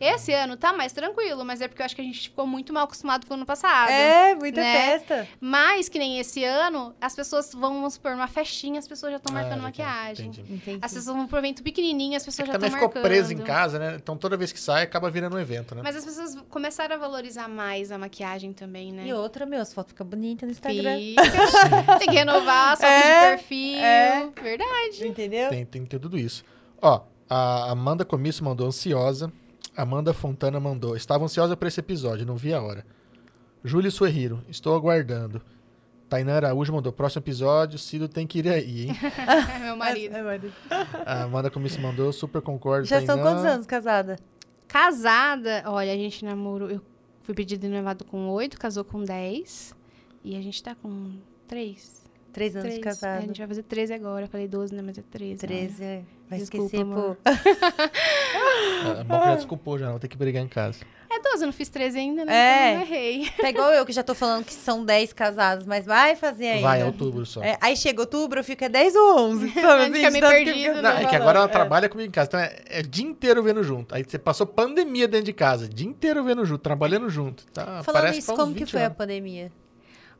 [0.00, 2.72] Esse ano tá mais tranquilo, mas é porque eu acho que a gente ficou muito
[2.72, 3.90] mal acostumado com o ano passado.
[3.90, 4.74] É, muita né?
[4.98, 5.28] festa.
[5.40, 9.16] Mas que nem esse ano, as pessoas vão, vamos supor, numa festinha, as pessoas já
[9.18, 10.26] estão Ah, marcando já maquiagem.
[10.28, 10.52] entendi.
[10.54, 10.78] Entendi.
[10.82, 13.10] As pessoas vão pro evento pequenininho, as pessoas já Também estão ficou marcando.
[13.10, 13.96] preso em casa, né?
[13.96, 15.82] Então toda vez que sai, acaba virando um evento, né?
[15.84, 19.06] Mas as pessoas começaram a valorizar mais a maquiagem também, né?
[19.06, 20.96] E outra, meu, as fotos ficam bonitas no Instagram.
[20.98, 21.98] Fica.
[21.98, 23.78] Tem que renovar as fotos É, de perfil.
[23.78, 24.28] é.
[24.42, 25.06] Verdade.
[25.06, 25.48] Entendeu?
[25.50, 26.44] Tem, tem tudo isso.
[26.80, 29.32] Ó, a Amanda Comício mandou ansiosa.
[29.82, 30.96] Amanda Fontana mandou.
[30.96, 32.84] Estava ansiosa para esse episódio, não vi a hora.
[33.64, 35.40] Júlio Suerriro, estou aguardando.
[36.08, 36.92] Tainá Araújo mandou.
[36.92, 38.96] Próximo episódio, Cido tem que ir aí, hein?
[39.62, 40.16] Meu marido.
[40.16, 40.52] É, marido.
[41.04, 42.12] A Amanda Comício mandou.
[42.12, 44.16] Super concordo, Já são quantos anos casada?
[44.66, 46.70] Casada, olha, a gente namorou.
[46.70, 46.80] Eu
[47.22, 49.74] fui pedida em noivado com oito, casou com dez.
[50.24, 51.12] E a gente tá com
[51.46, 52.04] três.
[52.32, 52.80] Três anos três.
[52.80, 53.26] de É, a casado.
[53.26, 54.24] gente vai fazer 13 agora.
[54.24, 54.82] Eu falei 12, né?
[54.82, 55.46] Mas é 13.
[55.46, 55.48] olha.
[55.48, 56.02] 13, é.
[56.28, 57.16] Vai Desculpa, esquecer, amor.
[57.16, 57.30] pô.
[58.78, 60.78] É que já desculpou já, vou ter que brigar em casa.
[61.10, 62.32] É 12, eu não fiz 13 ainda, né?
[62.34, 62.70] É.
[62.74, 63.30] Então eu errei.
[63.40, 66.62] Tá igual eu, que já tô falando que são 10 casados, mas vai fazer ainda.
[66.68, 67.42] Vai, é outubro só.
[67.42, 69.48] É, aí chega outubro, fica 10 ou 11.
[69.54, 69.66] Sabe?
[69.66, 71.02] Aí assim, fica meio que perdido, fica Não, né?
[71.02, 71.50] é que agora ela falando.
[71.50, 73.94] trabalha comigo em casa, então é, é dia inteiro vendo junto.
[73.94, 77.46] Aí você passou pandemia dentro de casa, dia inteiro vendo junto, trabalhando junto.
[77.52, 78.98] Tá, Falando isso, como que 20 foi a anos.
[78.98, 79.50] pandemia?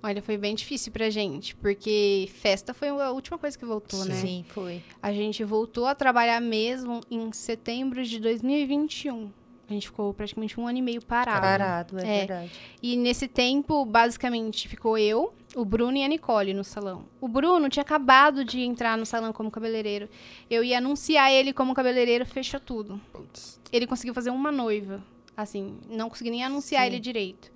[0.03, 4.15] Olha, foi bem difícil pra gente, porque festa foi a última coisa que voltou, né?
[4.15, 4.81] Sim, foi.
[5.03, 9.31] A gente voltou a trabalhar mesmo em setembro de 2021.
[9.69, 11.41] A gente ficou praticamente um ano e meio parado.
[11.43, 12.19] Parado, é, É.
[12.21, 12.53] verdade.
[12.83, 17.05] E nesse tempo, basicamente, ficou eu, o Bruno e a Nicole no salão.
[17.21, 20.09] O Bruno tinha acabado de entrar no salão como cabeleireiro.
[20.49, 22.99] Eu ia anunciar ele como cabeleireiro, fechou tudo.
[23.13, 23.61] Putz.
[23.71, 25.03] Ele conseguiu fazer uma noiva.
[25.37, 26.87] Assim, não consegui nem anunciar Sim.
[26.87, 27.53] ele direito.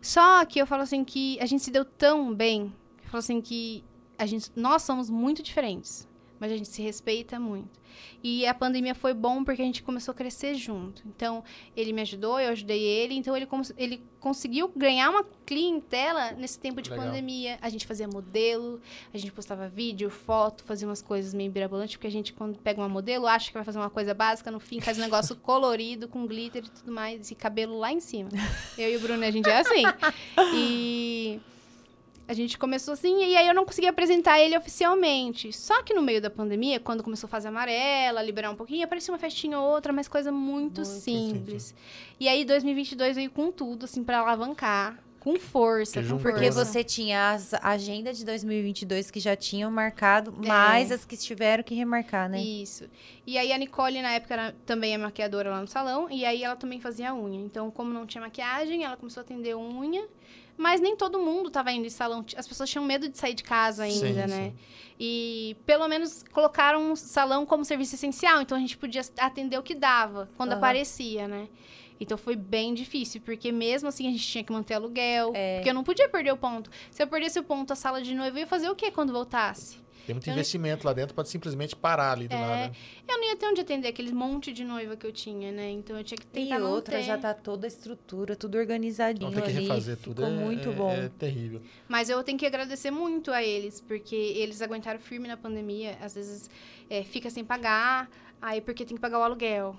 [0.00, 2.72] Só que eu falo assim que a gente se deu tão bem.
[3.02, 3.84] Eu falo assim que
[4.18, 6.08] a gente, nós somos muito diferentes,
[6.40, 7.78] mas a gente se respeita muito.
[8.22, 11.02] E a pandemia foi bom porque a gente começou a crescer junto.
[11.06, 11.42] Então,
[11.76, 13.14] ele me ajudou, eu ajudei ele.
[13.14, 17.06] Então, ele, cons- ele conseguiu ganhar uma clientela nesse tempo de Legal.
[17.06, 17.58] pandemia.
[17.60, 18.80] A gente fazia modelo,
[19.12, 22.80] a gente postava vídeo, foto, fazia umas coisas meio birabolantes, porque a gente, quando pega
[22.80, 26.08] uma modelo, acha que vai fazer uma coisa básica, no fim faz um negócio colorido,
[26.08, 28.30] com glitter e tudo mais, e cabelo lá em cima.
[28.78, 29.82] Eu e o Bruno, a gente é assim.
[30.54, 31.40] E
[32.30, 35.52] a gente começou assim, e aí eu não conseguia apresentar ele oficialmente.
[35.52, 39.12] Só que no meio da pandemia, quando começou a fase amarela, liberar um pouquinho, aparecia
[39.12, 41.74] uma festinha ou outra, mas coisa muito, Muito simples.
[42.20, 44.98] E aí 2022 veio com tudo, assim, pra alavancar.
[45.18, 46.64] Com força, com Porque força.
[46.64, 50.48] você tinha as agenda de 2022 que já tinham marcado, É.
[50.48, 52.40] mais as que tiveram que remarcar, né?
[52.40, 52.84] Isso.
[53.26, 56.08] E aí a Nicole, na época, era, também é maquiadora lá no salão.
[56.10, 57.38] E aí ela também fazia unha.
[57.38, 60.06] Então, como não tinha maquiagem, ela começou a atender unha.
[60.60, 62.22] Mas nem todo mundo tava indo em salão.
[62.36, 64.50] As pessoas tinham medo de sair de casa ainda, Sim, né?
[64.50, 64.54] sim.
[65.00, 68.42] E pelo menos colocaram o salão como serviço essencial.
[68.42, 70.58] Então a gente podia atender o que dava, quando Aham.
[70.58, 71.48] aparecia, né?
[71.98, 75.32] Então foi bem difícil, porque mesmo assim a gente tinha que manter aluguel.
[75.34, 75.56] É.
[75.56, 76.70] Porque eu não podia perder o ponto.
[76.90, 79.14] Se eu perdesse o ponto, a sala de noiva eu ia fazer o quê quando
[79.14, 79.78] voltasse?
[80.06, 82.72] Tem muito Eu- investimento lá dentro, pode simplesmente parar ali do É, nada.
[83.08, 85.70] Eu não ia ter onde atender aquele monte de noiva que eu tinha, né?
[85.70, 87.06] Então eu tinha que E tentar outra, manter.
[87.06, 89.68] já tá toda a estrutura, tudo organizadinho Então tem que ali.
[89.68, 90.22] refazer tudo.
[90.22, 90.90] Ficou é, muito é- bom.
[90.90, 91.60] É terrível.
[91.88, 95.96] Mas eu tenho que agradecer muito a eles, porque eles aguentaram firme na pandemia.
[96.00, 96.50] Às vezes
[96.88, 98.10] é, fica sem pagar,
[98.42, 99.76] aí porque tem que pagar o aluguel.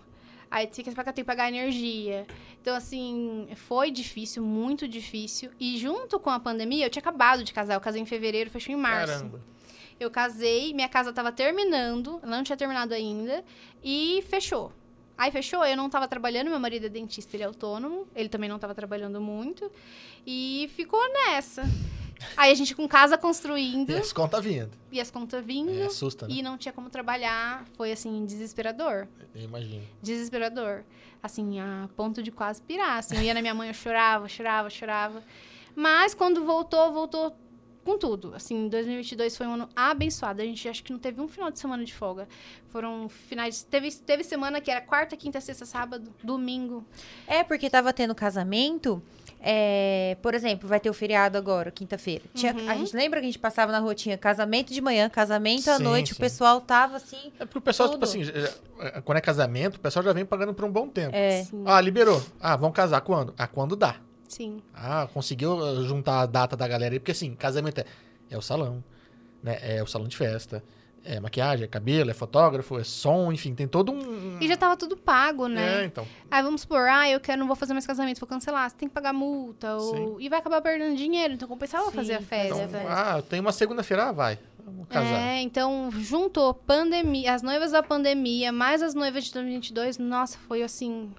[0.49, 2.27] Aí tem que tem que pagar energia.
[2.61, 5.49] Então, assim, foi difícil, muito difícil.
[5.57, 7.75] E junto com a pandemia, eu tinha acabado de casar.
[7.75, 9.13] Eu casei em fevereiro, fechou em março.
[9.13, 9.41] Caramba.
[10.01, 13.43] Eu casei, minha casa tava terminando, ela não tinha terminado ainda,
[13.83, 14.73] e fechou.
[15.15, 18.49] Aí fechou, eu não tava trabalhando, meu marido é dentista, ele é autônomo, ele também
[18.49, 19.71] não tava trabalhando muito,
[20.25, 21.61] e ficou nessa.
[22.35, 23.91] Aí a gente com casa construindo.
[23.91, 24.71] E as contas vindo.
[24.91, 25.71] E as contas vindo.
[25.71, 26.33] É, assusta, né?
[26.33, 27.65] E não tinha como trabalhar.
[27.75, 29.07] Foi, assim, desesperador.
[29.33, 29.83] Eu imagino.
[30.01, 30.83] Desesperador.
[31.21, 32.97] Assim, a ponto de quase pirar.
[32.97, 35.23] Assim, eu ia na minha mãe, eu chorava, chorava, chorava.
[35.75, 37.35] Mas quando voltou, voltou
[37.83, 38.33] com tudo.
[38.35, 40.41] Assim, 2022 foi um ano abençoado.
[40.41, 42.27] A gente acho que não teve um final de semana de folga.
[42.69, 43.63] Foram finais.
[43.63, 46.85] Teve, teve semana que era quarta, quinta, sexta, sábado, domingo.
[47.27, 49.01] É, porque tava tendo casamento.
[49.43, 52.23] É, por exemplo, vai ter o feriado agora, quinta-feira.
[52.35, 52.69] Uhum.
[52.69, 55.77] A gente lembra que a gente passava na rua, tinha casamento de manhã, casamento à
[55.77, 56.13] Sim, noite, sim.
[56.13, 57.31] o pessoal tava assim.
[57.39, 58.05] É porque o pessoal, Tudo.
[58.05, 58.33] tipo assim, já-
[58.79, 61.15] é, quando é casamento, o pessoal já vem pagando por um bom tempo.
[61.15, 61.47] É.
[61.65, 62.21] Ah, liberou.
[62.39, 63.33] Ah, vão casar quando?
[63.35, 63.95] Ah, quando dá.
[64.31, 64.61] Sim.
[64.73, 67.85] Ah, conseguiu uh, juntar a data da galera aí, porque assim, casamento é,
[68.29, 68.83] é o salão,
[69.43, 69.57] né?
[69.61, 70.63] É o salão de festa,
[71.03, 74.37] é maquiagem, é cabelo, é fotógrafo, é som, enfim, tem todo um.
[74.39, 75.85] E já tava tudo pago, É, né?
[75.85, 76.07] então.
[76.29, 78.69] Aí vamos supor, ah, eu quero, não vou fazer mais casamento, vou cancelar.
[78.69, 79.75] Você tem que pagar multa.
[79.75, 80.21] Ou...
[80.21, 82.63] E vai acabar perdendo dinheiro, então compensava Sim, fazer a então festa.
[82.63, 82.87] a festa.
[83.17, 84.39] ah, tem uma segunda-feira, ah, vai.
[84.63, 85.19] Vamos casar.
[85.19, 90.61] É, então juntou pandemia, as noivas da pandemia, mais as noivas de 2022, nossa, foi
[90.61, 91.11] assim,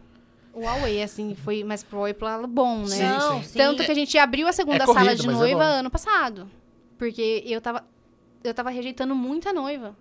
[0.53, 2.87] o Huawei, assim, foi, mas foi pro lado bom, né?
[2.87, 3.49] Sim, Não, sim.
[3.49, 3.59] sim.
[3.59, 5.71] Tanto que a gente abriu a segunda É corrido, sala de é noiva bom.
[5.81, 6.51] ano passado.
[6.99, 7.85] Porque eu tava,
[8.45, 9.97] eu tava rejeitando muita noiva.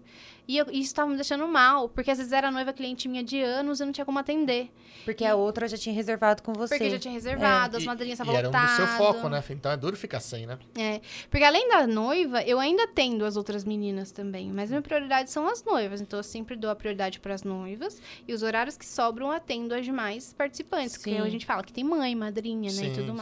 [0.47, 3.41] E eu- isso tava me deixando mal, porque às vezes era noiva cliente minha de
[3.41, 4.69] anos e eu não tinha como atender.
[5.05, 6.75] Porque a outra já tinha reservado com você.
[6.77, 8.75] Porque já tinha reservado, as E- madrinhas e estavam era um do lotadas.
[8.75, 9.43] seu foco, né?
[9.49, 10.57] Então é duro ficar sem, né?
[10.77, 14.51] É, porque além da noiva, eu ainda atendo as outras meninas também.
[14.51, 16.01] Mas minha prioridade são as noivas.
[16.01, 18.01] Então eu sempre dou a prioridade para as noivas.
[18.27, 20.97] E os horários que sobram, eu atendo as demais participantes.
[20.97, 21.19] Porque Sim.
[21.21, 22.77] a gente fala que tem mãe, madrinha, né?
[22.77, 23.13] Sim, e tudo sim.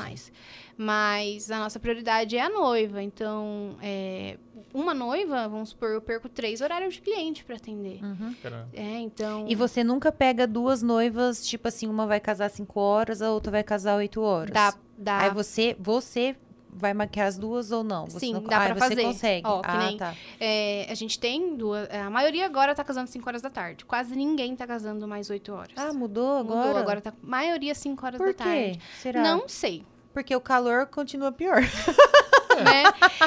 [0.82, 3.04] Mas a nossa prioridade é a noiva.
[3.04, 4.38] Então, é,
[4.74, 8.00] uma noiva, vamos supor, eu perco três horários de cliente para atender.
[8.02, 8.34] Uhum.
[8.72, 9.46] É, então.
[9.50, 13.52] E você nunca pega duas noivas, tipo assim, uma vai casar cinco horas, a outra
[13.52, 14.54] vai casar oito horas.
[14.54, 15.20] Dá, dá.
[15.24, 16.38] Aí você, você
[16.72, 18.06] vai maquiar as duas ou não?
[18.06, 18.44] Você Sim, não...
[18.44, 19.04] dá ah, pra você fazer.
[19.04, 19.46] consegue.
[19.46, 20.16] Ó, que ah, nem- tá.
[20.40, 21.90] É, a gente tem duas.
[21.90, 23.84] A maioria agora tá casando 5 horas da tarde.
[23.84, 25.74] Quase ninguém tá casando mais 8 horas.
[25.76, 26.68] Ah, mudou agora?
[26.68, 28.44] Mudou, agora tá maioria 5 horas Por da quê?
[28.44, 28.80] tarde.
[29.02, 29.22] Será?
[29.22, 31.62] Não sei, Porque o calor continua pior.
[32.64, 32.84] né?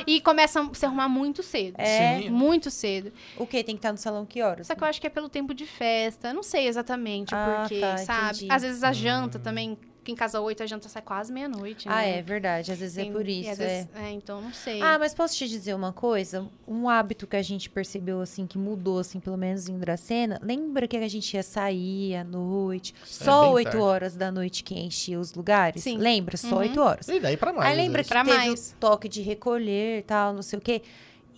[0.07, 1.77] E começa a se arrumar muito cedo.
[1.79, 2.21] É.
[2.21, 2.31] Sim.
[2.31, 3.13] Muito cedo.
[3.37, 3.63] O quê?
[3.63, 4.67] Tem que estar no salão que horas?
[4.67, 6.33] Só que eu acho que é pelo tempo de festa.
[6.33, 8.37] Não sei exatamente Ah, porque, tá, sabe?
[8.37, 8.49] entendi.
[8.53, 9.79] Às vezes a janta também.
[10.05, 11.89] Quem casa 8, a janta sai quase meia-noite.
[11.89, 12.19] Ah, né?
[12.19, 12.73] é verdade.
[12.73, 13.51] Às vezes é Tem- por e isso.
[13.51, 13.67] às é.
[13.67, 14.83] vezes- é, então não sei.
[14.83, 16.49] Ah, mas posso te dizer uma coisa?
[16.67, 20.41] Um hábito que a gente percebeu, assim, que mudou, assim, pelo menos em Dracena.
[20.43, 22.95] Lembra que a gente ia sair à noite?
[23.05, 23.79] Isso é Só bem oito tarde.
[23.87, 25.83] horas da noite que enchia os lugares?
[25.83, 25.99] Sim.
[25.99, 26.37] Lembra?
[26.37, 26.57] Só Uhum.
[26.59, 27.07] oito horas.
[27.09, 27.71] E daí pra mais.
[27.71, 28.09] Aí lembra vezes.
[28.09, 28.73] que Pra teve mais.
[28.73, 30.83] o toque de recolher e tal, não sei o quê.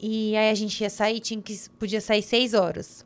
[0.01, 3.04] E aí a gente ia sair, tinha que, podia sair seis horas.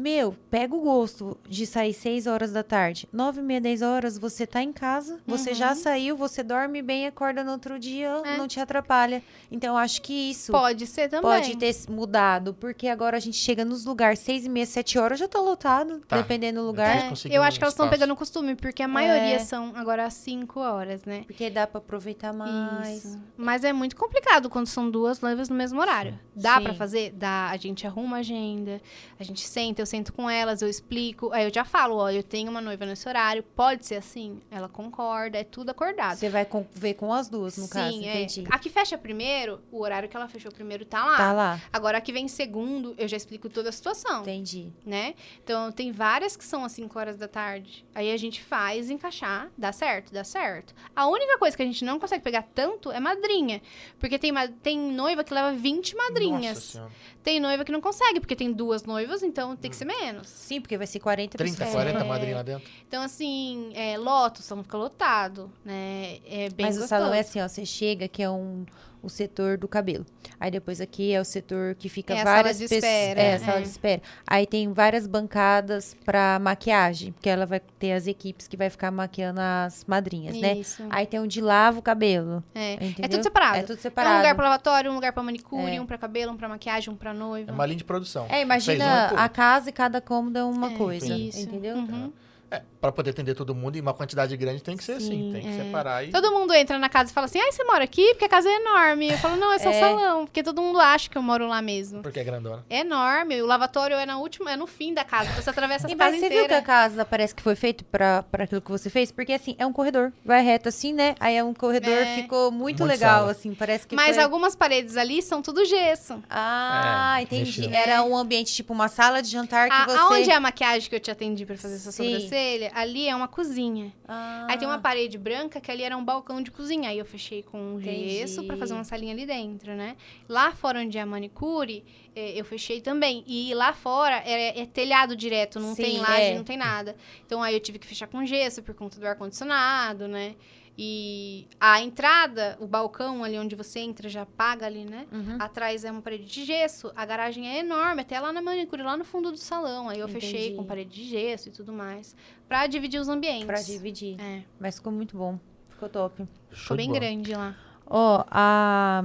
[0.00, 3.08] Meu, pega o gosto de sair seis horas da tarde.
[3.12, 7.08] Nove e meia, dez horas, você tá em casa, você já saiu, você dorme bem,
[7.08, 8.24] acorda no outro dia, Uhum.
[8.24, 8.36] É.
[8.36, 9.20] não te atrapalha.
[9.50, 11.28] Então, eu acho que isso Pode ser também.
[11.28, 15.18] pode ter mudado, porque agora a gente chega nos lugares seis e meia, sete horas,
[15.18, 16.16] já tá lotado, Tá.
[16.16, 16.96] dependendo do lugar.
[16.96, 19.38] É, eu acho que elas estão pegando costume, porque a maioria É.
[19.40, 21.24] são agora às 5 horas, né?
[21.26, 23.04] Porque dá pra aproveitar mais.
[23.04, 23.20] Isso.
[23.36, 26.16] Mas é muito complicado quando são duas noivas no mesmo horário.
[26.36, 26.62] Dá Sim.
[26.62, 27.10] pra fazer?
[27.16, 27.48] Dá.
[27.50, 28.80] A gente arruma a agenda,
[29.18, 31.32] a gente senta, eu sento com elas, eu explico.
[31.32, 34.40] Aí eu já falo, ó, eu tenho uma noiva nesse horário, pode ser assim?
[34.50, 36.16] Ela concorda, é tudo acordado.
[36.16, 38.22] Você vai com- ver com as duas, no caso, Sim, é.
[38.22, 38.44] entendi.
[38.50, 41.16] A que fecha primeiro, o horário que ela fechou primeiro tá lá.
[41.16, 44.72] Tá lá, Agora a que vem segundo, eu já explico toda a situação entendi.
[44.84, 45.14] né?
[45.42, 47.84] Então, tem várias que são às 5 horas da tarde.
[47.94, 50.74] Aí a gente faz encaixar, dá certo, dá certo.
[50.94, 53.62] A única coisa que a gente não consegue pegar tanto é madrinha.
[53.98, 54.32] Porque tem,
[54.62, 56.58] tem noiva que leva 20 Nossa madrinhas.
[56.58, 56.90] Senhora.
[57.22, 60.28] tem noiva que não consegue, porque tem duas noivas, então tem que ser menos.
[60.28, 61.72] Sim, porque vai ser 40 30, pessoas.
[61.74, 62.04] 40 É.
[62.04, 62.68] madrinha lá dentro.
[62.86, 66.18] Então, assim, é, loto, o salão fica lotado, né?
[66.26, 66.88] É bem Mas o gostoso.
[66.88, 68.64] salão é assim, ó, você chega que é um
[69.02, 70.04] o setor do cabelo.
[70.40, 73.38] Aí depois aqui é o setor que fica É várias de pessoas- espera, É, a
[73.38, 73.62] sala é.
[73.62, 74.02] de espera.
[74.26, 78.90] Aí tem várias bancadas pra maquiagem, porque ela vai ter as equipes que vai ficar
[78.90, 80.54] maquiando as madrinhas, né?
[80.54, 80.82] Isso.
[80.90, 82.42] Aí tem onde lava o cabelo.
[82.54, 82.74] É.
[82.74, 83.04] Entendeu?
[83.04, 83.56] É tudo separado.
[83.58, 84.14] É tudo É separado.
[84.14, 85.80] um lugar pra lavatório, um lugar pra manicure, É.
[85.80, 87.50] um pra cabelo, um pra maquiagem, um pra noiva.
[87.50, 88.26] É uma linha de produção.
[88.28, 91.40] É, imagina a casa e cada cômodo é uma É, coisa, isso.
[91.40, 91.76] entendeu?
[91.76, 92.12] Uhum.
[92.50, 95.08] É, pra poder atender todo mundo e uma quantidade grande tem que ser assim.
[95.08, 95.64] Sim, Tem que é.
[95.64, 96.10] separar e.
[96.10, 98.10] Todo mundo entra na casa e fala assim, ai, você mora aqui?
[98.14, 99.10] Porque a casa é enorme.
[99.10, 99.78] Eu falo, não, é só É.
[99.78, 100.24] salão.
[100.24, 102.02] Porque todo mundo acha que eu moro lá mesmo.
[102.02, 102.64] Porque é grandona.
[102.70, 103.42] É enorme.
[103.42, 105.30] O lavatório é na última, é no fim da casa.
[105.32, 106.58] Você atravessa a E casa mas você viu que inteira.
[106.58, 109.12] a casa parece que foi feito pra, pra aquilo que você fez?
[109.12, 110.10] Porque assim, é um corredor.
[110.24, 111.14] Vai reto assim, né?
[111.20, 112.14] Aí é um corredor, É.
[112.22, 113.30] ficou muito, Muito legal, sala.
[113.32, 113.54] assim.
[113.54, 114.24] Parece que Mas foi...
[114.24, 116.22] algumas paredes ali são tudo gesso.
[116.30, 117.60] Ah, É, entendi.
[117.62, 117.74] mexeu.
[117.78, 119.98] Era um ambiente, tipo uma sala de jantar que A- você...
[119.98, 122.14] Aonde é a maquiagem que eu te atendi pra fazer essa Sim.
[122.38, 123.92] Sobrancelha, ali é uma cozinha.
[124.06, 126.90] Ah, Aí tem uma parede branca que ali era um balcão de cozinha.
[126.90, 128.10] Aí eu fechei com um Entendi.
[128.18, 129.96] gesso pra fazer uma salinha ali dentro, né?
[130.28, 131.84] Lá fora onde é a manicure,
[132.14, 133.24] eh, eu fechei também.
[133.26, 136.34] E lá fora é, é telhado direto, não Sim, tem laje, é.
[136.36, 136.96] não tem nada.
[137.26, 140.34] Então aí eu tive que fechar com gesso por conta do ar-condicionado, né?
[140.80, 145.08] E a entrada, o balcão ali onde você entra, já paga ali, né?
[145.10, 145.36] Uhum.
[145.40, 146.92] Atrás é uma parede de gesso.
[146.94, 149.88] A garagem é enorme, até lá na manicure, lá no fundo do salão.
[149.88, 150.56] Aí eu fechei Entendi.
[150.56, 152.14] com parede de gesso e tudo mais.
[152.48, 153.44] Pra dividir os ambientes.
[153.46, 154.20] Pra dividir.
[154.20, 155.36] É, Mas ficou muito bom.
[155.70, 156.24] Ficou top.
[156.52, 157.56] Show ficou bem grande lá.
[157.84, 159.02] Ó, a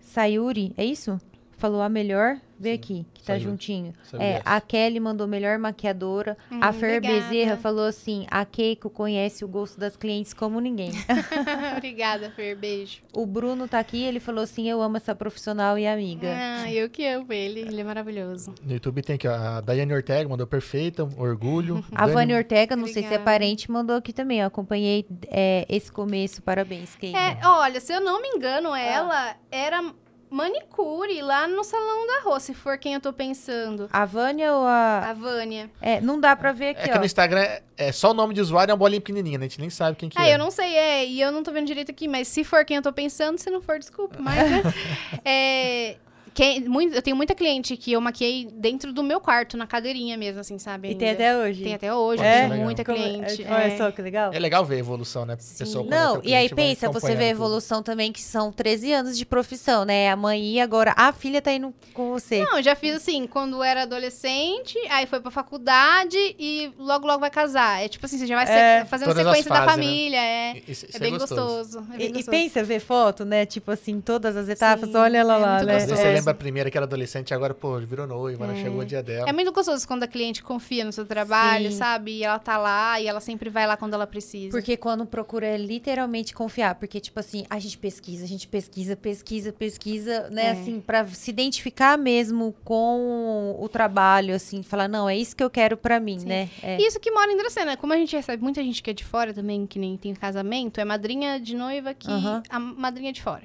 [0.00, 1.20] Sayuri, é isso?
[1.56, 2.36] Falou a melhor.
[2.56, 3.42] Vê Sim, aqui, que tá Sayuri.
[3.44, 3.92] juntinho.
[4.04, 6.36] Sayuri É, a Kelly mandou melhor maquiadora.
[6.50, 7.28] Hum, a Fer obrigada.
[7.28, 10.90] Bezerra falou assim: a Keiko conhece o gosto das clientes como ninguém.
[11.76, 12.56] Obrigada, Fer.
[12.56, 13.02] Beijo.
[13.12, 16.28] o Bruno tá aqui, ele falou assim: eu amo essa profissional e amiga.
[16.32, 17.60] Ah, eu que amo ele.
[17.60, 18.54] Ele é maravilhoso.
[18.62, 21.84] No YouTube tem aqui, ó, a Daiane Ortega mandou perfeita, orgulho.
[21.92, 23.24] A Dani- Vânia Ortega, não sei se é Obrigada.
[23.24, 24.40] parente, mandou aqui também.
[24.40, 26.40] Eu acompanhei é, esse começo.
[26.42, 27.16] Parabéns, Keiko.
[27.18, 29.82] É, olha, se eu não me engano, ela era
[30.30, 33.88] manicure lá no Salão da Rô, se for quem eu tô pensando.
[33.92, 35.10] A Vânia ou a.
[35.10, 35.70] A Vânia.
[35.80, 36.98] É, não dá pra ver aqui, É que ó.
[36.98, 39.46] no Instagram é, é só o nome de usuário é uma bolinha pequenininha, né?
[39.46, 40.34] A gente nem sabe quem que Ah, é.
[40.34, 42.76] eu não sei, é, e eu não tô vendo direito aqui, mas se for quem
[42.76, 44.62] eu tô pensando, se não for, desculpa, mas, né?
[45.24, 45.96] é,
[46.34, 50.16] quem, muito, eu tenho muita cliente que eu maquiei dentro do meu quarto, na cadeirinha
[50.18, 50.90] mesmo, assim, sabe?
[50.90, 51.22] E tem ainda.
[51.22, 51.62] até hoje.
[51.62, 52.48] Tem até hoje, É?
[52.48, 53.42] muita Como- cliente.
[53.44, 53.76] é, Olha é.
[53.78, 54.32] só que legal.
[54.32, 55.36] É legal ver a evolução, né?
[55.38, 55.58] Sim.
[55.64, 57.22] Pessoa, Não, é e aí pensa, você vê a acompanhando tudo.
[57.30, 60.10] evolução também, que são 13 anos de profissão, né?
[60.10, 62.44] A mãe e agora a filha tá indo com você.
[62.44, 67.20] Não, eu já fiz assim, quando era adolescente, aí foi pra faculdade e logo, logo
[67.20, 67.82] vai casar.
[67.82, 68.84] É tipo assim, você já vai É.
[68.84, 69.82] fazendo Todas sequência da fases, né?
[69.84, 70.56] família, é.
[70.68, 71.34] Isso- isso É bem gostoso.
[71.78, 71.86] gostoso.
[71.92, 72.30] é bem E, e gostoso.
[72.30, 73.46] pensa ver foto, né?
[73.46, 75.76] Tipo assim, todas as etapas, Sim, olha ela é lá, né?
[75.76, 76.23] É.
[76.24, 78.62] lembra a primeira que era adolescente, agora, pô, virou noiva, né?
[78.62, 79.28] Chegou o dia dela.
[79.28, 81.76] É muito gostoso quando a cliente confia no seu trabalho, Sim.
[81.78, 82.12] sabe?
[82.18, 84.50] E ela tá lá e ela sempre vai lá quando ela precisa.
[84.50, 86.74] Porque quando procura é literalmente confiar.
[86.76, 90.46] Porque, tipo assim, a gente pesquisa, a gente pesquisa, pesquisa, pesquisa, né?
[90.46, 90.50] É.
[90.52, 95.50] Assim, pra se identificar mesmo com o trabalho, assim, falar, não, é isso que eu
[95.50, 96.26] quero pra mim, Sim.
[96.26, 96.48] né?
[96.62, 96.80] É.
[96.80, 97.76] Isso que mora em Dracena.
[97.76, 100.80] Como a gente recebe muita gente que é de fora também, que nem tem casamento,
[100.80, 102.42] é madrinha de noiva que Aham.
[102.48, 103.42] a madrinha de fora.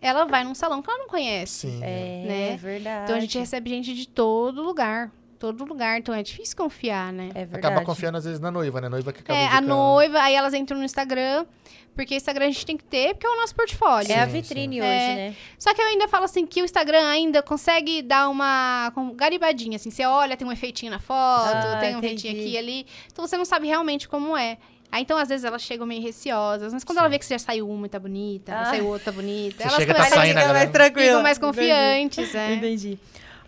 [0.00, 1.68] Ela vai num salão que ela não conhece.
[1.70, 1.80] Sim.
[1.82, 2.56] É, né?
[2.56, 3.04] verdade.
[3.04, 5.10] Então a gente recebe gente de todo lugar.
[5.38, 5.98] Todo lugar.
[5.98, 7.30] Então é difícil confiar, né?
[7.34, 7.66] É verdade.
[7.66, 8.86] Acaba confiando às vezes na noiva, né?
[8.88, 9.68] A noiva que acaba É, a indicando.
[9.68, 11.46] noiva, aí elas entram no Instagram,
[11.94, 14.12] porque Instagram a gente tem que ter, porque é o nosso portfólio.
[14.12, 14.80] É a Sim, vitrine sim.
[14.82, 15.14] hoje, É.
[15.30, 15.36] né?
[15.58, 19.90] Só que eu ainda falo assim que o Instagram ainda consegue dar uma garibadinha, assim.
[19.90, 22.86] Você olha, tem um efeitinho na foto, Ah, tem um efeitinho aqui e ali.
[23.10, 24.58] Então você não sabe realmente como é.
[24.92, 26.72] Aí então, às vezes, elas chegam meio receosas.
[26.72, 28.64] Mas quando ela vê que você já saiu uma e tá bonita, Ah.
[28.66, 30.70] saiu outra tá bonita, Você elas chega, tá começam a saindo, ficar a mais galera-
[30.72, 31.06] tranquila.
[31.06, 32.54] ficam mais confiantes, é.
[32.54, 32.98] Entendi.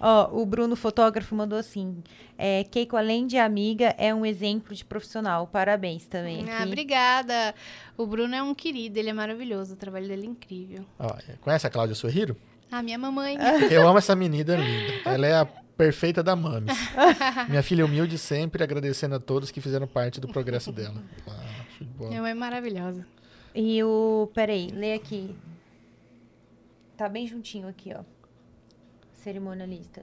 [0.04, 2.02] Ó, o Bruno, fotógrafo, mandou assim:
[2.36, 5.46] é, Keiko, além de amiga, é um exemplo de profissional.
[5.46, 6.44] Parabéns também.
[6.50, 6.66] Ah, aqui.
[6.66, 7.54] obrigada.
[7.96, 9.74] O Bruno é um querido, ele é maravilhoso.
[9.74, 10.84] O trabalho dele é incrível.
[10.98, 11.08] Ó,
[11.40, 12.36] conhece a Cláudia Sorriro?
[12.70, 13.36] Ah, minha mamãe.
[13.70, 14.92] Eu amo essa menina linda.
[15.04, 15.46] Ela é a
[15.82, 16.76] perfeita da Mames.
[17.48, 21.02] Minha filha humilde sempre agradecendo a todos que fizeram parte do progresso dela.
[22.00, 22.08] Ah.
[22.08, 23.04] Minha mãe é maravilhosa.
[23.52, 24.30] E o.
[24.32, 25.34] Peraí, lê aqui.
[26.96, 28.02] Tá bem juntinho aqui, ó.
[29.12, 30.02] Cerimonialista.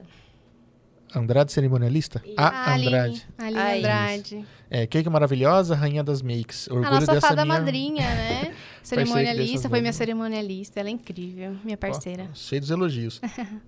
[1.14, 2.22] Andrade cerimonialista?
[2.36, 3.26] A Aline, Andrade.
[3.38, 3.78] Aline Ai.
[3.78, 4.46] Andrade.
[4.68, 6.68] É, Cake maravilhosa, rainha das makes.
[6.68, 7.58] Orgulho A nossa dessa fada minha...
[7.58, 8.54] madrinha, né?
[8.82, 10.80] Cerimonialista, foi minha cerimonialista.
[10.80, 12.28] Ela é incrível, minha parceira.
[12.30, 13.20] Ó, cheio dos elogios.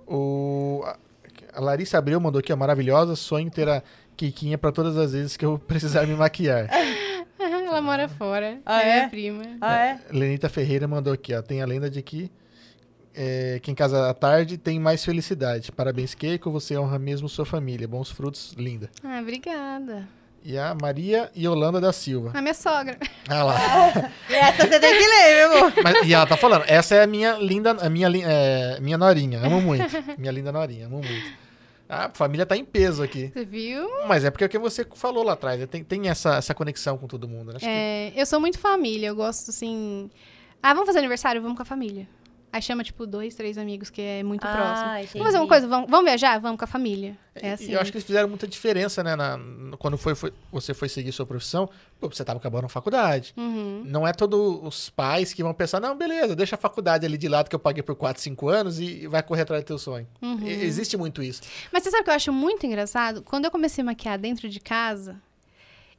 [0.06, 0.84] o,
[1.54, 3.82] a- Larissa Abreu mandou aqui, ó, maravilhosa, sonho ter a
[4.16, 6.68] Kikinha pra todas as vezes que eu precisar me maquiar.
[7.38, 8.58] Ela mora fora.
[8.66, 8.94] Ah, é é?
[8.96, 9.42] minha prima.
[9.60, 9.98] Ah, é?
[10.10, 12.30] Lenita Ferreira mandou aqui, ó, tem a lenda de que
[13.14, 15.72] é, quem casa à tarde tem mais felicidade.
[15.72, 17.86] Parabéns, Keiko, você honra mesmo sua família.
[17.88, 18.90] Bons frutos, linda.
[19.02, 20.06] Ah, obrigada.
[20.44, 22.32] E a Maria Yolanda da Silva.
[22.34, 22.98] A minha sogra.
[23.28, 23.56] Ah lá.
[24.28, 25.72] E essa você tem que ler, meu amor.
[25.84, 29.40] Mas- e ela tá falando, essa é a minha linda, a minha, é, minha norinha,
[29.40, 29.84] amo muito.
[30.18, 31.41] Minha linda norinha, amo muito.
[31.94, 33.30] A família tá em peso aqui.
[33.34, 33.86] Você viu?
[34.08, 35.66] Mas é porque é o que você falou lá atrás, né?
[35.66, 37.56] tem, tem essa, essa conexão com todo mundo, né?
[37.56, 39.08] Acho que- É, eu sou muito família.
[39.08, 40.10] Eu gosto, assim...
[40.62, 41.42] Ah, vamos fazer aniversário?
[41.42, 42.08] Vamos com a família.
[42.52, 44.90] Aí chama, tipo, dois, três amigos que é muito Ah, próximo.
[44.96, 45.12] entendi.
[45.14, 45.66] Vamos fazer uma coisa?
[45.66, 46.38] Vamos, vamos viajar?
[46.38, 47.16] Vamos com a família.
[47.34, 47.70] É assim.
[47.70, 49.16] E eu acho que eles fizeram muita diferença, né?
[49.16, 49.38] na-
[49.78, 51.66] quando foi, foi- você foi seguir sua profissão,
[51.98, 53.32] pô, você tava acabando a faculdade.
[53.38, 53.82] Uhum.
[53.86, 57.26] Não é todos os pais que vão pensar, não, beleza, deixa a faculdade ali de
[57.26, 59.78] lado que eu paguei por 4, 5 anos e, e vai correr atrás do teu
[59.78, 60.06] sonho.
[60.20, 60.46] Uhum.
[60.46, 61.40] E- existe muito isso.
[61.72, 63.22] Mas você sabe o que eu acho muito engraçado?
[63.22, 65.16] Quando eu comecei a maquiar dentro de casa,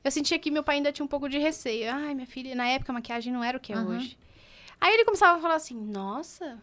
[0.04, 1.92] eu sentia que meu pai ainda tinha um pouco de receio.
[1.92, 3.88] Ai, minha filha, na época a maquiagem não era o que é Uhum.
[3.98, 4.16] hoje.
[4.80, 6.62] Aí ele começava a falar assim, nossa...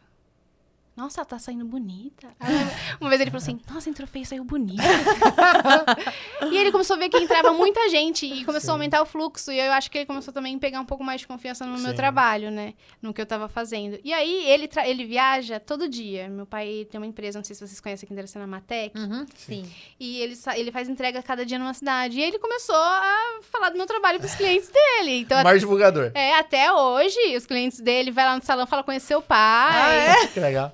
[1.01, 2.29] Nossa, ela tá saindo bonita.
[2.39, 2.55] Aí,
[3.01, 4.83] Uma vez ele falou assim, nossa, entrou feio, saiu bonita.
[6.51, 8.71] e ele começou a ver que entrava muita gente e começou Sim.
[8.71, 9.51] a aumentar o fluxo.
[9.51, 11.79] E eu acho que ele começou também a pegar um pouco mais de confiança no
[11.79, 11.97] meu Sim.
[11.97, 12.75] trabalho, né?
[13.01, 13.99] No que eu tava fazendo.
[14.05, 16.29] E aí, ele, tra- ele viaja todo dia.
[16.29, 18.99] Meu pai tem uma empresa, não sei se vocês conhecem aqui em Dracena Matec.
[18.99, 19.71] Uhum, sim.
[19.99, 22.19] E ele, sa- ele faz entrega cada dia numa cidade.
[22.19, 25.21] E ele começou a falar do meu trabalho pros clientes dele.
[25.21, 26.11] Então, Mais divulgador.
[26.15, 30.27] é, até hoje, os clientes dele vai lá no salão, fala conhecer o Ah, pai.
[30.33, 30.73] Que legal.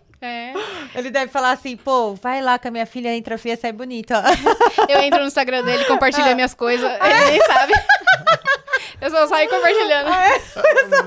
[0.97, 0.99] É.
[0.99, 4.23] Ele deve falar assim, pô, vai lá que a minha filha entra feia, sai bonita.
[4.89, 7.73] Eu entro no Instagram dele, compartilho minhas coisas, ele nem sabe.
[9.01, 10.09] Eu só saio compartilhando.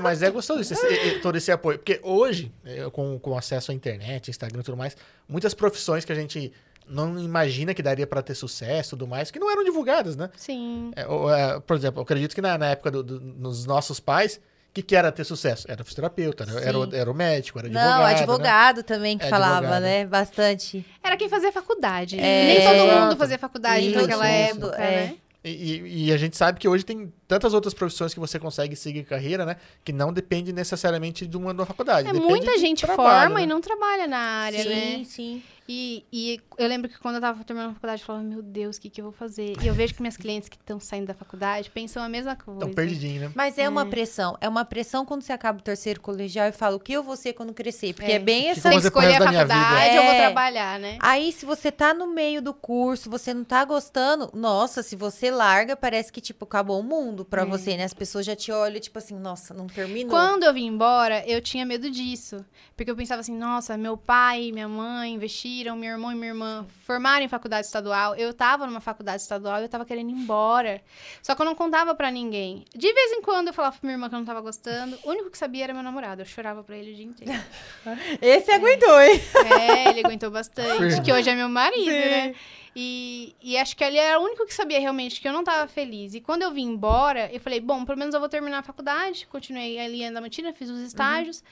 [0.00, 1.78] Mas é gostoso isso, esse- todo esse apoio.
[1.78, 4.96] Porque hoje, eh, com, com acesso à internet, Instagram e tudo mais,
[5.28, 6.52] muitas profissões que a gente
[6.86, 10.30] não imagina que daria pra ter sucesso e tudo mais, que não eram divulgadas, né?
[10.36, 10.92] Sim.
[10.94, 13.98] É, o- é, por exemplo, eu acredito que na, na época do- do- dos nossos
[14.00, 14.40] pais,
[14.70, 15.66] o que, que era ter sucesso?
[15.68, 16.52] Era fisioterapeuta, né?
[16.64, 16.96] era, o- Sim.
[16.96, 17.90] era o médico, era advogado.
[17.98, 18.10] Não, né?
[18.14, 19.82] advogado também que É, falava, advogado.
[19.82, 20.06] né?
[20.06, 20.86] Bastante.
[21.02, 22.18] Era quem fazia faculdade.
[22.20, 24.90] É, Nem todo mundo fazia faculdade Isso, naquela isso, época, é.
[25.06, 25.14] né?
[25.42, 28.74] E, e- e a gente sabe que hoje tem tantas outras profissões que você consegue
[28.74, 29.56] seguir carreira, né?
[29.84, 32.08] Que não depende necessariamente de uma, de uma faculdade.
[32.08, 33.44] É, muita gente trabalho, forma né?
[33.44, 34.96] e não trabalha na área, né?
[34.96, 35.42] sim, sim.
[35.72, 38.76] E, e eu lembro que quando eu tava terminando a faculdade, eu falava, meu Deus,
[38.76, 39.54] o que, que eu vou fazer?
[39.62, 42.58] E eu vejo que minhas clientes que estão saindo da faculdade pensam a mesma coisa.
[42.58, 43.32] Estão perdidinhos, né?
[43.36, 44.36] Mas é uma pressão.
[44.40, 47.16] É uma pressão quando você acaba o terceiro colegial e fala o que eu vou
[47.16, 47.94] ser quando crescer.
[47.94, 48.18] Porque é, É.
[48.18, 48.68] bem essa.
[48.68, 50.18] Tem que escolher a faculdade, eu vou É.
[50.18, 50.98] trabalhar, né?
[50.98, 55.30] Aí, se você tá no meio do curso, você não tá gostando, nossa, se você
[55.30, 57.44] larga, parece que, tipo, acabou o mundo pra É.
[57.44, 57.84] você, né?
[57.84, 60.10] As pessoas já te olham, tipo assim, nossa, não terminou.
[60.10, 62.44] Quando eu vim embora, eu tinha medo disso.
[62.76, 66.28] Porque eu pensava assim, nossa, meu pai e minha mãe investiram, meu irmão e minha
[66.28, 68.14] irmã formaram em faculdade estadual.
[68.16, 70.80] Eu tava numa faculdade estadual e eu tava querendo ir embora.
[71.22, 72.64] Só que eu não contava pra ninguém.
[72.74, 74.98] De vez em quando eu falava pra minha irmã que eu não tava gostando.
[75.04, 76.22] O único que sabia era meu namorado.
[76.22, 77.40] Eu chorava pra ele o dia inteiro.
[78.20, 79.20] Esse aguentou, hein?
[79.60, 81.00] É, ele aguentou bastante.
[81.02, 81.90] Que hoje é meu marido, Sim.
[81.90, 82.34] né?
[82.82, 85.68] E, e acho que ele era o único que sabia realmente que eu não tava
[85.68, 86.14] feliz.
[86.14, 89.26] E quando eu vim embora, eu falei, bom, pelo menos eu vou terminar a faculdade.
[89.26, 91.44] Continuei ali em Adamantina, fiz os estágios.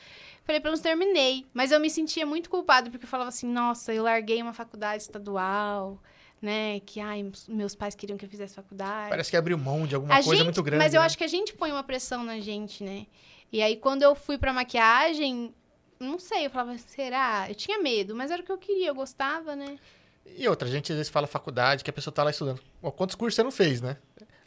[0.44, 1.44] Falei, pelo menos terminei.
[1.52, 5.02] Mas eu me sentia muito culpada, porque eu falava assim, nossa, eu larguei uma faculdade
[5.02, 6.02] estadual,
[6.40, 6.80] né?
[6.80, 9.10] Que, ai, meus pais queriam que eu fizesse faculdade.
[9.10, 10.82] Parece que abriu mão de alguma A coisa gente- muito grande.
[10.82, 11.06] Mas eu né?
[11.06, 13.06] acho que a gente põe uma pressão na gente, né?
[13.52, 15.55] E aí, quando eu fui pra maquiagem,
[16.00, 17.46] não sei, eu falava, será?
[17.50, 19.76] Eu tinha medo, mas era o que eu queria, eu gostava, né?
[20.36, 22.60] E outra, a gente às vezes fala faculdade, que a pessoa tá lá estudando.
[22.96, 23.96] Quantos cursos você não fez, né?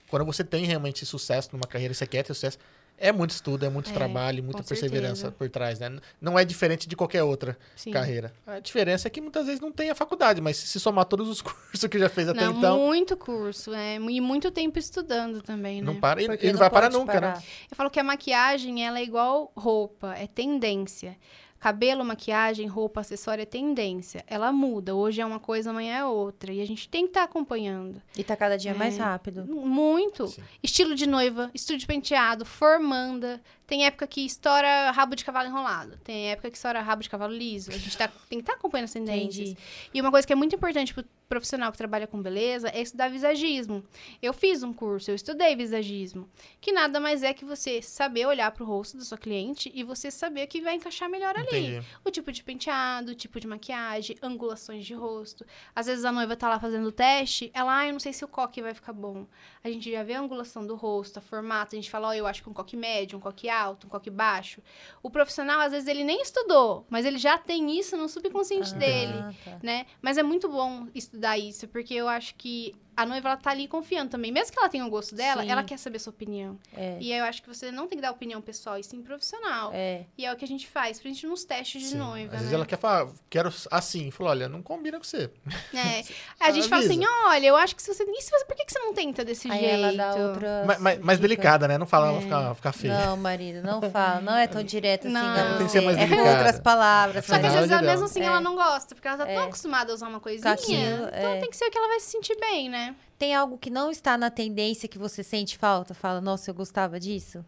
[0.10, 2.58] Quando você tem realmente sucesso numa carreira, você quer ter sucesso,
[2.98, 5.32] é muito estudo, é muito É, trabalho, muita perseverança certeza.
[5.32, 5.98] por trás, né?
[6.20, 7.92] Não é diferente de qualquer outra Sim.
[7.92, 8.32] carreira.
[8.46, 11.42] A diferença é que muitas vezes não tem a faculdade, mas se somar todos os
[11.42, 15.82] cursos que já fez até Não, então, muito curso, é, e muito tempo estudando também,
[15.82, 15.88] né?
[15.88, 16.22] não para.
[16.22, 17.32] E, Porque e não, vai parar nunca, né?
[17.32, 17.44] parar.
[17.72, 21.18] Eu falo que a maquiagem, ela é igual roupa, é tendência.
[21.62, 24.24] Cabelo, maquiagem, roupa, acessório é tendência.
[24.26, 24.96] Ela muda.
[24.96, 26.52] Hoje é uma coisa, amanhã é outra.
[26.52, 28.02] E a gente tem que estar acompanhando.
[28.18, 29.04] E tá cada dia mais É.
[29.04, 29.46] rápido.
[29.46, 30.28] Muito.
[30.28, 30.42] Sim.
[30.64, 33.40] Estilo de noiva, estilo de penteado, formanda.
[33.72, 35.96] Tem época que estoura rabo de cavalo enrolado.
[36.04, 37.72] Tem época que estoura rabo de cavalo liso.
[37.72, 39.52] A gente tá, tem que estar acompanhando as tendências.
[39.52, 39.58] Entendi.
[39.94, 43.10] E uma coisa que é muito importante pro profissional que trabalha com beleza é estudar
[43.10, 43.82] visagismo.
[44.22, 46.30] Eu fiz um curso, eu estudei visagismo.
[46.60, 50.12] Que nada mais é que você saber olhar pro rosto da sua cliente e você
[50.12, 51.68] saber o que vai encaixar melhor ali.
[51.68, 51.88] Entendi.
[52.04, 55.46] O tipo de penteado, o tipo de maquiagem, angulações de rosto.
[55.74, 58.26] Às vezes a noiva tá lá fazendo o teste, ela, ah, eu não sei se
[58.26, 59.26] o coque vai ficar bom.
[59.64, 62.28] A gente já vê a angulação do rosto, a formato, a gente fala, ó, eu
[62.28, 64.62] acho que um coque médio, um coque alto, um coque baixo.
[65.04, 69.14] O profissional, às vezes, ele nem estudou, mas ele já tem isso no subconsciente dele,
[69.16, 69.60] Ah, tá.
[69.62, 69.86] né?
[70.02, 73.68] Mas é muito bom estudar isso, porque eu acho que a noiva, ela tá ali
[73.68, 74.32] confiando também.
[74.32, 75.50] Mesmo que ela tenha o gosto dela, Sim.
[75.50, 76.58] ela quer saber a sua opinião.
[76.76, 76.98] É.
[77.00, 79.72] E aí eu acho que você não tem que dar opinião pessoal, e sim profissional.
[79.74, 80.06] É.
[80.18, 81.98] E é o que a gente faz, principalmente nos testes de Sim.
[81.98, 82.56] noiva, Às vezes né?
[82.56, 84.10] ela quer falar, quero assim.
[84.12, 85.30] Falou, olha, não combina com você.
[85.74, 86.04] É.
[86.40, 88.04] A gente fala assim, olha, eu acho que se você...
[88.04, 88.46] E se você...
[88.46, 89.76] Por que, que você não tenta desse Aí jeito?
[89.76, 90.66] ela dá outra.
[91.02, 91.78] Mais, delicada, né?
[91.78, 92.22] Não fala, ela É.
[92.22, 93.06] ficar, ficar feia.
[93.06, 94.22] Não, marido, não fala.
[94.22, 95.14] Não é tão direto assim.
[95.14, 95.36] Não.
[95.52, 96.38] Não, Tem que ser mais é com delicada.
[96.38, 97.26] outras palavras.
[97.26, 98.26] Só que às Nada vezes, mesmo assim, É.
[98.26, 99.46] ela não gosta, porque ela tá tão É.
[99.46, 100.52] acostumada a usar uma coisinha.
[100.54, 101.40] aquilo, então é.
[101.40, 102.91] tem que ser o que ela vai se sentir bem, né?
[103.18, 105.94] Tem algo que não está na tendência que você sente falta?
[105.94, 107.46] Fala, nossa, eu gostava disso?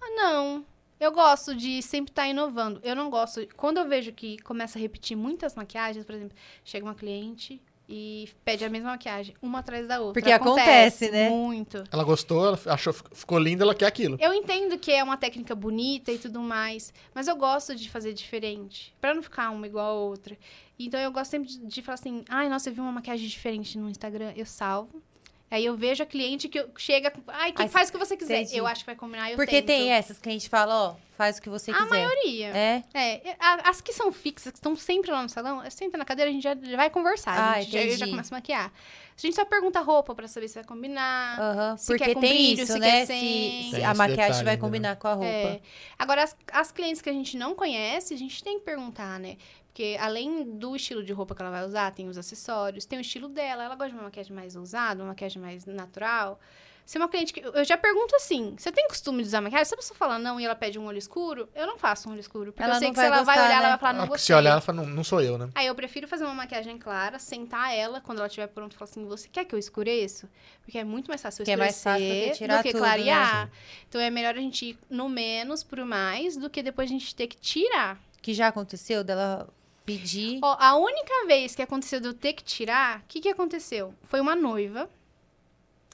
[0.00, 0.64] Ah, não.
[0.98, 2.80] Eu gosto de sempre estar inovando.
[2.82, 3.46] Eu não gosto.
[3.56, 8.28] Quando eu vejo que começa a repetir muitas maquiagens, por exemplo, chega uma cliente e
[8.44, 10.14] pede a mesma maquiagem, uma atrás da outra.
[10.14, 11.28] Porque acontece, né?
[11.28, 11.84] Muito.
[11.90, 14.16] Ela gostou, ela achou, ficou linda, ela quer aquilo.
[14.20, 18.12] Eu entendo que é uma técnica bonita e tudo mais, mas eu gosto de fazer
[18.12, 20.36] diferente, Pra não ficar uma igual a outra.
[20.78, 23.78] Então eu gosto sempre de, de falar assim: "Ai, nossa, eu vi uma maquiagem diferente
[23.78, 25.02] no Instagram", eu salvo
[25.48, 28.42] Aí eu vejo a cliente que chega, ai, que Ai, faz o que você quiser.
[28.42, 28.56] Entendi.
[28.56, 29.66] Eu acho que vai combinar, eu Porque tento.
[29.66, 31.84] tem essas clientes que falam, ó, faz o que você quiser.
[31.84, 32.48] A maioria.
[32.48, 32.82] É?
[32.92, 33.36] É.
[33.64, 36.42] As que são fixas, que estão sempre lá no salão, senta na cadeira, a gente
[36.42, 37.38] já, já vai conversar.
[37.38, 38.72] Ah, a gente já, já, começa a maquiar.
[39.16, 41.38] A gente só pergunta a roupa pra saber se vai combinar.
[41.38, 42.90] Uhum, se porque quer com tem brilho, isso, se né?
[42.90, 43.70] Quer sem.
[43.70, 44.96] Se, a maquiagem vai combinar né?
[44.96, 45.30] com a roupa.
[45.30, 45.60] É.
[45.96, 49.36] Agora, as, as clientes que a gente não conhece, a gente tem que perguntar, né?
[49.76, 53.02] Porque além do estilo de roupa que ela vai usar, tem os acessórios, tem o
[53.02, 53.62] estilo dela.
[53.62, 56.40] Ela gosta de uma maquiagem mais ousada, uma maquiagem mais natural.
[56.86, 57.40] Se uma cliente que.
[57.40, 59.66] Eu já pergunto assim: você tem costume de usar maquiagem?
[59.66, 62.12] Se a pessoa fala não e ela pede um olho escuro, eu não faço um
[62.12, 62.52] olho escuro.
[62.52, 63.54] Porque ela eu sei que se ela gostar, vai olhar, né?
[63.56, 64.24] ela vai falar, não ah, gostei.
[64.24, 65.50] Se olhar, ela fala, não, não sou eu, né?
[65.54, 69.04] Aí eu prefiro fazer uma maquiagem clara, sentar ela quando ela estiver pronta falar assim:
[69.04, 70.26] você quer que eu escureça?
[70.62, 72.70] Porque é muito mais fácil eu escurecer é mais fácil do que, tirar do que
[72.70, 73.44] tudo, clarear.
[73.44, 73.52] Né?
[73.90, 77.14] Então é melhor a gente ir no menos pro mais do que depois a gente
[77.14, 78.00] ter que tirar.
[78.22, 79.48] Que já aconteceu dela
[79.86, 80.40] Pedir.
[80.42, 83.94] Ó, a única vez que aconteceu de eu ter que tirar, o que, que aconteceu?
[84.02, 84.90] Foi uma noiva.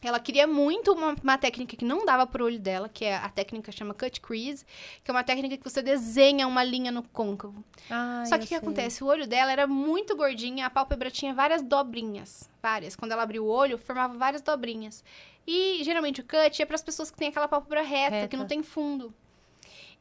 [0.02, 3.28] Ela queria muito uma, uma, técnica que não dava pro olho dela, que é a
[3.28, 4.64] técnica chama cut crease,
[5.05, 7.62] que é uma técnica que você desenha uma linha no côncavo.
[7.89, 9.05] Ah, Só que o que acontece?
[9.05, 12.97] O olho dela era muito gordinha, a pálpebra tinha várias dobrinhas, várias.
[12.97, 15.05] Quando ela abriu o olho, formava várias dobrinhas.
[15.47, 18.36] E geralmente o cut é para as pessoas que têm aquela pálpebra reta, reta, que
[18.36, 19.14] não tem fundo.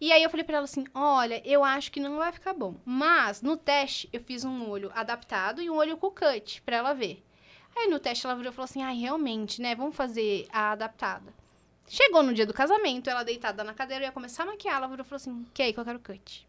[0.02, 2.76] E aí eu falei para ela assim: olha, eu acho que não vai ficar bom.
[2.84, 6.94] Mas no teste eu fiz um olho adaptado e um olho com cut para ela
[6.94, 7.24] ver.
[7.78, 9.76] Aí no teste ela virou e falou assim: ai, ah, realmente, né?
[9.76, 11.32] Vamos fazer a adaptada.
[11.88, 14.78] Chegou no dia do casamento, ela deitada na cadeira, eu ia começar a maquiar.
[14.78, 16.48] Ela virou e falou assim: que aí que eu quero cut.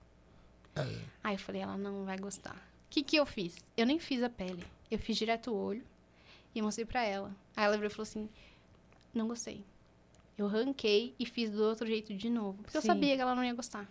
[0.74, 0.98] Aí.
[1.22, 2.56] aí eu falei: ela não vai gostar.
[2.56, 3.54] O que que eu fiz?
[3.76, 4.64] Eu nem fiz a pele.
[4.90, 5.84] Eu fiz direto o olho
[6.54, 7.30] e mostrei pra ela.
[7.54, 8.30] Aí ela virou e falou assim:
[9.12, 9.62] não gostei.
[10.36, 12.62] Eu ranquei e fiz do outro jeito de novo.
[12.62, 12.78] Porque Sim.
[12.78, 13.88] eu sabia que ela não ia gostar.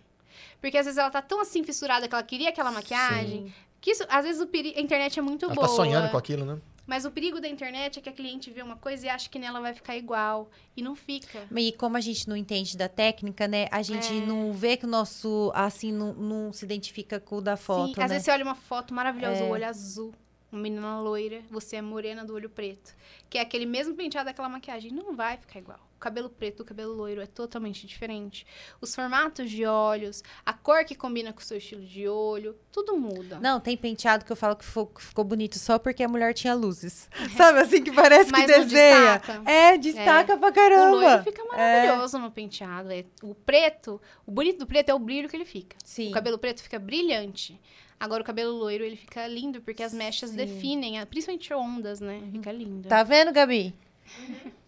[0.60, 3.46] Porque às vezes ela tá tão assim fissurada que ela queria aquela maquiagem.
[3.46, 3.52] Sim.
[3.80, 4.74] Que isso, às vezes o peri...
[4.76, 5.66] a internet é muito ela boa.
[5.66, 6.60] Ela tá sonhando com aquilo, né?
[6.84, 9.38] Mas o perigo da internet é que a cliente vê uma coisa e acha que
[9.38, 10.50] nela vai ficar igual.
[10.76, 11.46] E não fica.
[11.56, 13.68] E como a gente não entende da técnica, né?
[13.70, 14.26] A gente é.
[14.26, 17.86] não vê que o nosso, assim, não, não se identifica com o da foto.
[17.86, 18.08] Sim, às né?
[18.08, 19.44] vezes você olha uma foto maravilhosa, é.
[19.44, 20.12] o olho azul
[20.52, 22.94] uma menina loira, você é morena do olho preto.
[23.30, 24.92] Que é aquele mesmo penteado daquela maquiagem.
[24.92, 25.80] Não vai ficar igual.
[26.02, 28.44] O cabelo preto o cabelo loiro é totalmente diferente.
[28.80, 32.96] Os formatos de olhos, a cor que combina com o seu estilo de olho, tudo
[32.96, 33.38] muda.
[33.38, 37.08] Não, tem penteado que eu falo que ficou, bonito só porque a mulher tinha luzes.
[37.36, 39.18] Sabe assim, que parece Mas que desenha.
[39.18, 39.48] Destaca.
[39.48, 40.36] É, destaca é.
[40.36, 40.96] pra caramba.
[40.96, 42.20] O loiro fica maravilhoso é.
[42.20, 42.90] no penteado.
[42.90, 45.76] É, o preto, o bonito do preto é o brilho que ele fica.
[45.84, 46.08] Sim.
[46.08, 47.60] O cabelo preto fica brilhante.
[48.00, 50.36] Agora o cabelo loiro, ele fica lindo, porque as mechas Sim.
[50.36, 52.18] definem, principalmente ondas, né?
[52.24, 52.32] Uhum.
[52.32, 52.88] Fica lindo.
[52.88, 53.72] Tá vendo, Gabi?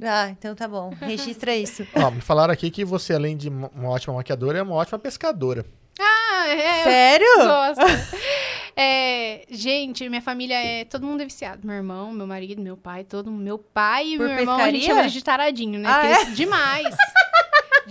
[0.03, 0.93] Ah, então tá bom.
[1.01, 1.87] Registra isso.
[1.95, 5.65] Ó, me falaram aqui que você, além de uma ótima maquiadora, é uma ótima pescadora.
[5.99, 6.83] Ah, é.
[6.85, 7.37] Sério?
[7.39, 7.85] Gosto.
[8.77, 10.85] é, gente, minha família é.
[10.85, 11.67] Todo mundo é viciado.
[11.67, 14.55] Meu irmão, meu marido, meu pai, todo Meu pai e Por meu pescaria?
[14.55, 15.89] irmão, a gente chama de taradinho, né?
[15.89, 16.25] Ah, é?
[16.27, 16.97] demais.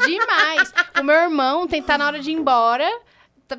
[0.05, 0.73] demais.
[0.99, 2.87] O meu irmão tem, tá na hora de ir embora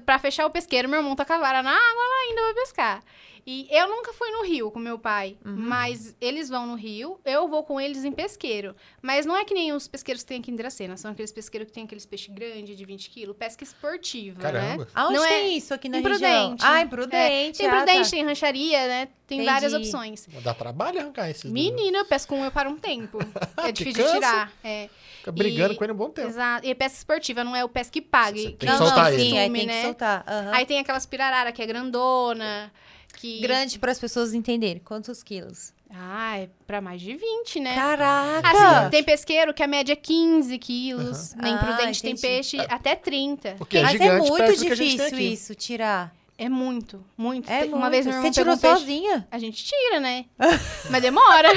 [0.05, 2.55] para fechar o pesqueiro, meu irmão tá com a vara na água lá ainda vai
[2.55, 3.02] pescar.
[3.47, 5.55] E eu nunca fui no rio com meu pai, uhum.
[5.55, 8.75] mas eles vão no rio, eu vou com eles em pesqueiro.
[9.03, 11.69] Mas não é que nem os pesqueiros que tem aqui em Dracena, são aqueles pesqueiros
[11.69, 14.53] que tem aqueles peixes grandes de 20 quilos, pesca esportiva, né?
[14.53, 14.85] Caramba.
[14.85, 14.91] né?
[14.95, 15.49] Aonde não tem é...
[15.49, 16.25] isso aqui na Imprudente.
[16.25, 16.57] região?
[16.62, 17.16] Ah, Imprudente.
[17.16, 17.69] É.
[17.69, 18.11] Tem Prudente, ah, tá.
[18.11, 19.09] tem rancharia, né?
[19.27, 19.53] Tem Entendi.
[19.53, 20.27] várias opções.
[20.43, 23.19] Dá trabalho arrancar esses Menina, eu pesco um eu para um tempo.
[23.65, 24.53] É difícil de tirar.
[24.62, 24.91] É.
[25.19, 26.29] Fica brigando e, com ele um bom tempo.
[26.29, 26.66] Exato.
[26.66, 28.43] E é pesca esportiva, não é o pesca que pague.
[28.43, 29.23] tem que não, soltar não, ele.
[29.23, 29.77] Sim, aí tem né?
[29.77, 30.25] que soltar.
[30.29, 30.53] Uhum.
[30.53, 32.71] Aí tem aquelas pirarara que é grandona.
[33.16, 33.41] Que...
[33.41, 34.81] Grande para as pessoas entenderem.
[34.85, 35.73] Quantos quilos?
[35.91, 37.74] Ah, é pra mais de 20, né?
[37.74, 38.49] Caraca!
[38.49, 41.32] Assim, tem pesqueiro que a média é 15 quilos.
[41.32, 41.43] Uhum.
[41.43, 42.66] Nem ah, prudente tem peixe é.
[42.69, 43.55] até 30.
[43.57, 46.12] Porque é Mas gigante, é muito difícil isso, tirar.
[46.36, 47.48] É muito, muito.
[47.48, 47.90] É Uma muito.
[47.90, 49.27] vez meu irmão Você tirou um sozinha?
[49.31, 50.24] A gente tira, né?
[50.90, 51.48] Mas demora.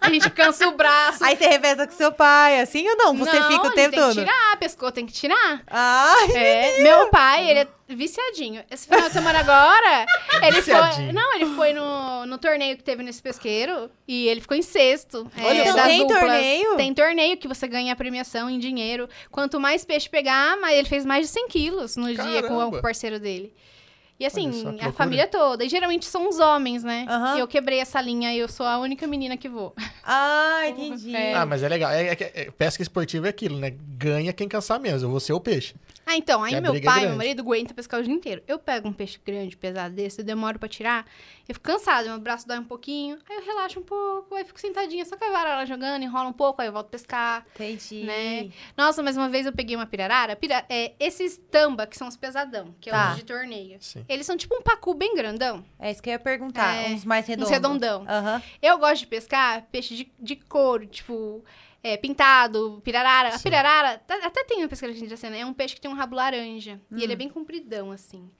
[0.00, 1.24] a gente cansa o braço.
[1.24, 3.16] Aí você reveza com seu pai, assim ou não?
[3.16, 4.14] Você não, fica o tempo todo?
[4.14, 5.62] tem que tirar, pescou tem que tirar.
[5.66, 8.62] Ai, é, Meu pai, ele é viciadinho.
[8.70, 10.06] Esse final de semana agora,
[10.46, 11.12] ele foi...
[11.12, 15.28] Não, ele foi no, no torneio que teve nesse pesqueiro e ele ficou em sexto.
[15.36, 16.20] Olha, é, então tem duplas.
[16.20, 16.76] torneio?
[16.76, 19.08] Tem torneio que você ganha a premiação em dinheiro.
[19.32, 22.30] Quanto mais peixe pegar, mais ele fez mais de 100 quilos no Caramba.
[22.30, 23.52] dia com o parceiro dele.
[24.18, 25.64] E assim, só, a família toda.
[25.64, 27.06] E geralmente são os homens, né?
[27.08, 27.36] Uhum.
[27.36, 29.74] E eu quebrei essa linha e eu sou a única menina que vou.
[30.04, 31.14] Ah, entendi.
[31.14, 31.34] É.
[31.34, 31.90] Ah, mas é legal.
[31.90, 33.74] É, é, é, pesca esportiva é aquilo, né?
[33.98, 35.02] Ganha quem cansar menos.
[35.02, 35.74] Eu vou ser o peixe.
[36.04, 37.16] Ah, então, aí meu é pai, meu grande.
[37.16, 38.42] marido, aguenta pescar o dia inteiro.
[38.46, 41.06] Eu pego um peixe grande, pesado desse, eu demoro pra tirar,
[41.48, 44.60] eu fico cansada, meu braço dói um pouquinho, aí eu relaxo um pouco, aí fico
[44.60, 47.46] sentadinha, só com a vara lá jogando, enrola um pouco, aí eu volto a pescar.
[47.54, 48.02] Entendi.
[48.04, 48.50] Né?
[48.76, 52.16] Nossa, mas uma vez eu peguei uma pirarara, pira, é, esses tamba, que são os
[52.16, 53.10] pesadão, que é Tá.
[53.12, 53.78] os de torneio.
[53.80, 54.04] Sim.
[54.08, 56.74] Eles são tipo um pacu bem grandão, É isso que eu ia perguntar.
[56.74, 57.48] É, uns mais redondos.
[57.48, 58.04] uns redondão.
[58.08, 58.42] Aham.
[58.60, 61.44] Eu gosto de pescar peixe de, de couro, tipo,
[61.82, 63.30] é, pintado, pirarara.
[63.30, 63.42] A Sim.
[63.44, 66.14] pirarara, tá- até tem uma pescaria de Iracema, é um peixe que tem um rabo
[66.16, 66.80] laranja.
[66.90, 66.98] E Hum.
[67.00, 68.30] ele é bem compridão, assim.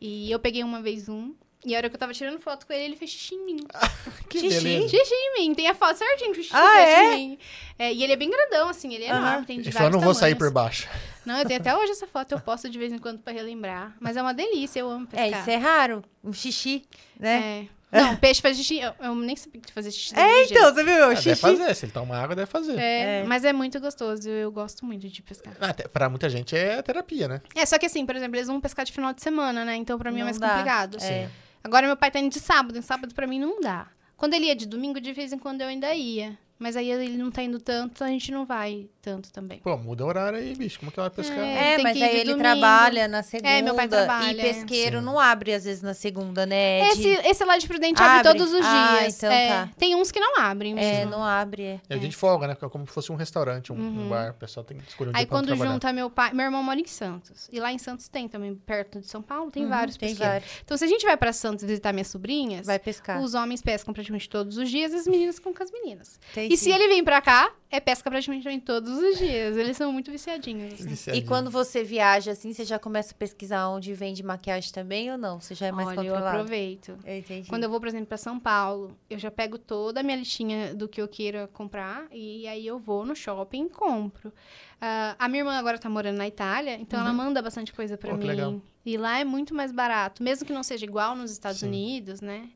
[0.00, 1.34] E eu peguei uma vez um,
[1.64, 3.56] e a hora que eu tava tirando foto com ele, ele fez xixi em mim.
[4.30, 4.62] Que Xixi?
[4.64, 4.88] beleza.
[4.88, 7.14] Xixi em mim, tem a foto certinho que o xixi Ah, fez é?
[7.14, 7.38] em mim.
[7.78, 10.00] É, e ele é bem grandão, assim, ele é enorme, tem de Ele falou, vários
[10.00, 10.84] não vou sair por tamanhos.
[10.86, 10.88] baixo.
[11.26, 13.94] Não, eu tenho até hoje essa foto, eu posto de vez em quando pra relembrar.
[14.00, 15.26] Mas é uma delícia, eu amo pescar.
[15.28, 16.02] É, isso é raro.
[16.24, 16.82] Um xixi,
[17.18, 17.66] né?
[17.66, 17.79] É.
[17.92, 20.74] Não, peixe faz xixi, eu, eu nem sabia que fazia xixi É, então, jeito.
[20.74, 21.04] você viu?
[21.04, 21.28] Ah, xixi.
[21.30, 22.78] deve fazer, se ele toma água, deve fazer.
[22.78, 23.24] É, É.
[23.24, 25.54] mas é muito gostoso, eu gosto muito de pescar.
[25.60, 27.40] Até, pra muita gente é terapia, né?
[27.54, 29.74] É, só que assim, por exemplo, eles vão pescar de final de semana, né?
[29.76, 30.48] Então pra mim é Não mais dá.
[30.50, 30.98] complicado.
[31.02, 31.28] É.
[31.64, 33.86] Agora meu pai tá indo de sábado, em sábado pra mim não dá.
[34.16, 36.38] Quando ele ia de domingo, de vez em quando eu ainda ia.
[36.60, 39.60] Mas aí ele não tá indo tanto, a gente não vai tanto também.
[39.60, 40.78] Pô, muda o horário aí, bicho.
[40.78, 41.38] Como que ela vai pescar?
[41.38, 41.72] É.
[41.72, 42.38] É, tem mas que ir aí ele domingo.
[42.42, 43.48] trabalha na segunda.
[43.48, 45.04] É, meu pai trabalha, E pesqueiro Sim.
[45.06, 46.86] não abre, às vezes, na segunda, né?
[46.90, 48.38] Esse, De- esse lá de Prudente abre, Abre?
[48.38, 49.16] todos os Ah, dias.
[49.16, 49.70] então É, tá.
[49.78, 51.10] Tem uns que não abrem É, mesmo.
[51.12, 51.80] não abre, é.
[51.88, 52.54] É dia de folga, né?
[52.54, 54.32] Como se fosse um restaurante, um, um bar.
[54.32, 55.18] O pessoal tem que escolher um Uhum.
[55.18, 55.72] Aí quando trabalhar.
[55.72, 57.48] junta meu pai, meu irmão mora em Santos.
[57.50, 60.34] E lá em Santos tem também, perto de São Paulo, tem Uhum, vários tem pesqueiros.
[60.42, 60.60] vários.
[60.62, 63.18] Então se a gente vai pra Santos visitar minhas sobrinhas, Vai pescar.
[63.18, 66.20] os homens pescam praticamente todos os dias e as meninas ficam com as meninas.
[66.32, 66.49] Entendi.
[66.52, 69.56] E se ele vem pra cá, é pesca praticamente todos os dias.
[69.56, 70.74] Eles são muito viciadinhos.
[70.74, 70.82] assim.
[70.82, 71.26] E Viciadinho.
[71.26, 75.40] quando você viaja assim, você já começa a pesquisar onde vende maquiagem também ou não?
[75.40, 76.36] Você já é mais Olha, eu controlado?
[76.38, 76.98] aproveito.
[77.04, 77.48] Eu entendi.
[77.48, 80.74] Quando eu vou, por exemplo, pra São Paulo, eu já pego toda a minha listinha
[80.74, 84.32] do que eu queira comprar e aí eu vou no shopping e compro.
[84.80, 88.12] Ah, a minha irmã agora tá morando na Itália, então ela manda bastante coisa que
[88.12, 88.26] mim.
[88.26, 88.60] legal.
[88.84, 91.66] E lá é muito mais barato, mesmo que não seja igual nos Estados Sim.
[91.66, 92.48] Unidos, né?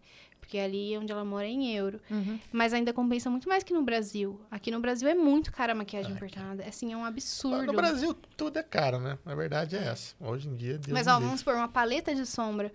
[0.45, 1.99] Porque ali onde ela mora é em euro.
[2.11, 2.39] Uhum.
[2.53, 4.39] Mas ainda compensa muito mais que no Brasil.
[4.51, 6.63] Aqui no Brasil é muito cara a maquiagem importada.
[6.65, 7.65] Assim, é um absurdo.
[7.65, 9.19] No Brasil, tudo é caro, né?
[9.25, 10.15] A verdade é essa.
[10.21, 12.71] Hoje em dia, Deus Mas, ó, vamos supor, uma paleta de sombra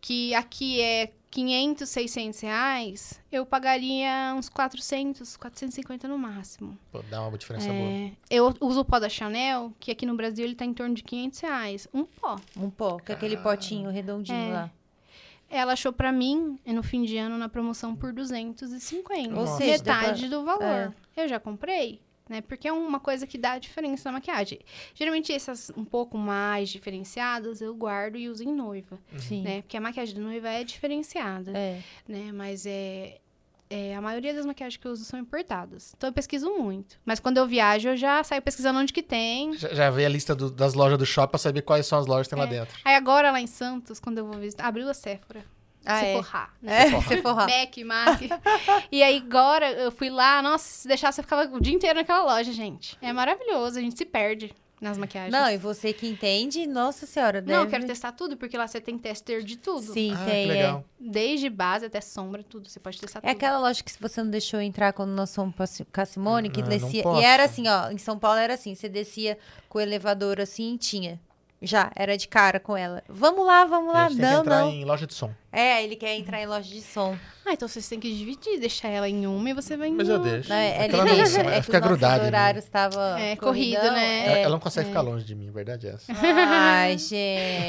[0.00, 6.78] que aqui é 500, 600 reais, eu pagaria uns 400, 450 no máximo.
[6.92, 7.88] Pô, dá uma diferença boa.
[7.88, 10.94] É, eu uso o pó da Chanel, que aqui no Brasil ele tá em torno
[10.94, 11.88] de 500 reais.
[11.92, 12.36] Um pó.
[12.54, 14.52] Um pó, com aquele potinho redondinho É.
[14.52, 14.70] lá.
[15.50, 19.38] Ela achou pra mim, no fim de ano, na promoção por 250.
[19.38, 20.62] Ou seja, metade do valor.
[21.16, 21.22] é.
[21.22, 22.40] Eu já comprei, né?
[22.40, 24.58] Porque é uma coisa que dá diferença na maquiagem.
[24.94, 29.42] Geralmente essas um pouco mais diferenciadas eu guardo e uso em noiva, Sim.
[29.42, 29.62] né?
[29.62, 31.80] Porque a maquiagem da noiva é diferenciada, É.
[32.08, 32.32] né?
[32.32, 33.20] Mas é,
[33.76, 35.92] é, a maioria das maquiagens que eu uso são importadas.
[35.96, 36.96] Então eu pesquiso muito.
[37.04, 39.52] Mas quando eu viajo, eu já saio pesquisando onde que tem.
[39.54, 42.06] Já, já veio a lista do- das lojas do shopping pra saber quais são as
[42.06, 42.50] lojas que tem lá É.
[42.60, 42.78] dentro.
[42.84, 45.44] Aí agora lá em Santos, quando eu vou visitar, abriu a Sephora.
[45.86, 46.16] Ah, é.
[46.16, 46.86] Sephora, né?
[46.86, 47.46] É, você forrar.
[47.48, 48.20] Mac, Mac.
[48.92, 52.22] e aí agora eu fui lá, nossa, se deixasse eu ficava o dia inteiro naquela
[52.24, 52.96] loja, gente.
[53.02, 55.32] É maravilhoso, a gente se perde nas maquiagens.
[55.32, 57.52] Não, e você que entende, nossa senhora, deve...
[57.56, 59.92] Não, eu quero testar tudo, porque lá você tem tester de tudo.
[59.92, 60.46] Sim, ah, tem.
[60.48, 60.84] que é.
[61.00, 62.68] Desde base até sombra, tudo.
[62.68, 63.30] Você pode testar É tudo.
[63.30, 65.54] aquela loja que se você não deixou entrar quando nós fomos
[65.92, 67.02] com a Simone, que Ah, não descia.
[67.02, 67.20] posso.
[67.20, 69.38] E era assim, ó, em São Paulo era assim, você descia
[69.68, 71.20] com o elevador assim e tinha.
[71.64, 73.02] Já, era de cara com ela.
[73.08, 74.08] Vamos lá, vamos lá.
[74.08, 74.70] gente tem que Não, entrar não.
[74.70, 75.30] em loja de som.
[75.52, 77.16] É, ele quer entrar em loja de som.
[77.46, 80.08] Ah, então vocês têm que dividir, deixar ela em uma e você vai em Mas
[80.08, 80.30] eu outra.
[80.32, 80.48] deixo.
[80.48, 81.40] Não, é, ele Ela não- deixa.
[81.40, 84.26] ela É que fica grudada horários estavam É, corrido, né?
[84.26, 84.42] Ela, É.
[84.42, 86.12] ela não consegue ficar longe de mim, a verdade é essa.
[86.12, 87.10] Ai, gente.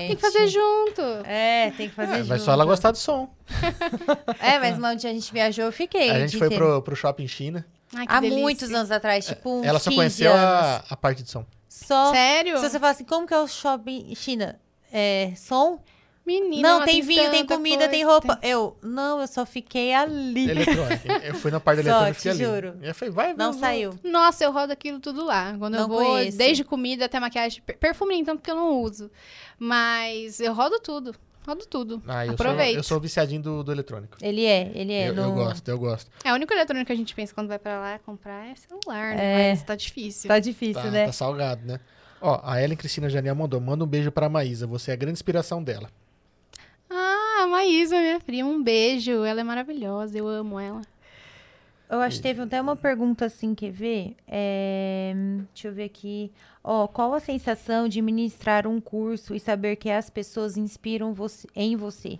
[0.07, 1.01] Tem que fazer junto.
[1.25, 2.29] É, tem que fazer É, junto.
[2.29, 3.29] mas só ela gostar do som.
[4.39, 6.09] É, mas onde a gente viajou, eu fiquei.
[6.09, 7.65] a gente dia foi pro, pro shopping China.
[7.93, 8.41] Ai, que Há delícia.
[8.41, 10.43] muitos anos atrás, tipo uns ela só 15 conheceu anos.
[10.43, 11.45] a, a parte de som.
[11.83, 12.11] Só.
[12.11, 12.57] Sério?
[12.59, 14.59] Se você fala assim, como que é o shopping China?
[14.91, 15.79] É, som?
[16.25, 18.39] Menina, não, lá tem vinho, tem comida, coisa, tem roupa.
[18.41, 20.49] Eu, não, eu só fiquei ali.
[20.49, 21.13] Eletrônica.
[21.23, 22.43] eu fui na parte Só, eletrônica e fiquei ali.
[22.43, 22.79] juro.
[22.81, 23.99] E eu falei, vai, Não vai, saiu.
[24.03, 25.53] Nossa, eu rodo aquilo tudo lá.
[25.59, 26.35] Quando eu Não vou, conheço.
[26.37, 27.61] desde comida até maquiagem.
[27.63, 29.11] Per- Perfume tanto porque eu não uso.
[29.59, 31.13] Mas eu rodo tudo.
[31.47, 32.01] Rodo tudo.
[32.07, 32.77] Ah, eu sou, Aproveite.
[32.77, 34.17] eu sou viciadinho do, do eletrônico.
[34.21, 35.09] Ele é, ele é.
[35.09, 36.09] eu, no- eu gosto, eu gosto.
[36.23, 39.15] É, o único eletrônico que a gente pensa quando vai pra lá comprar é celular,
[39.15, 39.47] né?
[39.47, 39.49] É.
[39.51, 40.27] Mas tá difícil.
[40.27, 41.05] Tá difícil, Tá, né?
[41.05, 41.79] tá salgado, né?
[42.21, 45.13] Ó, a Ellen Cristina Janiel mandou, manda um beijo pra Maísa, você é a grande
[45.13, 45.89] inspiração dela.
[46.89, 49.23] Ah, a Maísa, minha prima, um beijo.
[49.23, 50.81] Ela é maravilhosa, eu amo ela.
[51.89, 54.15] Eu acho que teve até uma pergunta assim, quer ver?
[54.27, 55.13] É,
[55.53, 56.31] deixa eu ver aqui.
[56.63, 61.47] Ó, qual a sensação de ministrar um curso e saber que as pessoas inspiram você,
[61.55, 62.19] em você?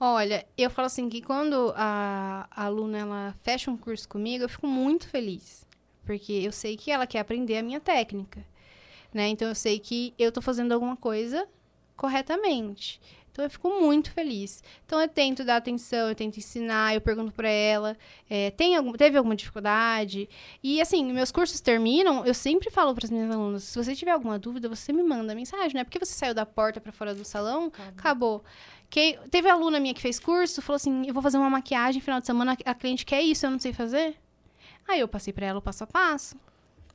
[0.00, 4.48] Olha, eu falo assim que quando a, a aluna ela fecha um curso comigo, eu
[4.48, 5.66] fico muito feliz.
[6.04, 8.44] Porque eu sei que ela quer aprender a minha técnica.
[9.12, 9.28] né?
[9.28, 11.46] Então eu sei que eu tô fazendo alguma coisa
[11.96, 13.00] corretamente.
[13.38, 14.64] Então eu fico muito feliz.
[14.84, 17.96] Então eu tento dar atenção, eu tento ensinar, eu pergunto para ela,
[18.28, 20.28] é, tem algum, teve alguma dificuldade?
[20.60, 24.10] E assim, meus cursos terminam, eu sempre falo para as minhas alunas, se você tiver
[24.10, 27.14] alguma dúvida, você me manda mensagem, não é porque você saiu da porta para fora
[27.14, 27.92] do salão, acabou.
[27.96, 28.44] acabou.
[28.90, 32.18] Que, teve aluna minha que fez curso, falou assim, eu vou fazer uma maquiagem final
[32.18, 34.16] de semana, a cliente quer isso, eu não sei fazer.
[34.88, 36.36] Aí eu passei para ela o passo a passo.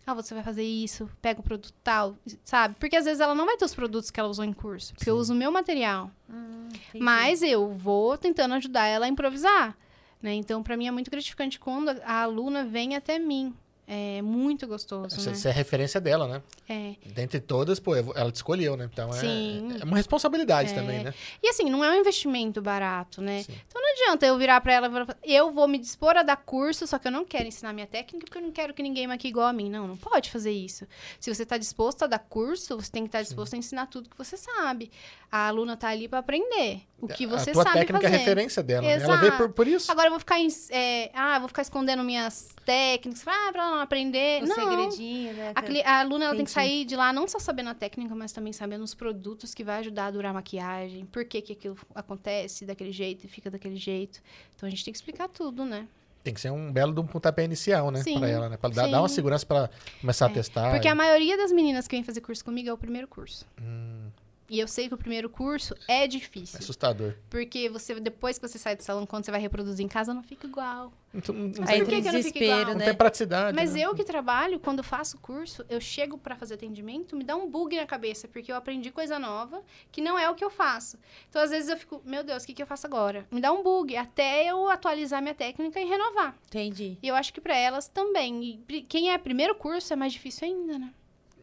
[0.05, 2.75] Ah, você vai fazer isso, pega o produto tal, sabe?
[2.77, 5.05] Porque às vezes ela não vai ter os produtos que ela usou em curso, porque
[5.05, 5.11] Sim.
[5.11, 6.11] eu uso o meu material.
[6.29, 6.67] Hum,
[6.99, 9.77] mas eu vou tentando ajudar ela a improvisar,
[10.21, 10.33] né?
[10.33, 13.55] Então, para mim é muito gratificante quando a aluna vem até mim
[13.85, 15.15] é muito gostoso.
[15.15, 15.35] Essa, né?
[15.35, 16.41] essa é a referência dela, né?
[16.69, 16.95] É.
[17.13, 18.89] Dentre todas, pô, ela te escolheu, né?
[18.91, 20.73] Então é, é uma responsabilidade é.
[20.73, 21.13] também, né?
[21.41, 23.43] E assim, não é um investimento barato, né?
[23.43, 23.53] Sim.
[23.67, 26.37] Então não adianta eu virar pra ela e falar, eu vou me dispor a dar
[26.37, 29.05] curso, só que eu não quero ensinar minha técnica porque eu não quero que ninguém
[29.05, 29.69] maquie igual a mim.
[29.69, 30.87] Não, não pode fazer isso.
[31.19, 33.57] Se você tá disposto a dar curso, você tem que estar tá disposto Sim.
[33.57, 34.91] a ensinar tudo que você sabe.
[35.29, 38.15] A aluna tá ali para aprender o que você a tua sabe técnica fazer.
[38.15, 38.81] é referência dela.
[38.83, 38.93] Né?
[38.93, 39.91] Ela veio por, por, isso.
[39.91, 40.37] Agora eu vou ficar,
[40.69, 44.43] é, ah, vou ficar escondendo minhas técnicas, ah, pra ela não aprender.
[44.43, 44.55] O não.
[44.55, 45.53] segredinho, né?
[45.55, 48.31] A, a aluna ela tem que sair de lá não só sabendo a técnica, mas
[48.31, 51.77] também sabendo os produtos que vai ajudar a durar a maquiagem, por que, que aquilo
[51.93, 54.21] acontece daquele jeito e fica daquele jeito.
[54.55, 55.87] Então a gente tem que explicar tudo, né?
[56.23, 58.01] Tem que ser um belo de um pontapé inicial, né?
[58.01, 58.55] Sim, pra ela, né?
[58.55, 59.69] Pra dar, dar uma segurança para
[59.99, 60.71] começar é, a testar.
[60.71, 60.91] Porque e...
[60.91, 63.45] a maioria das meninas que vem fazer curso comigo é o primeiro curso.
[63.61, 64.07] Hum.
[64.49, 66.57] E eu sei que o primeiro curso é difícil.
[66.57, 67.15] É assustador.
[67.29, 70.21] Porque você, depois que você sai do salão, quando você vai reproduzir em casa, não
[70.21, 70.91] fica igual.
[71.13, 72.65] Não, não, Aí por que, que não fica igual?
[72.65, 72.73] Né?
[72.73, 73.55] Não tem praticidade.
[73.55, 73.81] Mas né?
[73.81, 77.75] eu que trabalho, quando faço curso, eu chego para fazer atendimento, me dá um bug
[77.75, 79.61] na cabeça, porque eu aprendi coisa nova,
[79.91, 80.97] que não é o que eu faço.
[81.29, 83.25] Então, às vezes, eu fico, meu Deus, o que, que eu faço agora?
[83.31, 86.35] Me dá um bug, até eu atualizar minha técnica e renovar.
[86.47, 86.97] Entendi.
[87.01, 88.63] E eu acho que para elas também.
[88.67, 90.93] E quem é primeiro curso é mais difícil ainda, né?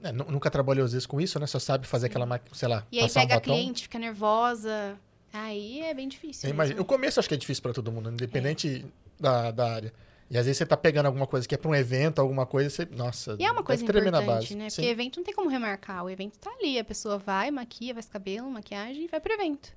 [0.02, 1.46] É, nunca trabalhou às vezes com isso, né?
[1.46, 2.86] Só sabe fazer aquela máquina, sei lá.
[2.90, 4.98] E aí pega um a cliente, fica nervosa.
[5.32, 6.50] Aí é bem difícil.
[6.50, 9.22] Imagina, o começo acho que é difícil para todo mundo, independente é.
[9.22, 9.92] da, da área.
[10.30, 12.70] E às vezes você tá pegando alguma coisa que é para um evento, alguma coisa,
[12.70, 12.88] você.
[12.92, 14.68] Nossa, e é uma coisa importante, né?
[14.68, 16.04] Porque evento não tem como remarcar.
[16.04, 19.72] O evento tá ali, a pessoa vai, maquia, faz cabelo, maquiagem e vai pro evento.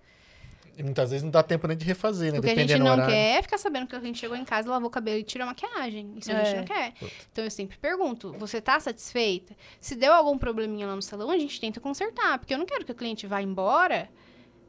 [0.77, 2.39] E muitas vezes não dá tempo nem de refazer, né?
[2.39, 4.69] O que a gente não quer é ficar sabendo que a gente chegou em casa,
[4.69, 6.13] lavou o cabelo e tirou a maquiagem.
[6.17, 6.35] Isso é.
[6.35, 6.93] a gente não quer.
[6.93, 7.11] Puta.
[7.31, 9.55] Então eu sempre pergunto: você tá satisfeita?
[9.79, 12.39] Se deu algum probleminha lá no salão, a gente tenta consertar.
[12.39, 14.09] Porque eu não quero que o cliente vá embora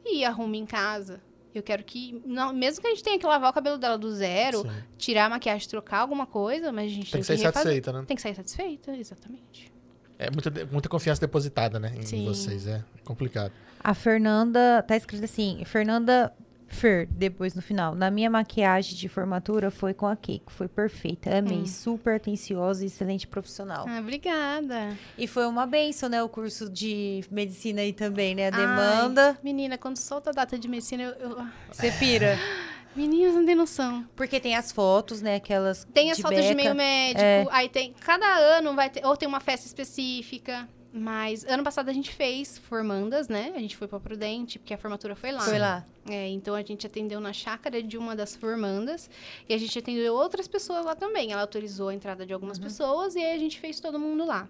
[0.05, 1.22] e arrume em casa.
[1.55, 4.12] Eu quero que, não, mesmo que a gente tenha que lavar o cabelo dela do
[4.12, 4.70] zero, Sim.
[4.98, 8.05] tirar a maquiagem, trocar alguma coisa, mas a gente tem, tem que sair satisfeita, né?
[8.06, 9.73] Tem que sair satisfeita, exatamente.
[10.18, 12.24] É muita, muita confiança depositada, né, em Sim.
[12.24, 12.66] vocês.
[12.66, 13.52] É complicado.
[13.82, 16.32] A Fernanda, tá escrito assim, Fernanda
[16.74, 17.94] Fer, depois no final.
[17.94, 20.52] Na minha maquiagem de formatura foi com a Keiko.
[20.52, 21.38] Foi perfeita.
[21.38, 21.58] Amei.
[21.58, 21.66] Hum.
[21.66, 23.86] Super atenciosa e excelente profissional.
[23.88, 24.96] Ah, obrigada.
[25.16, 26.22] E foi uma benção, né?
[26.22, 28.48] O curso de medicina aí também, né?
[28.48, 29.30] A demanda.
[29.30, 31.30] Ai, menina, quando solta a data de medicina, eu.
[31.30, 31.46] eu...
[31.70, 32.36] Você pira.
[32.94, 34.06] Meninas, não tem noção.
[34.14, 35.36] Porque tem as fotos, né?
[35.36, 35.86] Aquelas.
[35.92, 36.48] Tem as fotos beca.
[36.48, 37.20] de meio médico.
[37.20, 37.46] É.
[37.50, 37.92] Aí tem.
[38.00, 39.04] Cada ano vai ter.
[39.04, 40.68] Ou tem uma festa específica.
[40.96, 43.52] Mas ano passado a gente fez formandas, né?
[43.56, 45.40] A gente foi pra Prudente, porque a formatura foi lá.
[45.40, 45.84] Foi lá.
[46.08, 49.10] É, então a gente atendeu na chácara de uma das formandas
[49.48, 51.32] e a gente atendeu outras pessoas lá também.
[51.32, 52.64] Ela autorizou a entrada de algumas uhum.
[52.64, 54.48] pessoas e aí a gente fez todo mundo lá.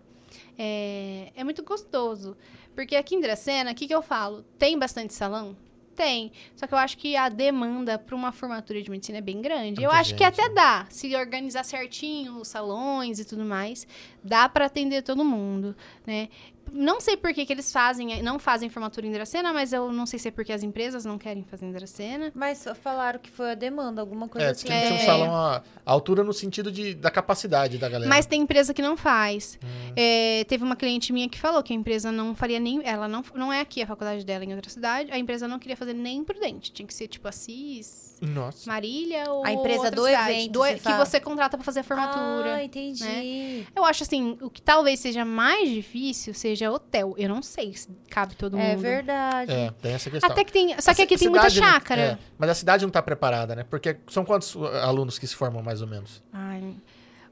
[0.59, 2.37] É, é muito gostoso.
[2.75, 4.45] Porque aqui em Dracena, o que, que eu falo?
[4.59, 5.57] Tem bastante salão?
[5.95, 6.33] Tem.
[6.57, 9.81] Só que eu acho que a demanda para uma formatura de medicina é bem grande.
[9.81, 10.55] Muita eu acho gente, que até né?
[10.55, 13.87] dá, se organizar certinho os salões e tudo mais,
[14.23, 15.77] dá para atender todo mundo,
[16.07, 16.29] né?
[16.73, 20.07] Não sei por que, que eles fazem, não fazem formatura em Dracena, mas eu não
[20.07, 22.33] sei se é porque as empresas não querem fazer em Dracena.
[22.35, 24.69] Mas falaram que foi a demanda, alguma coisa é, assim.
[24.69, 28.09] É, que um salão a, a, altura no sentido de, da capacidade da galera.
[28.09, 29.59] Mas tem empresa que não faz.
[29.63, 29.93] Hum.
[29.97, 32.85] É, teve uma cliente minha que falou que a empresa não faria nem.
[32.85, 35.11] Ela não, não é aqui a faculdade dela, em outra cidade.
[35.11, 36.73] A empresa não queria fazer nem prudente.
[36.73, 38.69] Tinha que ser tipo Assis, Nossa.
[38.69, 39.45] Marília ou.
[39.45, 40.53] A empresa do cidade, evento.
[40.53, 41.05] Do, você que fala.
[41.05, 42.57] você contrata para fazer a formatura.
[42.57, 43.03] Ah, entendi.
[43.03, 43.67] Né?
[43.75, 47.15] Eu acho assim, o que talvez seja mais difícil seja hotel.
[47.17, 48.73] Eu não sei se cabe todo é mundo.
[48.73, 49.53] É verdade.
[49.53, 50.31] É, tem essa questão.
[50.31, 52.03] Até que tem, só que aqui tem muita chácara.
[52.03, 53.65] É, mas a cidade não está preparada, né?
[53.69, 56.23] Porque são quantos alunos que se formam mais ou menos?
[56.33, 56.75] Ai,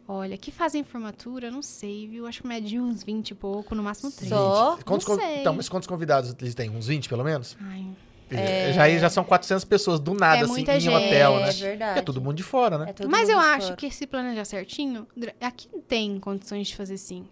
[0.08, 2.26] olha, que fazem formatura, não sei, viu?
[2.26, 4.34] Acho que mede uns 20 e pouco, no máximo 30.
[4.34, 4.78] Só?
[4.84, 5.40] Quantos não sei.
[5.40, 6.70] Então, mas quantos convidados eles têm?
[6.70, 7.56] Uns 20, pelo menos?
[7.60, 7.86] Ai...
[8.32, 8.72] É...
[8.72, 11.48] Já, já são 400 pessoas do nada, é assim, em um hotel, né?
[11.48, 11.98] É verdade.
[11.98, 12.94] É todo mundo de fora, né?
[12.98, 13.76] É Mas eu acho fora.
[13.76, 15.06] que se planejar certinho,
[15.40, 17.26] aqui tem condições de fazer sim.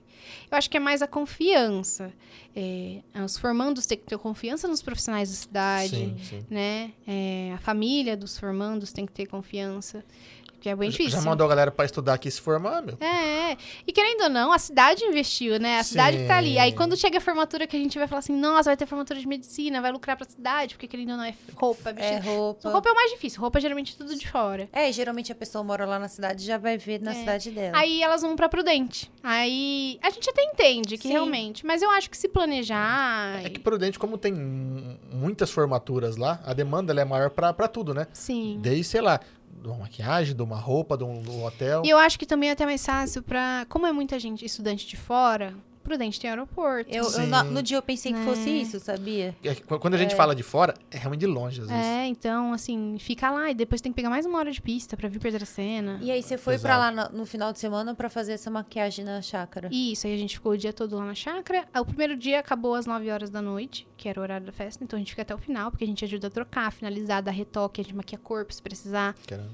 [0.50, 2.12] Eu acho que é mais a confiança.
[2.54, 6.46] É, os formandos têm que ter confiança nos profissionais da cidade, sim, sim.
[6.50, 6.92] né?
[7.06, 10.04] É, a família dos formandos tem que ter confiança.
[10.60, 11.12] Porque é bem difícil.
[11.18, 12.98] Já mandou a galera pra estudar aqui e se formar, meu.
[13.00, 13.56] É,
[13.86, 15.78] e querendo ou não, a cidade investiu, né?
[15.78, 16.58] A cidade que tá ali.
[16.58, 16.76] Aí Sim.
[16.76, 19.26] quando chega a formatura que a gente vai falar assim, nossa, vai ter formatura de
[19.26, 22.28] medicina, vai lucrar pra cidade, porque querendo ou não é roupa, É vestido.
[22.34, 22.70] roupa.
[22.70, 24.68] Roupa é o mais difícil, roupa é geralmente tudo de fora.
[24.70, 27.14] É, e geralmente a pessoa mora lá na cidade e já vai ver na É.
[27.14, 27.78] cidade dela.
[27.78, 29.10] Aí elas vão pra Prudente.
[29.22, 31.14] Aí a gente até entende que Sim.
[31.14, 33.40] realmente, mas eu acho que se planejar.
[33.44, 37.66] É que Prudente, como tem muitas formaturas lá, a demanda ela é maior pra, pra
[37.66, 38.06] tudo, né?
[38.12, 38.58] Sim.
[38.60, 39.20] Desde, sei lá,
[39.60, 41.82] de uma maquiagem, de uma roupa, de um, de um hotel.
[41.84, 43.66] E eu acho que também é até mais fácil pra.
[43.68, 46.90] Como é muita gente, estudante de fora, Prudente tem aeroporto.
[46.90, 48.24] Eu, eu no, no dia eu pensei que É.
[48.24, 49.34] fosse isso, sabia?
[49.42, 51.84] É Quando a gente fala de fora, é realmente de longe, às vezes.
[51.84, 54.96] É, então, assim, fica lá e depois tem que pegar mais uma hora de pista
[54.96, 55.98] pra vir perder a cena.
[56.02, 56.66] E aí você foi Exato.
[56.68, 59.68] pra lá no, no final de semana pra fazer essa maquiagem na chácara.
[59.72, 61.66] Isso, aí a gente ficou o dia todo lá na chácara.
[61.72, 64.52] Ah, O primeiro dia acabou às 9 horas da noite, que era o horário da
[64.52, 67.22] festa, então a gente fica até o final, porque a gente ajuda a trocar, finalizar,
[67.22, 69.14] dar retoque, a gente maquia corpo se precisar.
[69.26, 69.50] Caramba.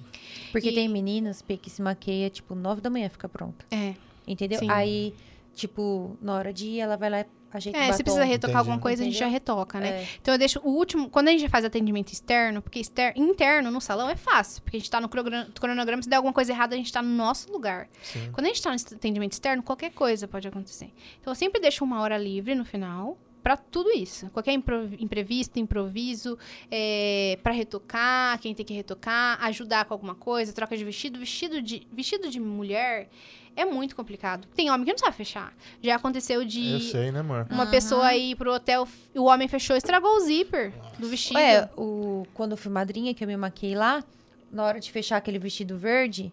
[0.52, 3.64] Porque E- tem meninas que se maqueia, tipo, nove da manhã fica pronta.
[3.70, 3.94] É.
[4.26, 4.58] Entendeu?
[4.58, 4.68] Sim.
[4.70, 5.14] Aí,
[5.56, 7.96] tipo, na hora de ir, ela vai lá e ajeita o É, batom.
[7.96, 8.58] se precisa retocar Entendi.
[8.58, 9.32] alguma coisa, a gente já Entendeu?
[9.32, 10.02] retoca, né?
[10.02, 10.08] É.
[10.20, 11.08] Então eu deixo o último.
[11.08, 14.80] Quando a gente faz atendimento externo, porque exter, interno no salão é fácil, porque a
[14.80, 17.88] gente tá no cronograma, se der alguma coisa errada, a gente tá no nosso lugar.
[18.02, 18.30] Sim.
[18.32, 20.92] Quando a gente tá no atendimento externo, qualquer coisa pode acontecer.
[21.20, 23.16] Então eu sempre deixo uma hora livre no final.
[23.46, 24.28] Pra tudo isso.
[24.30, 24.54] Qualquer
[24.98, 26.36] imprevisto, improviso,
[26.68, 31.16] é, para retocar, quem tem que retocar, ajudar com alguma coisa, troca de vestido.
[31.20, 33.08] Vestido de, vestido de mulher
[33.54, 34.48] é muito complicado.
[34.56, 35.54] Tem homem que não sabe fechar.
[35.80, 37.46] Já aconteceu de Eu sei, né, amor?
[37.48, 41.38] uma pessoa ir pro hotel, o homem fechou, estragou o zíper do vestido.
[41.38, 44.02] É, o, quando eu fui madrinha, que eu me maquiei lá,
[44.50, 46.32] na hora de fechar aquele vestido verde,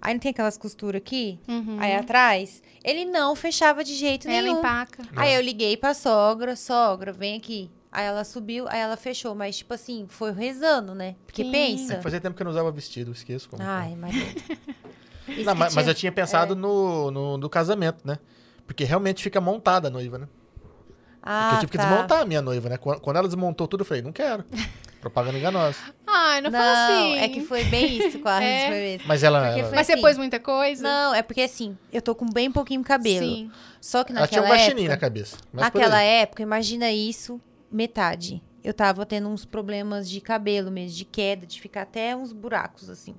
[0.00, 1.76] aí não tem aquelas costuras aqui, Uhum.
[1.80, 4.58] aí atrás, ele não fechava de jeito Ela nenhum.
[4.58, 5.02] empaca.
[5.16, 7.70] Aí eu liguei pra sogra, sogra, vem aqui.
[7.92, 11.16] Aí ela subiu, aí ela fechou, mas tipo assim, foi rezando, né?
[11.26, 11.48] Porque Sim.
[11.48, 11.96] É pensa.
[11.96, 13.62] que fazia tempo que eu não usava vestido, esqueço como.
[13.62, 14.14] Ai, mas.
[15.28, 18.18] Não, que mas, mas tinha- eu tinha pensado no, no, no casamento, né?
[18.66, 20.28] Porque realmente fica montada a noiva, né?
[20.56, 20.66] Porque
[21.22, 21.84] Ah, eu tive que tá.
[21.84, 22.76] desmontar a minha noiva, né?
[22.76, 24.44] Quando quando ela desmontou tudo, eu falei, não quero.
[25.00, 25.78] Propaganda enganosa.
[26.06, 27.18] Ai, não, Não, fala assim.
[27.18, 28.44] é que foi bem isso, quase.
[28.44, 28.66] É.
[28.68, 29.08] Foi mesmo.
[29.08, 29.40] Mas ela.
[29.46, 30.02] Porque ela- foi- Mas você assim.
[30.02, 30.82] pôs muita coisa?
[30.82, 33.24] Não, é porque assim, eu tô com bem pouquinho cabelo.
[33.26, 33.50] Sim.
[33.80, 35.06] Só que ela tinha naquela um guaxinim na época.
[35.06, 35.36] cabeça.
[35.52, 37.40] Naquela época, imagina isso,
[37.72, 38.42] metade.
[38.62, 42.90] Eu tava tendo uns problemas de cabelo mesmo, de queda, de ficar até uns buracos,
[42.90, 43.14] assim.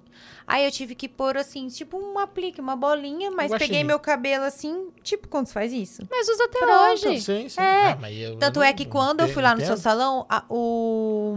[0.45, 3.59] Aí eu tive que pôr, assim, tipo um aplique, uma bolinha, mas guaxinim.
[3.71, 6.03] peguei meu cabelo assim, tipo quando se faz isso.
[6.11, 6.91] Mas usa até Pronto.
[7.07, 7.21] hoje.
[7.21, 7.59] Sim, sim.
[7.59, 7.91] É.
[7.93, 9.69] Ah, mas eu- Tanto eu é não- que não quando eu fui lá no seu
[9.71, 9.81] entendo.
[9.81, 11.35] salão, a- o,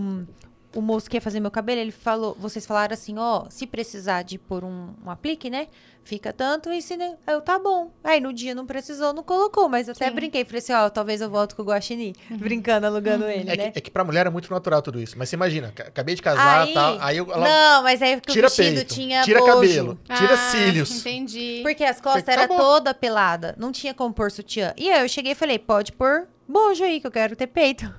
[0.75, 4.23] o moço que ia fazer meu cabelo, ele falou, vocês falaram assim, ó, se precisar
[4.23, 5.69] de pôr um, um aplique, né?
[6.07, 7.17] Fica tanto e se né?
[7.27, 7.91] Aí eu, tá bom.
[8.05, 10.15] Aí no dia não precisou, não colocou, mas até Sim.
[10.15, 13.71] brinquei, falei assim, ó, talvez eu volte com o Guaxinim, brincando, alugando ele, É né?
[13.71, 15.17] que, é que pra mulher é muito natural tudo isso.
[15.19, 16.99] Mas você imagina, ca- acabei de casar e tal.
[17.01, 19.53] Aí eu- ela Não, mas aí que o tira vestido peito, tinha tira bojo.
[19.55, 21.01] cabelo, tira Ah, cílios.
[21.01, 21.61] Entendi.
[21.63, 22.59] Porque as costas acabou.
[22.59, 23.55] toda pelada.
[23.59, 24.75] Não tinha como pôr sutiã.
[24.77, 27.91] E aí eu cheguei e falei, pode pôr bojo aí, que eu quero ter peito.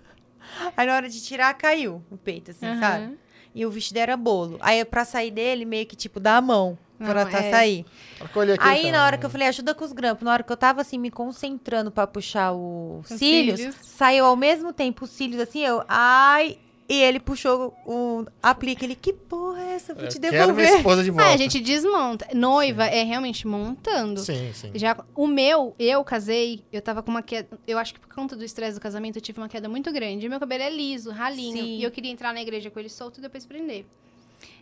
[0.75, 2.79] Aí na hora de tirar, caiu o peito, assim, Aham.
[2.79, 3.17] sabe?
[3.53, 4.57] E o vestido era bolo.
[4.61, 6.77] Aí pra sair dele, meio que tipo, dá a mão.
[6.97, 7.51] pra Não, tá é.
[7.51, 7.85] sair.
[8.21, 10.43] Aqui, Aí falei, na hora "Hum, que eu falei, ajuda com os grampos, na hora
[10.43, 13.75] que eu tava assim, me concentrando pra puxar os Os cílios, cílios.
[13.81, 16.57] saiu ao mesmo tempo os cílios assim, eu, ai.
[16.87, 19.93] E ele puxou o aplique, ele, que porra é essa?
[19.93, 20.77] Vou eu te quero minha devolver.
[20.77, 21.25] esposa de volta.
[21.25, 22.27] Ah, a gente desmonta.
[22.33, 24.19] Noiva é realmente montando.
[24.19, 24.71] Sim, sim.
[24.75, 27.57] Já o meu, eu casei, eu tava com uma queda.
[27.67, 30.29] Eu acho que por conta do estresse do casamento, eu tive uma queda muito grande.
[30.29, 31.57] Meu cabelo é liso, ralinho.
[31.57, 31.77] Sim.
[31.79, 33.85] E eu queria entrar na igreja com ele solto e depois prender.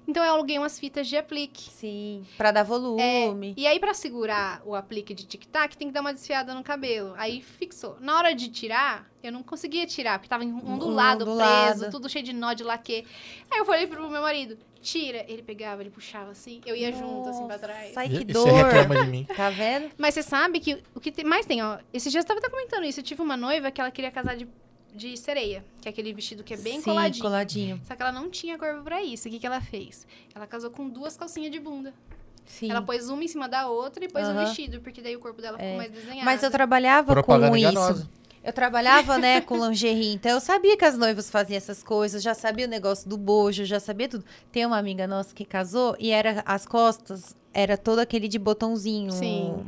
[0.08, 1.70] Então eu aluguei umas fitas de aplique.
[1.70, 3.54] Sim, pra dar volume.
[3.58, 7.14] E aí, pra segurar o aplique de tic-tac, tem que dar uma desfiada no cabelo.
[7.18, 7.98] Aí fixou.
[8.02, 11.78] Na hora de tirar, eu não conseguia tirar, porque tava ondulado, Ondulado.
[11.80, 13.06] preso, tudo cheio de nó de laque.
[13.52, 15.26] Aí eu falei pro meu marido, tira.
[15.28, 17.96] Ele pegava, ele puxava assim, eu ia junto, assim, pra trás.
[17.96, 18.48] Ai, E- que dor.
[18.48, 19.26] Você reclama de mim.
[19.36, 19.90] Tá vendo?
[19.98, 21.78] Mas você sabe que o que tem- mais tem, ó.
[21.94, 23.00] Esses dias eu tava até comentando isso.
[23.00, 24.48] Eu tive uma noiva que ela queria casar de,
[24.96, 27.24] de sereia, que é aquele vestido que é bem Sim, coladinho.
[27.24, 27.82] coladinho.
[27.88, 29.28] Só que ela não tinha corpo pra isso.
[29.28, 30.06] O que, que ela fez?
[30.36, 31.94] Ela casou com duas calcinhas de bunda.
[32.46, 32.70] Sim.
[32.70, 34.46] Ela pôs uma em cima da outra e pôs o Aham.
[34.46, 35.78] vestido, porque daí o corpo dela ficou É.
[35.78, 36.26] mais desenhado.
[36.26, 38.02] Mas eu trabalhava Propaganda com enganosa.
[38.04, 38.24] isso.
[38.44, 42.34] Eu trabalhava, né, com lingerie, então eu sabia que as noivas faziam essas coisas, já
[42.34, 44.26] sabia o negócio do bojo, já sabia tudo.
[44.52, 49.14] Tem uma amiga nossa que casou e era as costas, era todo aquele de botãozinho.
[49.14, 49.66] Sim.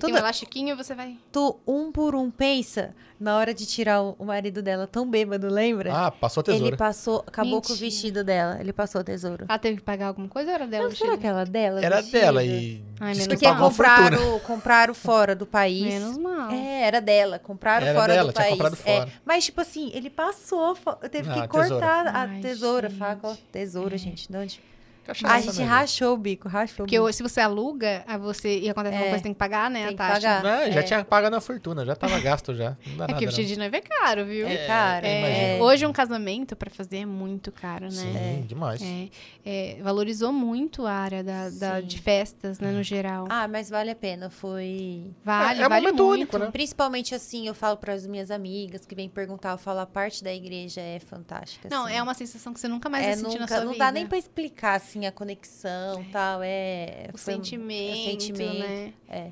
[0.00, 1.16] Que tem Toda- um elastiquinho, você vai...
[1.32, 5.48] Tu, um por um, pensa, na hora de tirar o, o marido dela tão bêbado,
[5.48, 5.92] lembra?
[6.06, 6.66] Ah, passou a tesoura.
[6.68, 7.78] Ele passou, acabou com o Mentira.
[7.90, 9.46] vestido dela, ele passou a tesoura.
[9.48, 10.84] Ela teve que pagar alguma coisa ou era dela?
[10.88, 11.84] Não, será que ela dela?
[11.84, 12.20] Era vestido?
[12.20, 15.82] dela e Ai, disse menos que pagou compraram, compraram fora do país.
[15.94, 16.50] Menos mal.
[16.50, 17.38] É, era dela.
[17.38, 18.54] Compraram Era fora dela, do tinha país.
[18.54, 19.12] comprado É, fora.
[19.24, 20.76] mas, tipo assim, ele passou.
[21.10, 22.98] Teve Ah, que cortar a Ai, tesoura, gente.
[22.98, 23.28] faca.
[23.28, 23.98] ó, Tesoura, É.
[23.98, 24.30] gente.
[24.30, 24.60] De onde?
[25.08, 27.12] Cachaça, a gente né, rachou o bico, rachou Porque o bico.
[27.14, 28.98] se você aluga, aí você, e acontece É.
[28.98, 29.78] alguma coisa, tem que pagar, né?
[29.80, 30.20] Tem a que taxa.
[30.20, 30.42] pagar.
[30.42, 30.82] Não, já É.
[30.82, 32.76] tinha pagado a fortuna, já tava gasto já.
[32.86, 33.18] Não dá É nada, não.
[33.20, 34.46] vestido de noiva é caro, viu?
[34.46, 35.18] É caro, É,
[35.48, 35.64] imagino.
[35.64, 37.90] hoje um casamento pra fazer é muito caro, né?
[37.90, 38.82] Sim, demais.
[38.82, 39.08] É,
[39.44, 43.26] é, valorizou muito a área da, da- de festas, né, no geral.
[43.30, 45.10] Ah, mas vale a pena, foi...
[45.24, 46.12] vale, é, é vale momento muito.
[46.20, 46.50] único, né?
[46.52, 50.22] Principalmente assim, eu falo para as minhas amigas que vêm perguntar, eu falo, a parte
[50.22, 51.68] da igreja é fantástica.
[51.70, 51.94] Não, assim.
[51.94, 53.84] é uma sensação que você nunca mais É, vai sentir na nunca, sua não vida.
[53.84, 58.92] dá nem pra explicar assim a conexão, tal, é O foi- sentimento, é sentimento, né?
[59.08, 59.28] é.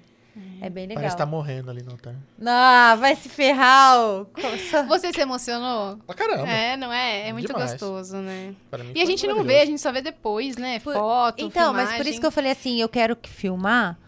[0.61, 0.97] É bem legal.
[0.97, 2.15] Parece que tá morrendo ali no altar.
[2.39, 3.97] Não, vai se ferrar.
[4.87, 5.97] Você se emocionou?
[6.07, 6.47] Pra caramba.
[6.47, 7.29] É, não é?
[7.29, 7.71] É muito Demais.
[7.71, 8.55] gostoso, né?
[8.71, 10.79] Pra mim E a gente não vê, a gente só vê depois, né?
[10.81, 12.11] Por- Foto, Então, mas por filmagem.
[12.13, 13.99] isso que eu falei assim, eu quero que filmar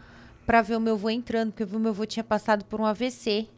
[0.44, 3.48] pra ver o meu avô entrando, porque o meu avô tinha passado por um AVC.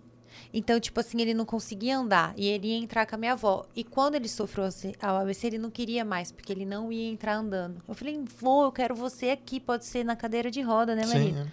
[0.53, 3.65] Então, tipo assim, ele não conseguia andar e ele ia entrar com a minha avó.
[3.75, 4.69] E quando ele sofreu
[5.01, 7.81] ao AVC, ele não queria mais, porque ele não ia entrar andando.
[7.89, 11.13] Eu falei, vô, eu quero você aqui, pode ser na cadeira de roda, né, Sim,
[11.19, 11.39] marido?
[11.39, 11.47] é.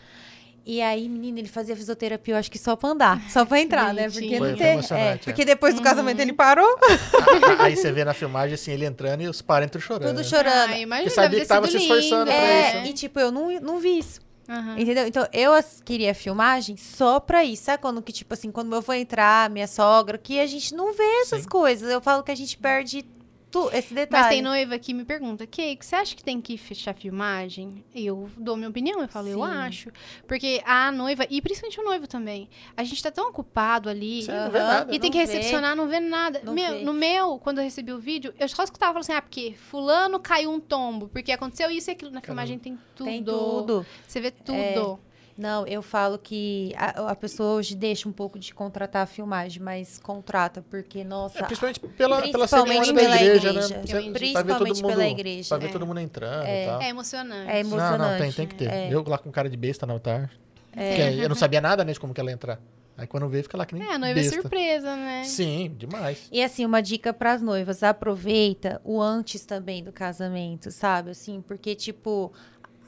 [0.70, 3.94] E aí, menina, ele fazia fisioterapia, eu acho que só pra andar, só pra entrar,
[3.94, 4.10] né?
[4.10, 4.80] Porque não tem.
[4.92, 5.18] É, é.
[5.18, 8.84] porque depois do casamento ele parou, A- a- Aí você vê na filmagem assim, ele
[8.86, 10.10] entrando e os parentes chorando.
[10.14, 10.72] tudo chorando.
[10.74, 12.90] Ah, imagina, Porque sabia que tava se esforçando lindo, pra É, isso.
[12.90, 14.20] e tipo, eu não, não vi isso.
[14.48, 14.80] Aham.
[14.80, 15.08] Entendeu?
[15.08, 15.52] Então, eu
[15.84, 17.64] queria filmagem só pra isso.
[17.64, 20.94] Sabe quando que, tipo assim, quando eu vou entrar, minha sogra, que a gente não
[20.94, 21.50] vê essas Sim.
[21.50, 21.90] coisas.
[21.90, 23.06] Eu falo que a gente perde
[23.52, 24.24] tu, esse detalhe.
[24.24, 27.84] Mas tem noiva que me pergunta, Kay, você acha que tem que fechar a filmagem?
[27.94, 29.52] E eu dou minha opinião, eu falo, eu Sim.
[29.52, 29.92] acho.
[30.28, 34.24] Porque a noiva, e principalmente o noivo também, a gente tá tão ocupado ali.
[34.24, 34.68] Sim, não vê Aham.
[34.68, 34.96] nada.
[34.96, 35.26] E tem que vê.
[35.26, 36.42] recepcionar, não vê nada.
[36.44, 36.84] Não meu, vê.
[36.84, 40.20] No meu, quando eu recebi o vídeo, eu só escutava falando assim: ah, porque fulano
[40.20, 42.12] caiu um tombo, porque aconteceu isso e aquilo.
[42.12, 43.06] Na filmagem tem tudo.
[43.06, 43.86] Tem tudo.
[44.08, 45.00] Você vê tudo.
[45.38, 49.62] Não, eu falo que a, a pessoa hoje deixa um pouco de contratar a filmagem,
[49.62, 51.40] mas contrata, porque, nossa.
[51.40, 53.52] É, principalmente pela, pela Principalmente da pela igreja, igreja.
[53.52, 53.60] né?
[53.60, 55.50] Eu Você- pra ver Principalmente todo mundo, pela igreja.
[55.50, 55.72] Pra ver É.
[55.72, 56.64] todo mundo entrando É.
[56.64, 56.82] e tal.
[56.82, 57.52] É emocionante.
[57.52, 57.98] É emocionante.
[58.00, 58.70] Não, não, tem, tem que ter.
[58.72, 58.92] É.
[58.92, 60.32] Eu lá com cara de besta no altar.
[60.72, 62.60] Porque eu não sabia nada, né, de como que ela ia entrar.
[62.98, 64.42] Aí quando veio, fica lá que nem É, a noiva é besta.
[64.42, 65.24] surpresa, né?
[65.24, 66.28] Sim, demais.
[66.32, 71.12] E assim, uma dica pras noivas, aproveita o antes também do casamento, sabe?
[71.12, 72.34] Assim, porque tipo,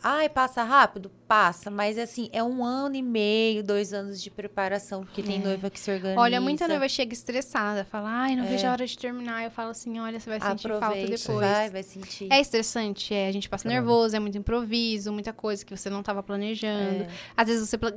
[0.03, 1.11] ai, passa rápido?
[1.27, 5.43] Passa, mas assim, é um ano e meio, dois anos de preparação, porque tem É.
[5.43, 6.19] noiva que se organiza.
[6.19, 8.47] Olha, muita noiva chega estressada, fala, ai, não É.
[8.47, 9.43] vejo a hora de terminar.
[9.43, 11.39] Eu falo assim, olha, você vai sentir falta Aproveita, depois.
[11.39, 12.27] vai, vai sentir.
[12.31, 13.27] É estressante, é.
[13.27, 13.81] A gente passa Caramba.
[13.81, 17.03] nervoso, é muito improviso, muita coisa que você não estava planejando.
[17.03, 17.07] É.
[17.37, 17.93] Às vezes você pla-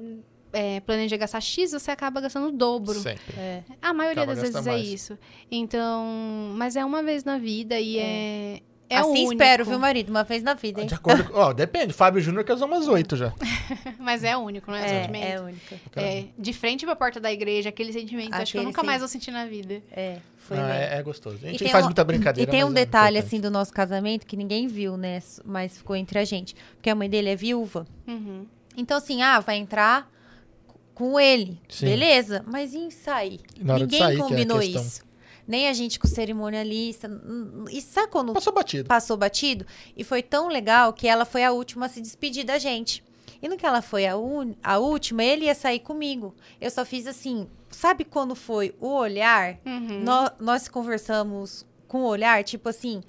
[0.52, 2.92] é, planeja gastar X, você acaba gastando o dobro.
[3.00, 3.34] Sempre.
[3.38, 3.62] É.
[3.80, 4.86] A maioria Acaba das vezes é mais.
[4.86, 5.18] isso.
[5.50, 6.04] Então,
[6.56, 8.60] mas é uma vez na vida e é.
[8.92, 9.32] É, assim único.
[9.32, 10.10] espero, viu, marido?
[10.10, 10.86] Uma vez na vida, hein?
[10.86, 11.38] De acordo com...
[11.38, 11.92] Ó, depende.
[11.92, 13.32] Fábio Júnior casou umas oito já.
[13.98, 15.06] Mas é único, não é?
[15.06, 15.76] É, é única.
[15.96, 18.86] É, de frente pra porta da igreja, aquele sentimento, acho que eu Aquele nunca sen-
[18.86, 19.82] mais vou sentir na vida.
[19.92, 21.38] É, foi é, é gostoso.
[21.42, 23.50] A E gente tem faz um- muita brincadeira, E tem um é detalhe, assim, do
[23.50, 25.20] nosso casamento que ninguém viu, né?
[25.44, 26.54] Mas ficou entre a gente.
[26.76, 27.86] Porque a mãe dele é viúva.
[28.06, 28.46] Uhum.
[28.76, 30.10] Então, assim, ah, vai entrar
[30.94, 31.58] com ele.
[31.68, 31.86] Sim.
[31.86, 33.40] Beleza, mas e sair?
[33.58, 35.02] E na hora de Ninguém sair, que é combinou isso.
[35.46, 37.10] Nem a gente com o cerimonialista.
[37.70, 38.88] E sabe quando Passou batido.
[38.88, 39.66] passou batido?
[39.96, 43.02] E foi tão legal que ela foi a última a se despedir da gente.
[43.40, 46.32] E no que ela foi a, un- a última, ele ia sair comigo.
[46.60, 49.58] Eu só fiz assim, sabe quando foi o olhar?
[49.66, 50.02] Uhum.
[50.04, 53.02] Nó- nós conversamos com o olhar, tipo assim,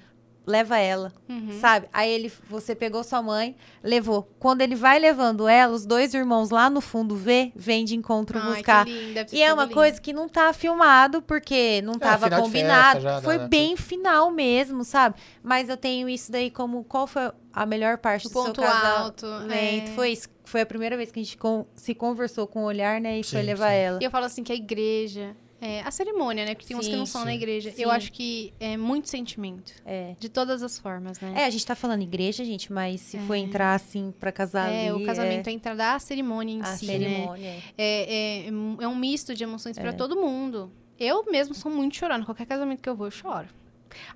[0.46, 1.58] leva ela, Uhum.
[1.60, 1.88] sabe?
[1.94, 4.30] Aí ele, você pegou sua mãe, levou.
[4.40, 8.38] Quando ele vai levando ela, os dois irmãos lá no fundo vê, vem de encontro
[8.40, 8.86] Ai, buscar.
[8.86, 9.74] que lindo, E é uma lindo.
[9.74, 13.00] coisa que não tá filmado, porque não tava final de combinado.
[13.02, 13.48] festa já, Foi né?
[13.48, 15.16] bem final mesmo, sabe?
[15.42, 18.62] Mas eu tenho isso daí como qual foi a melhor parte O do seu ponto
[18.62, 19.26] casamento?
[19.26, 19.52] alto.
[19.52, 19.86] é.
[19.96, 20.28] Foi isso.
[20.46, 23.20] Foi a primeira vez que a gente con- se conversou com o olhar, né?
[23.20, 23.76] E foi Sim, levar sim.
[23.78, 24.00] ela.
[24.02, 25.36] E eu falo assim que a igreja.
[25.66, 26.56] É, a cerimônia, né?
[26.56, 27.38] Porque tem uns que Sim, não são na sim.
[27.38, 27.72] igreja.
[27.72, 27.84] Sim.
[27.84, 29.72] Eu acho que é muito sentimento.
[29.86, 30.14] É.
[30.20, 31.34] De todas as formas, né?
[31.38, 34.90] É, a gente tá falando igreja, gente, mas se for entrar assim pra casar É,
[34.90, 36.94] ali, o casamento é a entrada da cerimônia em a si, né?
[37.00, 37.48] cerimônia.
[37.48, 37.62] é.
[37.78, 40.70] É, é, é um misto de emoções pra todo mundo.
[41.00, 42.26] Eu mesmo sou muito chorando.
[42.26, 43.48] Qualquer casamento que eu vou, eu choro.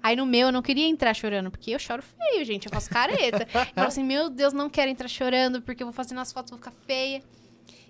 [0.02, 2.66] Aí no meu, eu não queria entrar chorando, porque eu choro feio, gente.
[2.66, 3.48] Eu faço careta.
[3.54, 6.50] eu falo assim, meu Deus, não quero entrar chorando, porque eu vou fazer nas fotos,
[6.52, 7.22] vou ficar feia.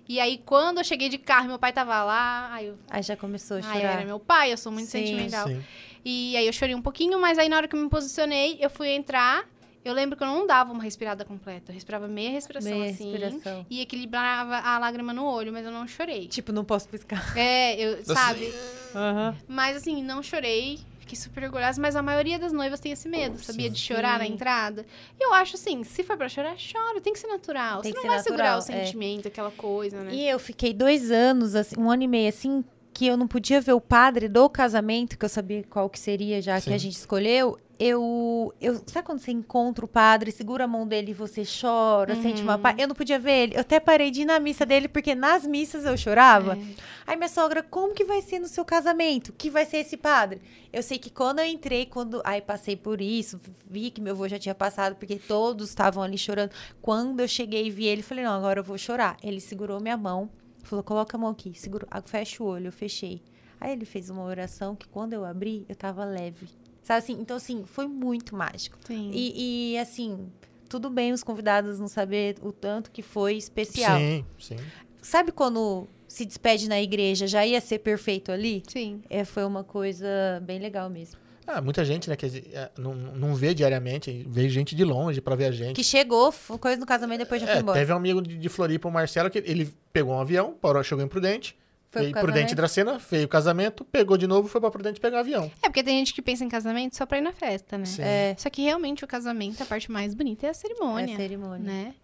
[0.08, 2.76] E aí, quando eu cheguei de carro meu pai tava lá, aí eu...
[2.88, 3.78] Aí já começou a chorar.
[3.78, 5.46] era meu pai, eu sou muito Sim, sentimental.
[5.46, 5.62] Sim.
[6.04, 8.70] E aí eu chorei um pouquinho, mas aí na hora que eu me posicionei, eu
[8.70, 9.44] fui entrar.
[9.84, 11.70] Eu lembro que eu não dava uma respirada completa.
[11.70, 13.10] Eu respirava meia respiração, Meia assim.
[13.10, 13.66] respiração.
[13.70, 16.26] E equilibrava a lágrima no olho, mas eu não chorei.
[16.26, 17.36] Tipo, não posso piscar.
[17.36, 18.52] É, eu, sabe?
[18.94, 19.36] Aham.
[19.46, 20.80] Mas assim, não chorei.
[21.08, 23.70] Fiquei super orgulhosa, mas a maioria das noivas tem esse medo, sabia?
[23.70, 24.34] De chorar na Sim.
[24.34, 24.84] entrada.
[25.18, 27.00] E eu acho assim, se for pra chorar, chora.
[27.00, 27.80] Tem que ser natural.
[27.80, 28.84] Tem Você que não ser vai segurar o natural, é.
[28.84, 30.12] sentimento, aquela coisa, né?
[30.12, 32.62] E eu fiquei dois anos, assim, um ano e meio, assim,
[32.92, 36.42] que eu não podia ver o padre do casamento, que eu sabia qual que seria,
[36.42, 36.74] já que Sim.
[36.74, 37.58] a gente escolheu.
[37.78, 38.82] Eu, eu.
[38.86, 42.58] Sabe quando você encontra o padre, segura a mão dele e você chora, sente uma
[42.58, 42.76] paz?
[42.76, 43.54] Eu não podia ver ele.
[43.54, 46.54] Eu até parei de ir na missa dele, porque nas missas eu chorava.
[46.54, 46.58] É.
[47.06, 49.32] Aí minha sogra, como que vai ser no seu casamento?
[49.32, 50.40] Que vai ser esse padre?
[50.72, 52.20] Eu sei que quando eu entrei, quando.
[52.24, 53.40] Aí passei por isso,
[53.70, 56.50] vi que meu avô já tinha passado, porque todos estavam ali chorando.
[56.82, 59.16] Quando eu cheguei e vi ele, falei, não, agora eu vou chorar.
[59.22, 60.28] Ele segurou minha mão,
[60.64, 63.22] falou, coloca a mão aqui, segura, fecha o olho, eu fechei.
[63.60, 66.48] Aí ele fez uma oração que quando eu abri, eu tava leve.
[66.88, 67.18] Sabe assim?
[67.20, 68.78] Então, assim, foi muito mágico.
[68.86, 69.10] Sim.
[69.12, 70.26] E, e, assim,
[70.70, 73.98] tudo bem os convidados não saber o tanto que foi especial.
[73.98, 74.56] Sim, sim.
[75.02, 78.62] Sabe quando se despede na igreja, já ia ser perfeito ali?
[78.66, 79.02] Sim.
[79.10, 80.08] É, foi uma coisa
[80.40, 81.20] bem legal mesmo.
[81.46, 82.24] Ah, muita gente, né, que
[82.54, 85.76] é, não, não vê diariamente, vê gente de longe pra ver a gente.
[85.76, 87.78] Que chegou, foi coisa no casamento depois já foi É, embora.
[87.78, 91.04] teve um amigo de, de Floripa, o Marcelo, que ele pegou um avião, parou, chegou
[91.04, 91.54] em Prudente,
[91.90, 92.54] Foi veio pro Prudente?
[92.54, 95.50] Dracena, veio o casamento, pegou de novo, foi pra Prudente pegar avião.
[95.62, 97.86] É porque tem gente que pensa em casamento só pra ir na festa, né?
[97.86, 98.02] Sim.
[98.02, 101.14] É, Só que realmente o casamento, a parte mais bonita é a cerimônia.
[101.14, 101.58] é cerimônia.
[101.58, 101.94] Né?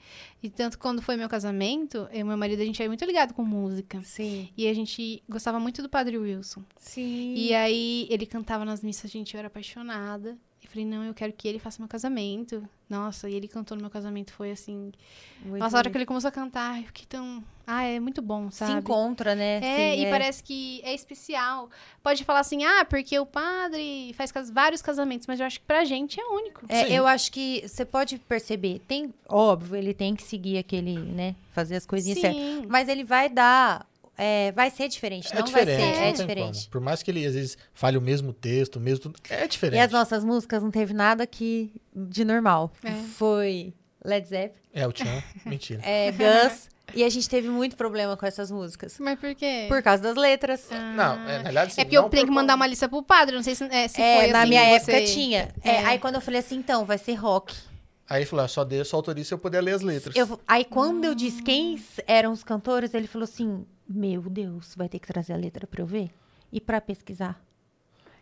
[0.43, 3.35] E tanto quando foi meu casamento, eu e meu marido, a gente é muito ligado
[3.35, 4.01] com música.
[4.03, 4.49] Sim.
[4.57, 6.63] E a gente gostava muito do Padre Wilson.
[6.79, 7.35] Sim.
[7.37, 10.37] E aí ele cantava nas missas, gente, eu era apaixonada.
[10.75, 12.69] Falei, não, eu quero que ele faça meu casamento.
[12.91, 14.91] Nossa, e ele cantou no meu casamento, foi assim.
[15.41, 17.45] Muito Nossa, a hora que ele começou a cantar, eu fiquei tão.
[17.65, 18.81] Ah, é muito bom, se sabe?
[18.81, 19.59] encontra, né?
[19.59, 21.71] É, Sim, e parece que é especial.
[22.03, 25.67] Pode falar assim, ah, porque o padre faz cas- vários casamentos, mas eu acho que
[25.67, 26.67] pra gente é único.
[26.69, 31.37] É, eu acho que você pode perceber, tem, óbvio, ele tem que seguir aquele, né,
[31.53, 32.43] fazer as coisinhas certas.
[32.43, 32.67] Sim.
[32.69, 33.87] Mas ele vai dar,
[34.17, 36.59] é, vai ser diferente, É não diferente, vai ser, não é diferente.
[36.61, 36.71] como.
[36.71, 39.79] Por mais que ele, às vezes, fale o mesmo texto, o mesmo tudo, é diferente.
[39.79, 42.73] E as nossas músicas não teve nada que de normal.
[42.85, 42.93] É.
[43.17, 43.73] Foi
[44.05, 45.81] Led Zeppelin, É, o Tchan, mentira.
[45.85, 48.99] é, Gus, e a gente teve muito problema com essas músicas.
[49.01, 49.65] Mas por quê?
[49.69, 50.69] Por causa das letras.
[50.71, 53.03] Não, é, na verdade, assim, É porque eu tenho por que mandar uma lista pro
[53.03, 55.49] padre, não sei se, é, se é, foi na assim minha época você- tinha.
[55.63, 55.85] É, É.
[55.87, 57.55] aí quando eu falei assim, então, vai ser rock.
[58.09, 60.15] Aí ele falou, ah, só, dê, só autoriza se eu puder ler as letras.
[60.15, 64.89] Eu- aí quando eu disse quem eram os cantores, ele falou assim: Meu Deus, vai
[64.89, 66.11] ter que trazer a letra pra eu ver?
[66.53, 67.43] E pra pesquisar.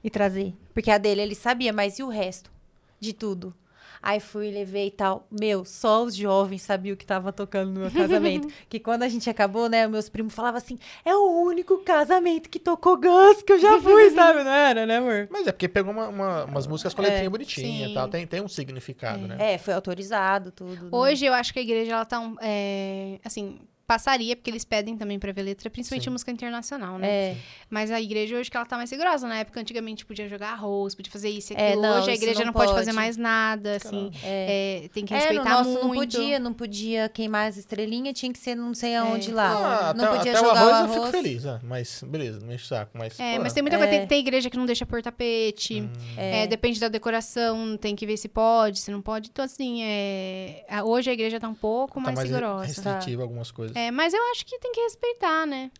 [0.02, 0.54] E trazer.
[0.74, 2.50] Porque a dele ele sabia, mas e o resto?
[2.98, 3.54] De tudo.
[4.02, 5.26] Aí fui, levei e tal.
[5.30, 8.48] Meu, só os jovens sabiam o que tava tocando no meu casamento.
[8.68, 12.58] que quando a gente acabou, né, meus primos falavam assim: é o único casamento que
[12.58, 14.42] tocou Gus que eu já fui, sabe?
[14.42, 15.28] Não era, né, amor?
[15.30, 17.92] Mas é porque pegou uma- uma- umas músicas com a letrinha bonitinha sim.
[17.92, 18.08] e tal.
[18.08, 19.36] Tem, tem um significado, né?
[19.38, 20.82] É, foi autorizado, tudo.
[20.84, 20.88] né?
[20.90, 24.96] Hoje eu acho que a igreja, ela tá, um, é, assim, passaria, porque eles pedem
[24.96, 26.10] também pra ver letra, principalmente Sim.
[26.10, 27.08] música internacional, né?
[27.08, 27.36] É.
[27.68, 29.26] Mas a igreja hoje que ela tá mais rigorosa.
[29.28, 31.86] Na época, antigamente, podia jogar arroz, podia fazer isso e É, aquilo.
[31.86, 32.66] hoje a igreja não não, pode.
[32.68, 32.78] pode.
[32.78, 34.10] fazer mais nada, assim.
[34.22, 35.82] É, tem que É, no respeitar nosso muito.
[35.86, 39.34] não podia, não podia queimar as estrelinhas, tinha que ser não sei aonde É.
[39.34, 39.88] lá.
[39.90, 40.96] Ah, não até, podia até jogar o o arroz, arroz.
[40.96, 41.46] eu fico feliz.
[41.46, 42.92] ah, mas beleza, não enche o saco.
[42.94, 43.78] Mas, É, pô, mas tem muita É.
[43.78, 43.92] coisa.
[43.98, 45.88] Tem, tem igreja que não deixa pôr tapete.
[46.16, 49.28] É, depende da decoração, tem que ver se pode, se não pode.
[49.30, 52.66] Então, assim, é, hoje a igreja tá um pouco tá mais, mais rigorosa.
[52.66, 53.71] restritivo algumas coisas.
[53.74, 55.70] É, mas eu acho que tem que respeitar, né?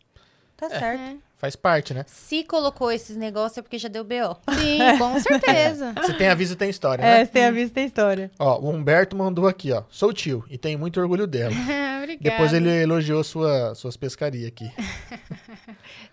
[0.56, 1.00] Tá certo.
[1.00, 1.16] É.
[1.42, 2.04] Faz parte, né?
[2.06, 4.36] Se colocou esses negócios é porque já deu BO.
[4.60, 5.92] Sim, com certeza.
[6.06, 7.26] Se tem aviso, tem história, né?
[7.26, 8.30] tem a vista tem história.
[8.38, 9.82] Ó, o Humberto mandou aqui, ó.
[9.90, 11.52] Sou tio e tenho muito orgulho dela.
[11.98, 12.30] Obrigada.
[12.30, 14.70] Depois ele elogiou sua, suas pescarias aqui.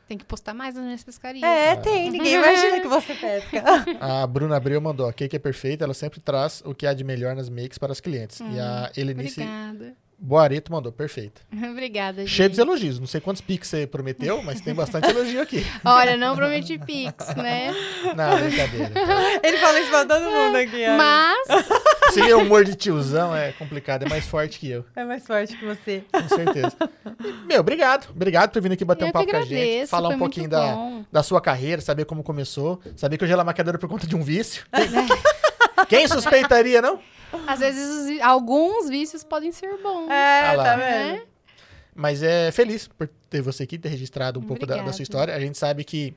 [0.08, 1.44] Tem que postar mais nas minhas pescarias.
[1.44, 2.10] É, tem.
[2.10, 3.64] Ninguém imagina que você pesca.
[4.00, 7.04] A Bruna Abreu mandou, a cake é perfeita, ela sempre traz o que há de
[7.04, 8.40] melhor nas makes para os clientes.
[8.40, 9.96] e a Helenice Obrigada.
[10.22, 11.42] Boareto mandou, perfeita.
[11.72, 12.30] Obrigada, gente.
[12.36, 13.00] Cheio dos elogios.
[13.00, 15.66] Não sei quantos pics você prometeu, mas tem bastante elogio aqui.
[15.86, 17.74] Olha, não prometi Pix, né?
[18.16, 18.92] Não, brincadeira.
[19.42, 20.98] Ele fala isso pra todo mundo aqui, ó.
[20.98, 21.48] Mas,
[22.14, 25.56] Se meu humor de tiozão é complicado, é mais forte que eu, É mais forte
[25.56, 26.04] que você.
[26.12, 26.76] com certeza.
[27.48, 28.10] Meu, obrigado.
[28.10, 29.54] Obrigado por vir aqui bater eu um papo com a gente.
[29.54, 29.90] agradeço.
[29.92, 31.06] Falar um pouquinho da, bom.
[31.12, 32.82] da sua carreira, saber como começou.
[32.98, 34.66] Saber que hoje ela é maquiadora por conta de um vício.
[35.88, 37.00] Quem suspeitaria, não?
[37.48, 40.10] Às vezes, os alguns vícios podem ser bons.
[40.10, 40.64] É, Ah lá.
[40.64, 41.12] tá né?
[41.14, 41.28] vendo?
[41.96, 44.94] Mas é feliz por ter você aqui, ter registrado um pouco da, da Obrigada.
[44.96, 45.36] sua história.
[45.36, 46.14] A gente sabe que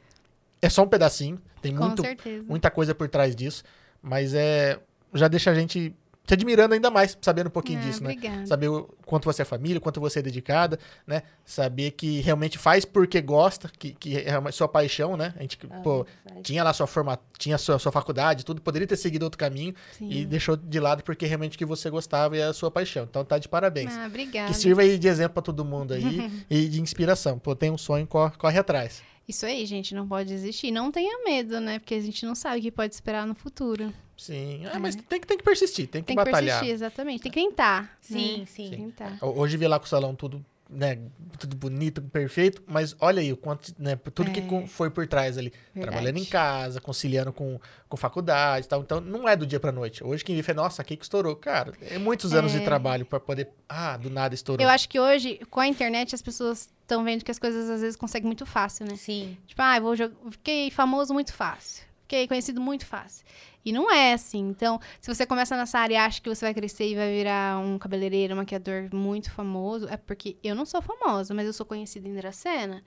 [0.61, 2.45] é só um pedacinho, tem Com muito, certeza.
[2.49, 3.65] muita coisa por trás disso,
[4.01, 4.79] mas é
[5.15, 8.11] já deixa a gente te admirando ainda mais, sabendo um pouquinho Ah, disso, né?
[8.13, 8.47] obrigada.
[8.47, 11.23] Saber o quanto você é família, o quanto você é dedicada, né?
[11.45, 15.35] Saber que realmente faz porque gosta, que, que é uma sua paixão, né?
[15.37, 16.07] A gente, pô,
[16.43, 20.11] tinha lá sua forma, tinha sua, sua faculdade, tudo, poderia ter seguido outro caminho Sim.
[20.11, 23.05] e deixou de lado porque realmente que você gostava e é a sua paixão.
[23.05, 23.93] Então tá de parabéns.
[23.93, 24.53] Ah, obrigada.
[24.53, 27.39] Que sirva aí de exemplo pra todo mundo aí e de inspiração.
[27.39, 29.03] Pô, tem um sonho, corre, corre atrás.
[29.27, 30.71] Isso aí, gente, não pode desistir.
[30.71, 31.79] Não tenha medo, né?
[31.79, 33.93] Porque a gente não sabe o que pode esperar no futuro.
[34.23, 34.63] Sim.
[34.73, 36.61] Ah, mas tem, que- tem que persistir, tem que Tem que batalhar.
[36.61, 37.23] persistir, exatamente.
[37.23, 37.97] Tem que tentar.
[38.01, 38.47] Sim, né?
[38.47, 38.71] sim.
[38.71, 39.19] Tentar.
[39.21, 40.45] Ho- Hoje vi lá com o salão tudo
[40.75, 40.99] né,
[41.39, 44.33] tudo bonito, perfeito, mas olha aí o quanto, né, tudo É.
[44.33, 45.93] que foi por trás ali, Verdade.
[45.93, 48.81] trabalhando em casa, conciliando com, com faculdade e tal.
[48.81, 50.03] Então, não é do dia pra noite.
[50.03, 51.37] Hoje quem vê fala, nossa, aqui que estourou.
[51.37, 54.65] Cara, é muitos anos de trabalho pra poder, ah, do nada estourou.
[54.65, 57.83] Eu acho que hoje, com a internet, as pessoas estão vendo que as coisas às
[57.83, 58.97] vezes conseguem muito fácil, né?
[58.97, 59.37] Sim.
[59.47, 60.15] Tipo, ah, eu vou jog...
[60.31, 61.85] fiquei famoso muito fácil.
[62.13, 63.25] Fiquei conhecido muito fácil.
[63.65, 64.41] E não é assim.
[64.41, 67.59] Então, se você começa nessa área e acha que você vai crescer e vai virar
[67.59, 71.65] um cabeleireiro, um maquiador muito famoso, é porque eu não sou famosa, mas eu sou
[71.65, 72.83] conhecida em Dracena.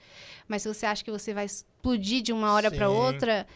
[0.47, 2.93] Mas se você acha que você vai explodir de uma hora pra Sim.
[2.93, 3.47] outra,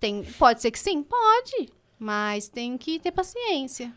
[0.00, 0.24] tem...
[0.38, 1.68] pode ser que sim, pode.
[1.98, 3.92] Mas tem que ter paciência.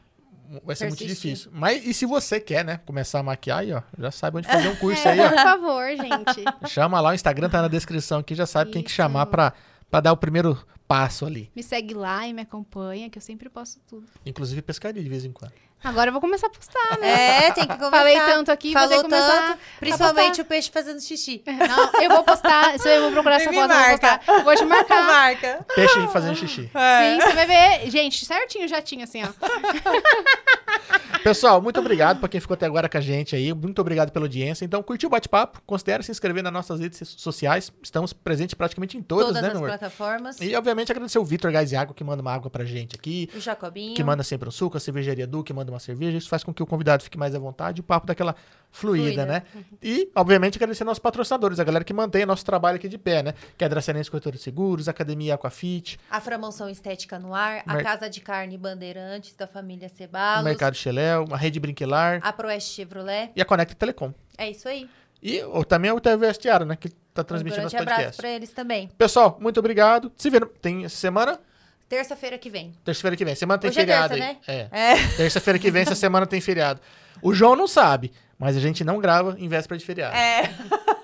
[0.65, 1.31] Vai ser muito persistir.
[1.31, 1.51] difícil.
[1.53, 4.67] Mas e se você quer, né, começar a maquiar aí, ó, já sabe onde fazer
[4.67, 5.29] um curso aí, É, ó.
[5.29, 6.69] por favor, gente.
[6.69, 8.97] Chama lá, o Instagram tá na descrição aqui, já sabe quem que Isso.
[8.97, 9.53] chamar pra,
[9.89, 10.57] pra dar o primeiro
[10.87, 11.51] passo ali.
[11.55, 14.07] Me segue lá e me acompanha, que eu sempre posto tudo.
[14.25, 15.53] Inclusive pescaria de vez em quando.
[15.83, 17.45] Agora eu vou começar a postar, né?
[17.47, 17.91] É, tem que começar.
[17.91, 21.43] Falei tanto aqui, vou Falou que começar tanto, principalmente o peixe fazendo xixi.
[21.45, 24.17] Não, eu vou postar, você- eu vou procurar essa Me foto, eu vou marca.
[24.17, 24.43] postar.
[24.43, 25.03] Vou te marcar.
[25.05, 25.65] Marca.
[25.75, 26.63] Peixe fazendo xixi.
[26.63, 27.91] Sim, você vai ver.
[27.91, 29.27] Gente, certinho já tinha, assim, ó.
[31.23, 33.51] Pessoal, muito obrigado pra quem ficou até agora com a gente aí.
[33.53, 34.63] Muito obrigado pela audiência.
[34.63, 35.59] Então, curtiu o bate-papo?
[35.65, 37.71] Considere se inscrever nas nossas redes sociais.
[37.81, 39.69] Estamos presentes praticamente em todas, Todas né, as meu amor?
[39.69, 40.39] plataformas.
[40.39, 43.27] E, obviamente, agradecer o Vitor Gás e Água, que manda uma água pra gente aqui.
[43.35, 43.95] O Jacobinho.
[43.95, 46.17] Que manda sempre um suco, a cervejaria Du, que manda uma cerveja.
[46.17, 48.35] Isso faz com que o convidado fique mais à vontade, o papo daquela
[48.71, 49.25] fluida, Fluida.
[49.25, 49.43] né?
[49.81, 53.33] E, obviamente, agradecer nossos patrocinadores, a galera que mantém nosso trabalho aqui de pé, né?
[53.57, 57.63] Que é a Dracenense Corretora de Seguros, Academia Aquafit, A Framonção Estética no Ar.
[57.65, 60.43] A Mer- Casa de Carne Bandeirantes, da família o Cebalos.
[60.43, 63.31] Mercado Xeléu, a Rede Brinquilar A Proeste Chevrolet.
[63.35, 64.13] e a Conecta Telecom.
[64.37, 64.89] É isso aí.
[65.23, 66.75] E ou, também o TV Vestiário, né?
[66.75, 68.89] Que tá Um transmitindo os grande abraço pra eles também.
[68.97, 70.11] Pessoal, muito obrigado.
[70.17, 71.39] Se vê, tem essa semana?
[71.87, 72.73] Terça-feira que vem.
[72.83, 73.35] Terça-feira que vem.
[73.35, 74.57] Semana tem Hoje é feriado terça, aí.
[74.57, 74.69] né?
[74.71, 74.93] É.
[74.93, 75.07] É.
[75.17, 76.81] Terça-feira que vem, essa semana tem feriado.
[77.21, 80.15] O João não sabe, mas a gente não grava em véspera de feriado.
[80.15, 80.49] É.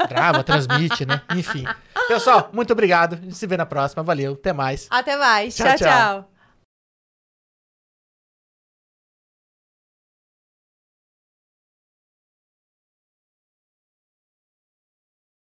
[0.09, 1.21] Grava, transmite, né?
[1.35, 1.65] Enfim.
[2.07, 3.13] Pessoal, muito obrigado.
[3.13, 4.03] A gente se vê na próxima.
[4.03, 4.33] Valeu.
[4.33, 4.87] Até mais.
[4.89, 5.55] Até mais.
[5.55, 5.77] Tchau, tchau.
[5.77, 5.87] tchau.
[5.87, 6.30] tchau.